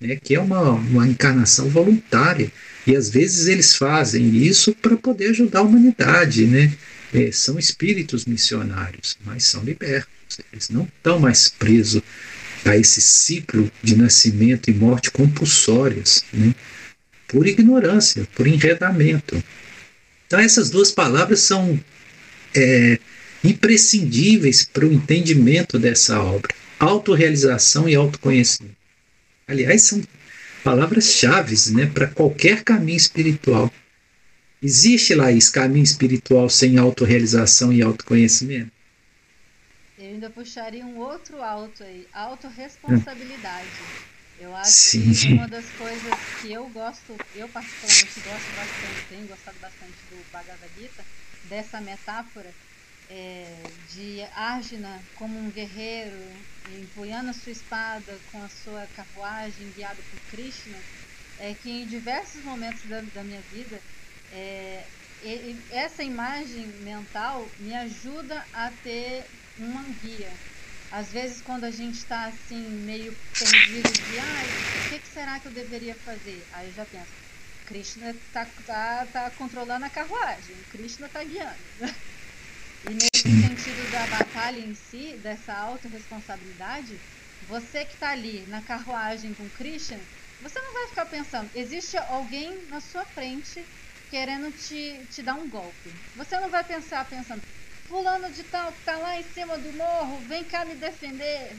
né, 0.00 0.16
que 0.16 0.34
é 0.34 0.40
uma, 0.40 0.72
uma 0.72 1.06
encarnação 1.06 1.68
voluntária. 1.68 2.50
E 2.86 2.96
às 2.96 3.10
vezes 3.10 3.46
eles 3.46 3.76
fazem 3.76 4.36
isso 4.36 4.74
para 4.74 4.96
poder 4.96 5.28
ajudar 5.28 5.60
a 5.60 5.62
humanidade. 5.62 6.46
Né? 6.46 6.72
É, 7.12 7.30
são 7.30 7.58
espíritos 7.58 8.24
missionários, 8.24 9.18
mas 9.24 9.44
são 9.44 9.62
libertos. 9.62 10.10
Eles 10.50 10.70
não 10.70 10.84
estão 10.84 11.18
mais 11.18 11.48
presos 11.48 12.02
a 12.64 12.76
esse 12.76 13.00
ciclo 13.00 13.70
de 13.82 13.96
nascimento 13.96 14.70
e 14.70 14.74
morte 14.74 15.10
compulsórias, 15.10 16.24
né? 16.32 16.54
por 17.28 17.46
ignorância, 17.46 18.28
por 18.34 18.46
enredamento. 18.46 19.42
Então, 20.26 20.38
essas 20.38 20.70
duas 20.70 20.90
palavras 20.92 21.40
são 21.40 21.78
é, 22.54 22.98
imprescindíveis 23.42 24.64
para 24.64 24.86
o 24.86 24.92
entendimento 24.92 25.78
dessa 25.78 26.20
obra: 26.20 26.54
autorrealização 26.78 27.88
e 27.88 27.94
autoconhecimento. 27.94 28.76
Aliás, 29.48 29.82
são 29.82 30.02
palavras-chave 30.62 31.56
né, 31.72 31.86
para 31.86 32.06
qualquer 32.06 32.62
caminho 32.62 32.96
espiritual. 32.96 33.72
Existe, 34.62 35.14
Laís, 35.14 35.48
caminho 35.48 35.82
espiritual 35.82 36.48
sem 36.48 36.78
autorrealização 36.78 37.72
e 37.72 37.82
autoconhecimento? 37.82 38.70
Ainda 40.06 40.30
puxaria 40.30 40.86
um 40.86 40.96
outro 40.96 41.42
alto 41.42 41.82
aí, 41.84 42.08
autorresponsabilidade. 42.12 43.92
Eu 44.36 44.54
acho 44.54 44.90
Sim. 44.90 45.12
que 45.12 45.26
uma 45.26 45.46
das 45.48 45.70
coisas 45.72 46.30
que 46.32 46.50
eu 46.50 46.68
gosto, 46.70 47.24
eu 47.32 47.48
particularmente 47.50 48.20
gosto 48.20 48.52
bastante, 48.52 49.06
tenho 49.06 49.26
gostado 49.26 49.58
bastante 49.60 50.06
do 50.06 50.24
Bhagavad 50.24 50.72
Gita, 50.74 51.06
dessa 51.42 51.80
metáfora 51.80 52.56
é, 53.06 53.62
de 53.84 54.22
Arjuna 54.32 55.06
como 55.14 55.38
um 55.38 55.50
guerreiro, 55.50 56.46
empunhando 56.64 57.30
a 57.30 57.34
sua 57.34 57.52
espada 57.52 58.20
com 58.26 58.40
a 58.42 58.48
sua 58.48 58.86
carruagem 58.86 59.70
guiado 59.72 60.02
por 60.04 60.24
Krishna, 60.26 60.86
é 61.36 61.54
que 61.54 61.70
em 61.70 61.86
diversos 61.86 62.42
momentos 62.42 62.84
da, 62.86 63.02
da 63.02 63.24
minha 63.24 63.42
vida 63.42 63.82
é, 64.30 64.90
essa 65.70 66.02
imagem 66.02 66.66
mental 66.68 67.54
me 67.58 67.74
ajuda 67.74 68.48
a 68.52 68.70
ter 68.72 69.28
uma 69.64 69.82
guia. 70.02 70.30
Às 70.90 71.10
vezes, 71.10 71.40
quando 71.40 71.64
a 71.64 71.70
gente 71.70 71.98
está 71.98 72.26
assim, 72.26 72.60
meio 72.84 73.16
perdido 73.38 73.92
de, 73.92 74.18
ai, 74.18 74.46
o 74.46 74.90
que, 74.90 74.98
que, 74.98 75.08
será 75.08 75.38
que 75.38 75.46
eu 75.46 75.52
deveria 75.52 75.94
fazer? 75.94 76.44
Aí 76.52 76.68
eu 76.68 76.74
já 76.74 76.84
penso, 76.84 77.06
Krishna 77.66 78.10
está 78.10 78.46
tá, 78.66 79.06
tá 79.06 79.30
controlando 79.30 79.86
a 79.86 79.90
carruagem, 79.90 80.54
Krishna 80.70 81.06
está 81.06 81.22
guiando. 81.24 81.56
E 82.84 82.94
nesse 82.94 83.22
sentido 83.22 83.92
da 83.92 84.04
batalha 84.08 84.58
em 84.58 84.74
si, 84.74 85.16
dessa 85.22 85.54
autorresponsabilidade, 85.54 86.98
você 87.48 87.84
que 87.84 87.94
está 87.94 88.10
ali 88.10 88.44
na 88.48 88.60
carruagem 88.60 89.32
com 89.34 89.48
Krishna, 89.50 90.00
você 90.40 90.58
não 90.60 90.72
vai 90.72 90.88
ficar 90.88 91.06
pensando, 91.06 91.48
existe 91.54 91.96
alguém 91.96 92.66
na 92.68 92.80
sua 92.80 93.04
frente 93.04 93.64
querendo 94.10 94.50
te, 94.52 95.00
te 95.10 95.22
dar 95.22 95.34
um 95.34 95.48
golpe. 95.48 95.90
Você 96.16 96.38
não 96.40 96.50
vai 96.50 96.64
pensar 96.64 97.04
pensando, 97.04 97.40
fulano 97.92 98.30
de 98.30 98.42
tal 98.44 98.72
que 98.72 98.78
está 98.78 98.96
lá 98.96 99.20
em 99.20 99.22
cima 99.34 99.58
do 99.58 99.70
morro, 99.74 100.18
vem 100.26 100.42
cá 100.44 100.64
me 100.64 100.74
defender. 100.74 101.54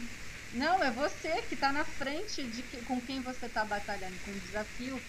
Não, 0.55 0.83
é 0.83 0.89
você 0.89 1.29
que 1.43 1.53
está 1.53 1.71
na 1.71 1.83
frente 1.83 2.41
de 2.41 2.63
que, 2.63 2.77
com 2.85 2.99
quem 2.99 3.21
você 3.21 3.45
está 3.45 3.63
batalhando, 3.63 4.15
com 4.25 4.31
o 4.31 4.39
desafio 4.39 4.99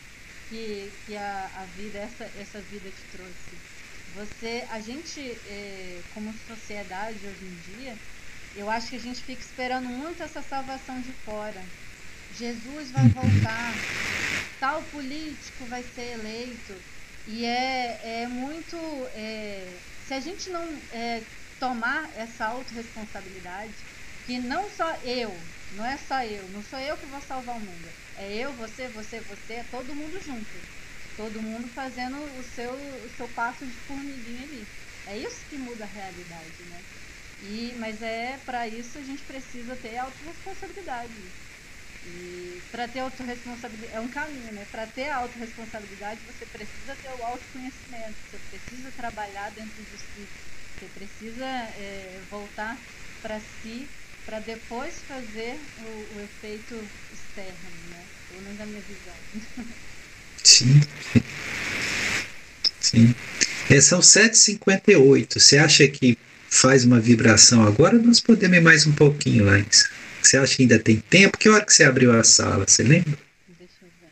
que, 0.51 0.93
que 1.07 1.17
a, 1.17 1.51
a 1.57 1.65
vida, 1.79 1.99
essa, 1.99 2.25
essa 2.39 2.61
vida 2.61 2.91
te 2.91 3.17
trouxe. 3.17 3.57
Você, 4.15 4.67
a 4.71 4.79
gente, 4.81 5.19
é, 5.49 6.03
como 6.13 6.31
sociedade 6.47 7.17
hoje 7.27 7.45
em 7.47 7.75
dia, 7.75 7.97
eu 8.55 8.69
acho 8.69 8.91
que 8.91 8.97
a 8.97 9.01
gente 9.01 9.23
fica 9.23 9.41
esperando 9.41 9.89
muito 9.89 10.23
essa 10.23 10.43
salvação 10.43 11.01
de 11.01 11.13
fora. 11.25 11.63
Jesus 12.39 12.91
vai 12.91 13.09
voltar, 13.09 13.73
tal 14.61 14.83
político 14.83 15.65
vai 15.65 15.83
ser 15.83 16.19
eleito. 16.21 16.75
E 17.27 17.47
é, 17.47 18.23
é 18.23 18.27
muito. 18.29 18.77
É, 19.15 19.81
se 20.05 20.15
a 20.15 20.21
gente 20.21 20.51
não 20.51 20.87
é, 20.91 21.27
tomar 21.59 22.15
essa 22.17 22.47
autorresponsabilidade, 22.47 23.87
que 24.23 24.39
não 24.39 24.69
só 24.69 24.97
eu, 25.03 25.51
não 25.71 25.85
é 25.85 25.97
só 25.97 26.23
eu, 26.25 26.49
não 26.49 26.63
sou 26.63 26.79
eu 26.79 26.99
que 26.99 27.07
vou 27.07 27.21
salvar 27.21 27.57
o 27.57 27.61
mundo. 27.61 27.97
É 28.15 28.33
eu, 28.35 28.55
você, 28.57 28.89
você, 28.91 29.21
você, 29.23 29.55
é 29.55 29.65
todo 29.65 29.97
mundo 29.97 30.21
junto. 30.21 30.69
Todo 31.15 31.43
mundo 31.43 31.69
fazendo 31.69 32.35
o 32.37 32.43
seu, 32.43 32.75
o 33.05 33.09
seu 33.09 33.29
passo 33.29 33.67
de 33.67 33.79
formiguinha 33.81 34.45
ali. 34.45 34.71
É 35.07 35.17
isso 35.19 35.47
que 35.47 35.59
muda 35.59 35.85
a 35.85 35.89
realidade, 35.89 36.65
né? 36.67 36.87
E, 37.39 37.75
mas 37.77 38.03
é 38.03 38.39
para 38.39 38.69
isso 38.69 38.99
a 38.99 39.03
gente 39.03 39.25
precisa 39.25 39.77
ter 39.77 39.97
autorresponsabilidade. 39.97 41.35
E 42.07 42.61
para 42.71 42.87
ter 42.87 43.01
autorresponsabilidade, 43.01 43.93
é 43.95 44.01
um 44.01 44.09
caminho, 44.09 44.53
né? 44.53 44.67
Para 44.71 44.87
ter 44.87 45.11
autorresponsabilidade, 45.11 46.21
você 46.27 46.45
precisa 46.47 46.95
ter 46.97 47.09
o 47.09 47.25
autoconhecimento, 47.25 48.15
você 48.31 48.39
precisa 48.51 48.91
trabalhar 48.97 49.51
dentro 49.51 49.83
de 49.83 49.99
si, 49.99 50.29
você 50.77 50.87
precisa 50.95 51.47
é, 51.47 52.21
voltar 52.31 52.77
para 53.23 53.41
si, 53.63 53.89
para 54.27 54.39
depois 54.41 55.03
fazer 55.09 55.57
o, 55.79 56.17
o, 56.17 56.21
efeito 56.21 56.75
externo, 57.13 57.71
né? 57.91 58.05
Pelo 58.29 58.43
menos 58.43 58.61
a 58.61 58.67
minha 58.67 58.83
visão. 58.83 59.15
Sim. 60.45 60.81
Sim. 62.81 63.15
É, 63.71 63.81
são 63.81 64.01
7h58. 64.01 65.41
Você 65.41 65.57
acha 65.57 65.89
que 65.89 66.19
faz 66.51 66.85
uma 66.85 67.01
vibração 67.01 67.67
agora? 67.67 67.99
Nós 67.99 68.21
podemos 68.21 68.59
ir 68.59 68.61
mais 68.61 68.87
um 68.87 68.93
pouquinho 68.93 69.47
lá. 69.47 69.59
Você 70.27 70.39
acha 70.39 70.57
que 70.57 70.63
ainda 70.63 70.79
tem 70.79 70.97
tempo? 70.97 71.37
Que 71.37 71.49
hora 71.49 71.65
que 71.65 71.73
você 71.73 71.85
abriu 71.85 72.19
a 72.19 72.25
sala? 72.25 72.65
Você 72.67 72.83
lembra? 72.83 73.19
Deixa 73.59 73.75
eu 73.83 73.89
ver. 74.01 74.09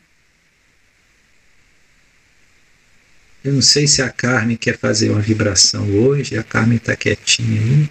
Eu 3.43 3.53
não 3.53 3.61
sei 3.61 3.87
se 3.87 4.01
a 4.01 4.09
Carmen 4.09 4.55
quer 4.55 4.77
fazer 4.77 5.09
uma 5.09 5.21
vibração 5.21 5.89
hoje. 5.89 6.37
A 6.37 6.43
Carmen 6.43 6.77
está 6.77 6.95
quietinha 6.95 7.59
aí. 7.59 7.89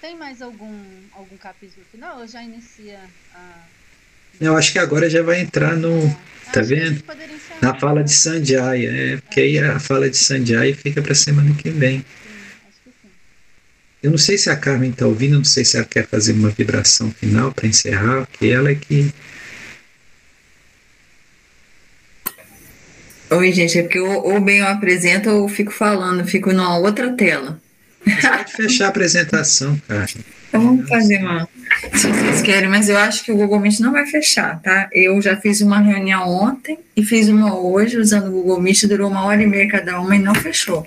Tem 0.00 0.16
mais 0.16 0.40
algum, 0.40 0.82
algum 1.12 1.36
capítulo 1.36 1.84
final? 1.90 2.20
Eu 2.20 2.28
já 2.28 2.42
inicia 2.42 3.00
a. 3.34 3.64
Eu 4.40 4.56
acho 4.56 4.72
que 4.72 4.78
agora 4.78 5.10
já 5.10 5.22
vai 5.22 5.40
entrar 5.40 5.76
no. 5.76 6.06
É. 6.06 6.52
Tá 6.52 6.62
vendo? 6.62 7.04
Na 7.60 7.78
fala 7.78 8.02
de 8.02 8.12
Sanjaya. 8.12 8.90
É, 8.90 9.16
porque 9.18 9.40
aí 9.40 9.58
a 9.58 9.78
fala 9.78 10.08
de 10.08 10.16
Sanjaya 10.16 10.74
fica 10.74 11.02
para 11.02 11.14
semana 11.14 11.54
que 11.54 11.68
vem. 11.70 12.04
Eu 14.02 14.10
não 14.10 14.18
sei 14.18 14.38
se 14.38 14.48
a 14.48 14.56
Carmen 14.56 14.90
está 14.90 15.06
ouvindo, 15.06 15.36
não 15.36 15.44
sei 15.44 15.62
se 15.62 15.76
ela 15.76 15.84
quer 15.84 16.06
fazer 16.06 16.32
uma 16.32 16.48
vibração 16.48 17.10
final 17.10 17.52
para 17.52 17.68
encerrar, 17.68 18.26
porque 18.26 18.46
ela 18.46 18.70
é 18.70 18.74
que. 18.74 19.12
Oi, 23.30 23.52
gente, 23.52 23.78
é 23.78 23.82
porque 23.82 24.00
ou 24.00 24.40
bem 24.40 24.58
eu 24.58 24.66
apresento 24.66 25.28
ou 25.28 25.42
eu 25.42 25.48
fico 25.48 25.70
falando, 25.70 26.26
fico 26.26 26.50
numa 26.50 26.78
outra 26.78 27.12
tela. 27.12 27.60
Você 28.04 28.28
pode 28.28 28.52
fechar 28.52 28.86
a 28.86 28.88
apresentação, 28.88 29.80
Carmen. 29.86 30.24
Então 30.48 30.60
vamos 30.64 30.88
fazer 30.88 31.18
uma. 31.18 31.46
Se 31.92 32.08
vocês 32.08 32.40
querem, 32.40 32.70
mas 32.70 32.88
eu 32.88 32.96
acho 32.96 33.22
que 33.22 33.30
o 33.30 33.36
Google 33.36 33.60
Meet 33.60 33.80
não 33.80 33.92
vai 33.92 34.06
fechar, 34.06 34.60
tá? 34.62 34.88
Eu 34.92 35.20
já 35.20 35.36
fiz 35.36 35.60
uma 35.60 35.78
reunião 35.78 36.26
ontem 36.26 36.78
e 36.96 37.04
fiz 37.04 37.28
uma 37.28 37.54
hoje 37.56 37.98
usando 37.98 38.28
o 38.28 38.32
Google 38.32 38.60
Meet, 38.60 38.84
durou 38.84 39.10
uma 39.10 39.24
hora 39.24 39.42
e 39.42 39.46
meia 39.46 39.68
cada 39.68 40.00
uma 40.00 40.16
e 40.16 40.18
não 40.18 40.34
fechou. 40.34 40.86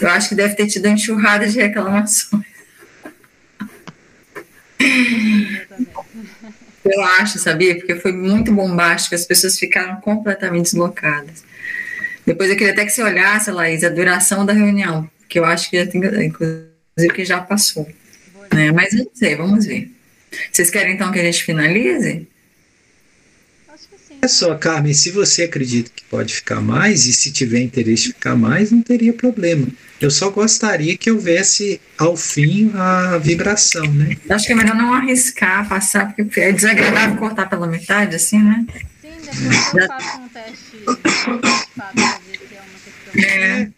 Eu 0.00 0.08
acho 0.08 0.28
que 0.28 0.34
deve 0.36 0.54
ter 0.54 0.68
tido 0.68 0.86
uma 0.86 0.94
enxurrada 0.94 1.46
de 1.46 1.58
reclamações. 1.58 2.51
Eu 6.84 7.00
acho, 7.20 7.38
sabia? 7.38 7.76
Porque 7.76 7.94
foi 7.94 8.12
muito 8.12 8.52
bombástico, 8.52 9.14
as 9.14 9.24
pessoas 9.24 9.58
ficaram 9.58 10.00
completamente 10.00 10.64
deslocadas. 10.64 11.44
Depois 12.26 12.50
eu 12.50 12.56
queria 12.56 12.72
até 12.72 12.84
que 12.84 12.90
você 12.90 13.02
olhasse, 13.02 13.50
Laís, 13.50 13.84
a 13.84 13.88
duração 13.88 14.44
da 14.44 14.52
reunião, 14.52 15.08
que 15.28 15.38
eu 15.38 15.44
acho 15.44 15.70
que 15.70 15.78
já 15.78 15.90
tem, 15.90 16.00
inclusive 16.26 17.14
que 17.14 17.24
já 17.24 17.40
passou. 17.40 17.88
Né? 18.52 18.72
Mas 18.72 18.92
não 18.94 19.06
sei, 19.14 19.36
vamos 19.36 19.64
ver. 19.66 19.90
Vocês 20.50 20.70
querem 20.70 20.94
então 20.94 21.12
que 21.12 21.20
a 21.20 21.24
gente 21.24 21.44
finalize? 21.44 22.26
É 24.24 24.28
só, 24.28 24.54
Carmen, 24.54 24.94
se 24.94 25.10
você 25.10 25.42
acredita 25.42 25.90
que 25.92 26.04
pode 26.04 26.32
ficar 26.32 26.60
mais, 26.60 27.06
e 27.06 27.12
se 27.12 27.32
tiver 27.32 27.58
interesse 27.58 28.04
de 28.04 28.08
ficar 28.10 28.36
mais, 28.36 28.70
não 28.70 28.80
teria 28.80 29.12
problema. 29.12 29.66
Eu 30.00 30.12
só 30.12 30.30
gostaria 30.30 30.96
que 30.96 31.10
houvesse 31.10 31.80
ao 31.98 32.16
fim 32.16 32.70
a 32.72 33.18
vibração, 33.18 33.84
né? 33.92 34.16
Acho 34.30 34.46
que 34.46 34.52
é 34.52 34.54
melhor 34.54 34.76
não 34.76 34.94
arriscar, 34.94 35.68
passar, 35.68 36.14
porque 36.14 36.38
é 36.38 36.52
desagradável 36.52 37.16
cortar 37.16 37.50
pela 37.50 37.66
metade, 37.66 38.14
assim, 38.14 38.38
né? 38.38 38.64
Sim, 39.00 39.10
depois 39.24 39.74
eu 39.74 39.88
faço 39.88 40.20
um 40.20 40.28
teste 40.28 40.76
ver 40.86 41.10
se 41.10 42.54
é 42.54 42.60
uma. 42.62 43.02
É, 43.26 43.68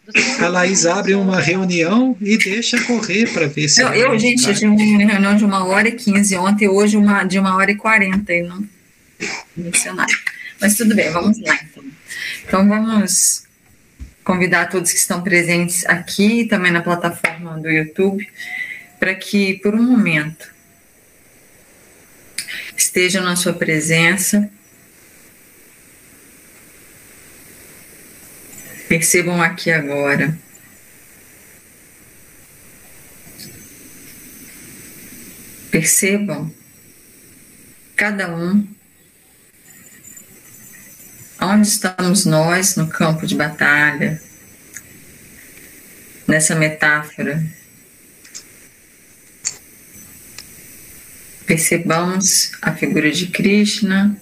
a 0.45 0.47
Laís 0.47 0.85
abre 0.85 1.15
uma 1.15 1.41
reunião 1.41 2.15
e 2.21 2.37
deixa 2.37 2.79
correr 2.83 3.33
para 3.33 3.47
ver 3.47 3.67
se. 3.67 3.81
Eu, 3.81 3.91
eu 3.93 4.19
gente, 4.19 4.47
eu 4.47 4.53
tive 4.53 4.67
uma 4.67 5.11
reunião 5.11 5.35
de 5.35 5.43
uma 5.43 5.65
hora 5.65 5.87
e 5.87 5.93
quinze 5.93 6.37
ontem, 6.37 6.69
hoje 6.69 6.97
uma, 6.97 7.23
de 7.23 7.39
uma 7.39 7.55
hora 7.55 7.71
e 7.71 7.75
quarenta, 7.75 8.31
e 8.31 8.43
não 8.43 8.74
Mas 10.59 10.75
tudo 10.75 10.95
bem, 10.95 11.11
vamos 11.11 11.39
lá 11.39 11.57
então. 11.63 11.83
Então 12.43 12.67
vamos 12.67 13.43
convidar 14.23 14.69
todos 14.69 14.91
que 14.91 14.97
estão 14.97 15.21
presentes 15.21 15.85
aqui 15.85 16.45
também 16.45 16.71
na 16.71 16.81
plataforma 16.81 17.59
do 17.59 17.69
YouTube 17.69 18.27
para 18.99 19.13
que, 19.13 19.59
por 19.59 19.75
um 19.75 19.83
momento, 19.83 20.53
estejam 22.75 23.23
na 23.23 23.35
sua 23.35 23.53
presença, 23.53 24.49
percebam 28.87 29.41
aqui 29.41 29.71
agora. 29.71 30.37
Percebam 35.69 36.53
cada 37.95 38.33
um 38.33 38.74
Onde 41.47 41.67
estamos 41.67 42.25
nós 42.25 42.75
no 42.75 42.87
campo 42.87 43.27
de 43.27 43.35
batalha? 43.35 44.19
Nessa 46.27 46.55
metáfora. 46.55 47.45
Percebamos 51.45 52.51
a 52.63 52.73
figura 52.73 53.11
de 53.11 53.27
Krishna, 53.27 54.19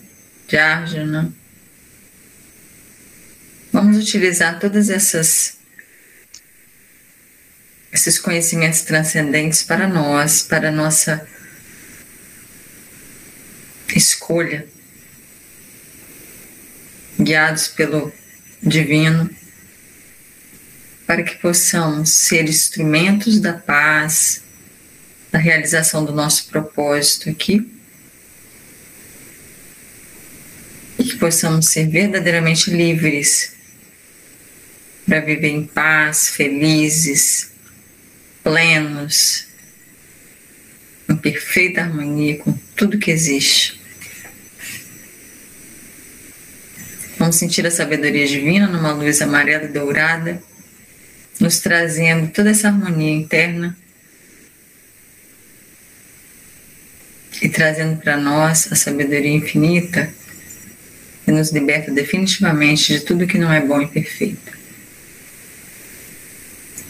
de 0.49 0.57
Arjuna. 0.57 1.33
Vamos 3.71 3.95
utilizar 3.95 4.59
todas 4.59 4.89
essas 4.89 5.57
esses 7.89 8.19
conhecimentos 8.19 8.81
transcendentes 8.81 9.63
para 9.63 9.87
nós, 9.87 10.41
para 10.41 10.69
nossa 10.73 11.25
escolha 13.95 14.72
guiados 17.23 17.67
pelo 17.67 18.11
Divino, 18.61 19.29
para 21.05 21.23
que 21.23 21.35
possamos 21.35 22.09
ser 22.09 22.47
instrumentos 22.47 23.39
da 23.39 23.53
paz, 23.53 24.41
da 25.31 25.39
realização 25.39 26.05
do 26.05 26.13
nosso 26.13 26.47
propósito 26.47 27.29
aqui, 27.29 27.69
e 30.97 31.03
que 31.03 31.17
possamos 31.17 31.67
ser 31.67 31.87
verdadeiramente 31.87 32.69
livres 32.69 33.53
para 35.05 35.19
viver 35.19 35.49
em 35.49 35.65
paz, 35.65 36.29
felizes, 36.29 37.51
plenos, 38.41 39.47
em 41.09 41.15
perfeita 41.15 41.81
harmonia 41.81 42.37
com 42.37 42.53
tudo 42.75 42.97
que 42.97 43.11
existe. 43.11 43.82
Vamos 47.23 47.37
sentir 47.37 47.65
a 47.65 47.71
sabedoria 47.71 48.27
divina 48.27 48.67
numa 48.67 48.91
luz 48.91 49.21
amarela 49.21 49.63
e 49.63 49.69
dourada, 49.69 50.43
nos 51.39 51.61
trazendo 51.61 52.29
toda 52.29 52.49
essa 52.49 52.67
harmonia 52.67 53.13
interna 53.13 53.77
e 57.41 57.47
trazendo 57.47 58.01
para 58.01 58.17
nós 58.17 58.69
a 58.73 58.75
sabedoria 58.75 59.31
infinita 59.31 60.13
que 61.23 61.31
nos 61.31 61.49
liberta 61.53 61.93
definitivamente 61.93 62.91
de 62.91 62.99
tudo 62.99 63.25
que 63.25 63.37
não 63.37 63.53
é 63.53 63.61
bom 63.61 63.81
e 63.81 63.87
perfeito. 63.87 64.51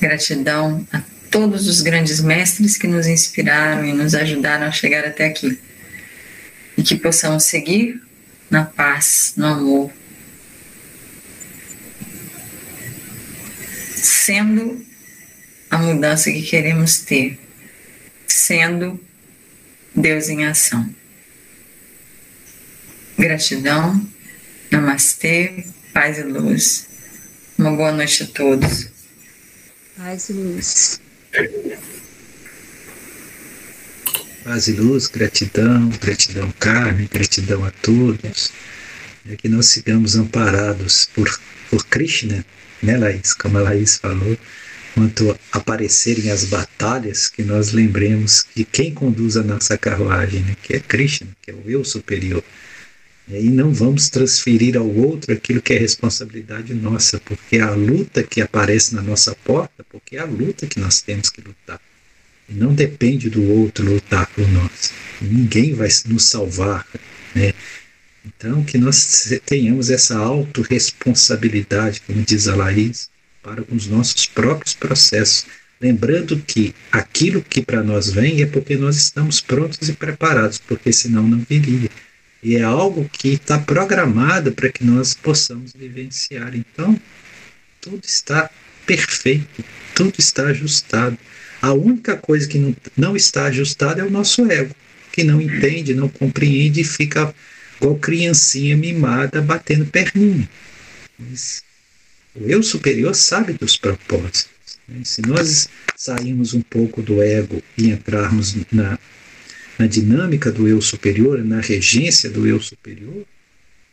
Gratidão 0.02 0.84
a 0.92 1.04
todos 1.30 1.68
os 1.68 1.82
grandes 1.82 2.20
mestres 2.22 2.76
que 2.76 2.88
nos 2.88 3.06
inspiraram 3.06 3.86
e 3.86 3.94
nos 3.94 4.16
ajudaram 4.16 4.66
a 4.66 4.72
chegar 4.72 5.06
até 5.06 5.28
aqui. 5.28 5.60
E 6.76 6.82
que 6.82 6.96
possamos 6.96 7.44
seguir 7.44 8.02
na 8.50 8.66
paz, 8.66 9.34
no 9.38 9.46
amor, 9.46 9.92
sendo 14.06 14.86
a 15.70 15.78
mudança 15.78 16.32
que 16.32 16.42
queremos 16.42 17.00
ter, 17.00 17.40
sendo 18.28 19.00
Deus 19.96 20.30
em 20.30 20.46
ação. 20.46 20.94
Gratidão, 23.18 24.06
namastê, 24.72 25.66
paz 25.94 26.18
e 26.18 26.24
luz. 26.24 26.88
Uma 27.58 27.72
boa 27.72 27.92
noite 27.92 28.24
a 28.24 28.28
todos. 28.28 28.90
Paz 29.96 30.30
e 30.30 30.34
luz. 30.34 31.00
Paz 34.44 34.68
e 34.68 34.74
luz, 34.74 35.08
gratidão, 35.08 35.90
gratidão 36.02 36.52
Carmen, 36.60 37.08
gratidão 37.12 37.64
a 37.64 37.72
todos. 37.72 38.52
É 39.30 39.38
que 39.38 39.48
nós 39.48 39.68
sigamos 39.68 40.16
amparados 40.16 41.08
por, 41.16 41.40
por 41.70 41.86
Krishna, 41.86 42.46
né, 42.84 42.98
Laís? 42.98 43.34
Como 43.34 43.58
a 43.58 43.62
Laís 43.62 43.98
falou, 43.98 44.38
quanto 44.94 45.38
aparecerem 45.52 46.30
as 46.30 46.46
batalhas, 46.46 47.28
que 47.28 47.44
nós 47.44 47.72
lembremos 47.72 48.44
que 48.44 48.64
quem 48.64 48.94
conduz 48.94 49.38
a 49.38 49.44
nossa 49.44 49.78
carruagem, 49.78 50.42
né, 50.42 50.56
que 50.62 50.76
é 50.76 50.80
Krishna, 50.80 51.30
que 51.42 51.52
é 51.52 51.54
o 51.54 51.64
eu 51.68 51.84
superior. 51.84 52.44
E 53.28 53.36
aí 53.36 53.50
não 53.50 53.74
vamos 53.74 54.10
transferir 54.10 54.78
ao 54.78 54.88
outro 54.88 55.34
aquilo 55.34 55.62
que 55.62 55.74
é 55.74 55.78
responsabilidade 55.78 56.74
nossa, 56.74 57.20
porque 57.22 57.58
é 57.58 57.62
a 57.62 57.72
luta 57.72 58.22
que 58.22 58.42
aparece 58.42 58.94
na 58.94 59.02
nossa 59.02 59.34
porta, 59.44 59.84
porque 59.90 60.18
é 60.18 60.20
a 60.20 60.26
luta 60.26 60.68
que 60.68 60.80
nós 60.80 61.02
temos 61.02 61.30
que 61.30 61.42
lutar. 61.42 61.80
E 62.50 62.54
não 62.54 62.74
depende 62.74 63.30
do 63.30 63.50
outro 63.50 63.86
lutar 63.86 64.28
por 64.28 64.46
nós. 64.50 64.92
Ninguém 65.22 65.74
vai 65.74 65.88
nos 66.08 66.26
salvar. 66.26 66.86
Né? 67.34 67.54
Então, 68.26 68.64
que 68.64 68.78
nós 68.78 69.34
tenhamos 69.46 69.90
essa 69.90 70.18
autorresponsabilidade, 70.18 72.02
como 72.02 72.22
diz 72.22 72.48
a 72.48 72.56
Laís, 72.56 73.10
para 73.42 73.64
os 73.70 73.88
nossos 73.88 74.26
próprios 74.26 74.74
processos. 74.74 75.46
Lembrando 75.82 76.38
que 76.38 76.74
aquilo 76.90 77.42
que 77.42 77.62
para 77.62 77.84
nós 77.84 78.10
vem 78.10 78.42
é 78.42 78.46
porque 78.46 78.78
nós 78.78 78.96
estamos 78.96 79.42
prontos 79.42 79.90
e 79.90 79.94
preparados, 79.94 80.58
porque 80.58 80.94
senão 80.94 81.28
não 81.28 81.40
viria. 81.40 81.90
E 82.42 82.56
é 82.56 82.62
algo 82.62 83.10
que 83.12 83.30
está 83.30 83.60
programado 83.60 84.54
para 84.54 84.70
que 84.70 84.86
nós 84.86 85.14
possamos 85.14 85.74
vivenciar. 85.74 86.56
Então, 86.56 87.00
tudo 87.82 88.06
está 88.06 88.50
perfeito, 88.86 89.64
tudo 89.94 90.14
está 90.18 90.48
ajustado. 90.48 91.18
A 91.62 91.74
única 91.74 92.16
coisa 92.16 92.48
que 92.48 92.58
não, 92.58 92.76
não 92.96 93.16
está 93.16 93.46
ajustada 93.46 94.02
é 94.02 94.06
o 94.06 94.12
nosso 94.12 94.50
ego, 94.50 94.74
que 95.12 95.24
não 95.24 95.42
entende, 95.42 95.94
não 95.94 96.08
compreende 96.08 96.82
e 96.82 96.86
fica 96.86 97.34
igual 97.84 97.98
criancinha 97.98 98.78
mimada 98.78 99.42
batendo 99.42 99.86
perninha. 99.86 100.50
Mas 101.20 101.62
o 102.34 102.48
eu 102.48 102.64
superior 102.64 103.14
sabe 103.14 103.54
dos 103.54 103.76
propósitos. 103.78 104.48
Né? 104.88 105.02
Se 105.04 105.22
nós 105.22 105.68
sairmos 105.96 106.54
um 106.54 106.62
pouco 106.62 107.02
do 107.02 107.22
ego 107.22 107.62
e 107.78 107.90
entrarmos 107.90 108.56
na, 108.72 108.98
na 109.78 109.86
dinâmica 109.86 110.52
do 110.52 110.68
eu 110.68 110.82
superior, 110.82 111.44
na 111.44 111.60
regência 111.60 112.30
do 112.30 112.48
eu 112.48 112.60
superior, 112.62 113.26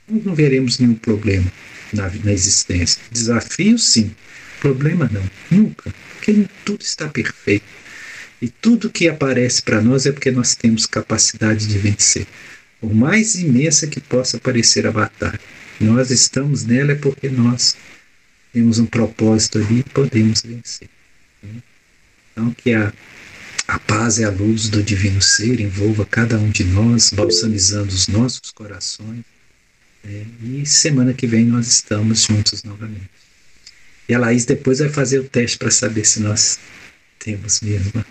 nós 0.09 0.25
não 0.25 0.35
veremos 0.35 0.79
nenhum 0.79 0.95
problema 0.95 1.53
na, 1.93 2.09
na 2.25 2.33
existência. 2.33 3.03
Desafio, 3.11 3.79
sim. 3.79 4.15
Problema, 4.61 5.11
não. 5.13 5.31
Nunca. 5.51 5.93
Porque 6.17 6.47
tudo 6.65 6.83
está 6.83 7.09
perfeito. 7.09 7.65
E 8.43 8.49
tudo 8.49 8.91
que 8.91 9.09
aparece 9.09 9.63
para 9.63 9.83
nós 9.83 10.07
é 10.07 10.13
porque 10.13 10.31
nós 10.31 10.55
temos 10.55 10.87
capacidade 10.87 11.67
de 11.67 11.79
vencer. 11.79 12.27
Por 12.81 12.95
mais 12.95 13.35
imensa 13.35 13.87
que 13.87 14.01
possa 14.01 14.39
parecer 14.39 14.87
a 14.87 14.93
batalha, 14.93 15.41
nós 15.81 16.11
estamos 16.11 16.65
nela 16.65 16.93
é 16.93 16.95
porque 16.95 17.29
nós 17.29 17.77
temos 18.53 18.79
um 18.79 18.87
propósito 18.87 19.59
ali 19.59 19.81
e 19.81 19.85
podemos 19.85 20.43
vencer. 20.43 20.89
Então, 22.33 22.53
que 22.53 22.73
a, 22.73 22.93
a 23.69 23.79
paz 23.79 24.19
e 24.19 24.25
a 24.25 24.31
luz 24.31 24.69
do 24.69 24.83
Divino 24.83 25.21
Ser 25.21 25.61
envolva 25.61 26.05
cada 26.07 26.39
um 26.39 26.51
de 26.51 26.65
nós, 26.65 27.11
balsamizando 27.11 27.89
os 27.89 28.09
nossos 28.09 28.51
corações. 28.51 29.25
Né? 30.03 30.25
E 30.43 30.67
semana 30.67 31.13
que 31.13 31.27
vem 31.27 31.45
nós 31.45 31.67
estamos 31.67 32.23
juntos 32.23 32.63
novamente. 32.63 33.11
E 34.09 34.15
a 34.15 34.19
Laís 34.19 34.45
depois 34.45 34.81
vai 34.81 34.89
fazer 34.89 35.19
o 35.21 35.29
teste 35.29 35.59
para 35.59 35.71
saber 35.71 36.05
se 36.05 36.21
nós 36.21 36.59
temos 37.19 37.61
mesmo, 37.61 38.05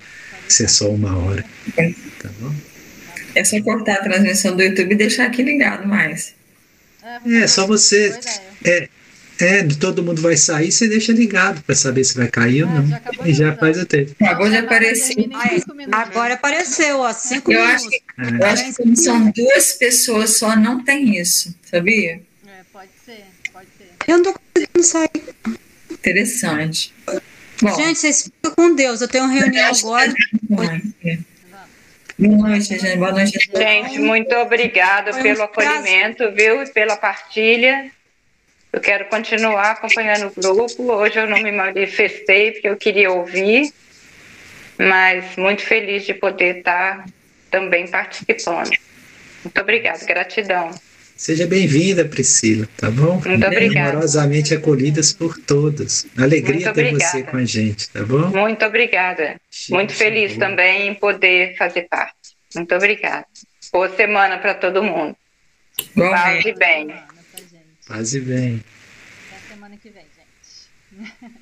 se 0.48 0.64
é 0.64 0.68
só 0.68 0.90
uma 0.90 1.18
hora. 1.18 1.44
Tá 2.20 2.30
bom? 2.40 2.56
É 3.36 3.44
só 3.44 3.62
cortar 3.62 3.96
a 3.96 4.04
transmissão 4.04 4.56
do 4.56 4.64
YouTube 4.64 4.94
e 4.94 4.98
deixar 4.98 5.26
aqui 5.26 5.44
ligado 5.44 5.88
mais. 5.88 6.34
É, 7.26 7.48
só 7.48 7.66
você. 7.66 8.18
É, 8.64 8.90
é, 9.42 9.64
todo 9.80 10.04
mundo 10.04 10.22
vai 10.22 10.36
sair, 10.36 10.70
você 10.70 10.88
deixa 10.88 11.14
ligado 11.14 11.62
para 11.64 11.74
saber 11.74 12.04
se 12.04 12.16
vai 12.16 12.28
cair 12.28 12.64
ou 12.64 12.70
não. 12.70 12.88
Já 12.88 13.02
e 13.26 13.34
já 13.34 13.56
faz 13.56 13.78
o 13.78 13.86
tempo. 13.86 14.14
Acabou 14.22 14.50
de 14.50 14.58
aparecer. 14.58 15.16
Agora 15.92 16.34
apareceu, 16.34 17.00
ó, 17.00 17.14
cinco 17.14 17.52
eu 17.52 17.62
minutos. 17.62 17.86
Acho 17.86 17.90
que, 17.90 18.04
é. 18.18 18.44
Eu 18.44 18.46
acho 18.46 18.66
que 18.66 18.74
como 18.74 18.98
são 18.98 19.32
duas 19.32 19.74
pessoas 19.74 20.38
só, 20.38 20.56
não 20.58 20.84
tem 20.84 21.18
isso, 21.18 21.56
sabia? 21.64 22.22
É, 22.46 22.64
pode 22.74 22.90
ser, 23.06 23.24
pode 23.54 23.68
ser. 23.78 24.12
Eu 24.12 24.18
não 24.18 24.24
tô 24.26 24.40
conseguindo 24.54 24.84
sair. 24.84 25.60
Interessante. 25.90 26.94
Bom, 27.62 27.76
Gente, 27.76 28.00
vocês 28.00 28.24
ficam 28.24 28.56
com 28.56 28.76
Deus. 28.76 29.00
Eu 29.02 29.08
tenho 29.08 29.24
uma 29.24 29.34
reunião 29.34 29.72
agora. 29.74 30.14
Boa 32.20 32.50
noite, 32.50 32.78
gente. 32.78 32.98
Boa 32.98 33.12
noite. 33.14 33.40
Gente, 33.56 33.98
muito 33.98 34.36
obrigada 34.36 35.14
pelo 35.22 35.44
acolhimento, 35.44 36.30
viu? 36.34 36.62
E 36.62 36.70
pela 36.70 36.98
partilha. 36.98 37.90
Eu 38.74 38.82
quero 38.82 39.06
continuar 39.06 39.72
acompanhando 39.72 40.28
o 40.28 40.32
grupo. 40.36 40.92
Hoje 40.92 41.18
eu 41.18 41.30
não 41.30 41.42
me 41.42 41.50
manifestei 41.50 42.52
porque 42.52 42.68
eu 42.68 42.76
queria 42.76 43.10
ouvir, 43.10 43.72
mas 44.78 45.38
muito 45.38 45.62
feliz 45.62 46.06
de 46.06 46.14
poder 46.14 46.58
estar 46.58 47.06
também 47.50 47.88
participando. 47.88 48.72
Muito 49.42 49.62
obrigada, 49.62 50.04
gratidão. 50.04 50.72
Seja 51.20 51.46
bem-vinda, 51.46 52.06
Priscila, 52.06 52.66
tá 52.78 52.90
bom? 52.90 53.20
Muito 53.20 53.46
obrigada. 53.46 53.90
Amorosamente 53.90 54.54
acolhidas 54.54 55.12
por 55.12 55.38
todos. 55.38 56.08
Alegria 56.18 56.72
ter 56.72 56.94
você 56.94 57.24
com 57.24 57.36
a 57.36 57.44
gente, 57.44 57.90
tá 57.90 58.06
bom? 58.06 58.30
Muito 58.30 58.64
obrigada. 58.66 59.36
Muito 59.70 59.94
feliz 59.94 60.38
também 60.38 60.88
em 60.88 60.96
poder 60.96 61.58
fazer 61.58 61.90
parte. 61.90 62.38
Muito 62.56 62.74
obrigada. 62.74 63.26
Boa 63.70 63.94
semana 63.98 64.38
para 64.38 64.54
todo 64.54 64.82
mundo. 64.82 65.14
Bom, 65.94 66.10
Paz 66.10 66.46
e 66.46 66.54
bem. 66.54 66.96
Paz 67.86 68.14
e 68.14 68.22
bem. 68.22 68.64
Até 69.28 69.54
semana 69.54 69.76
que 69.76 69.90
vem, 69.90 70.06
gente. 70.06 71.36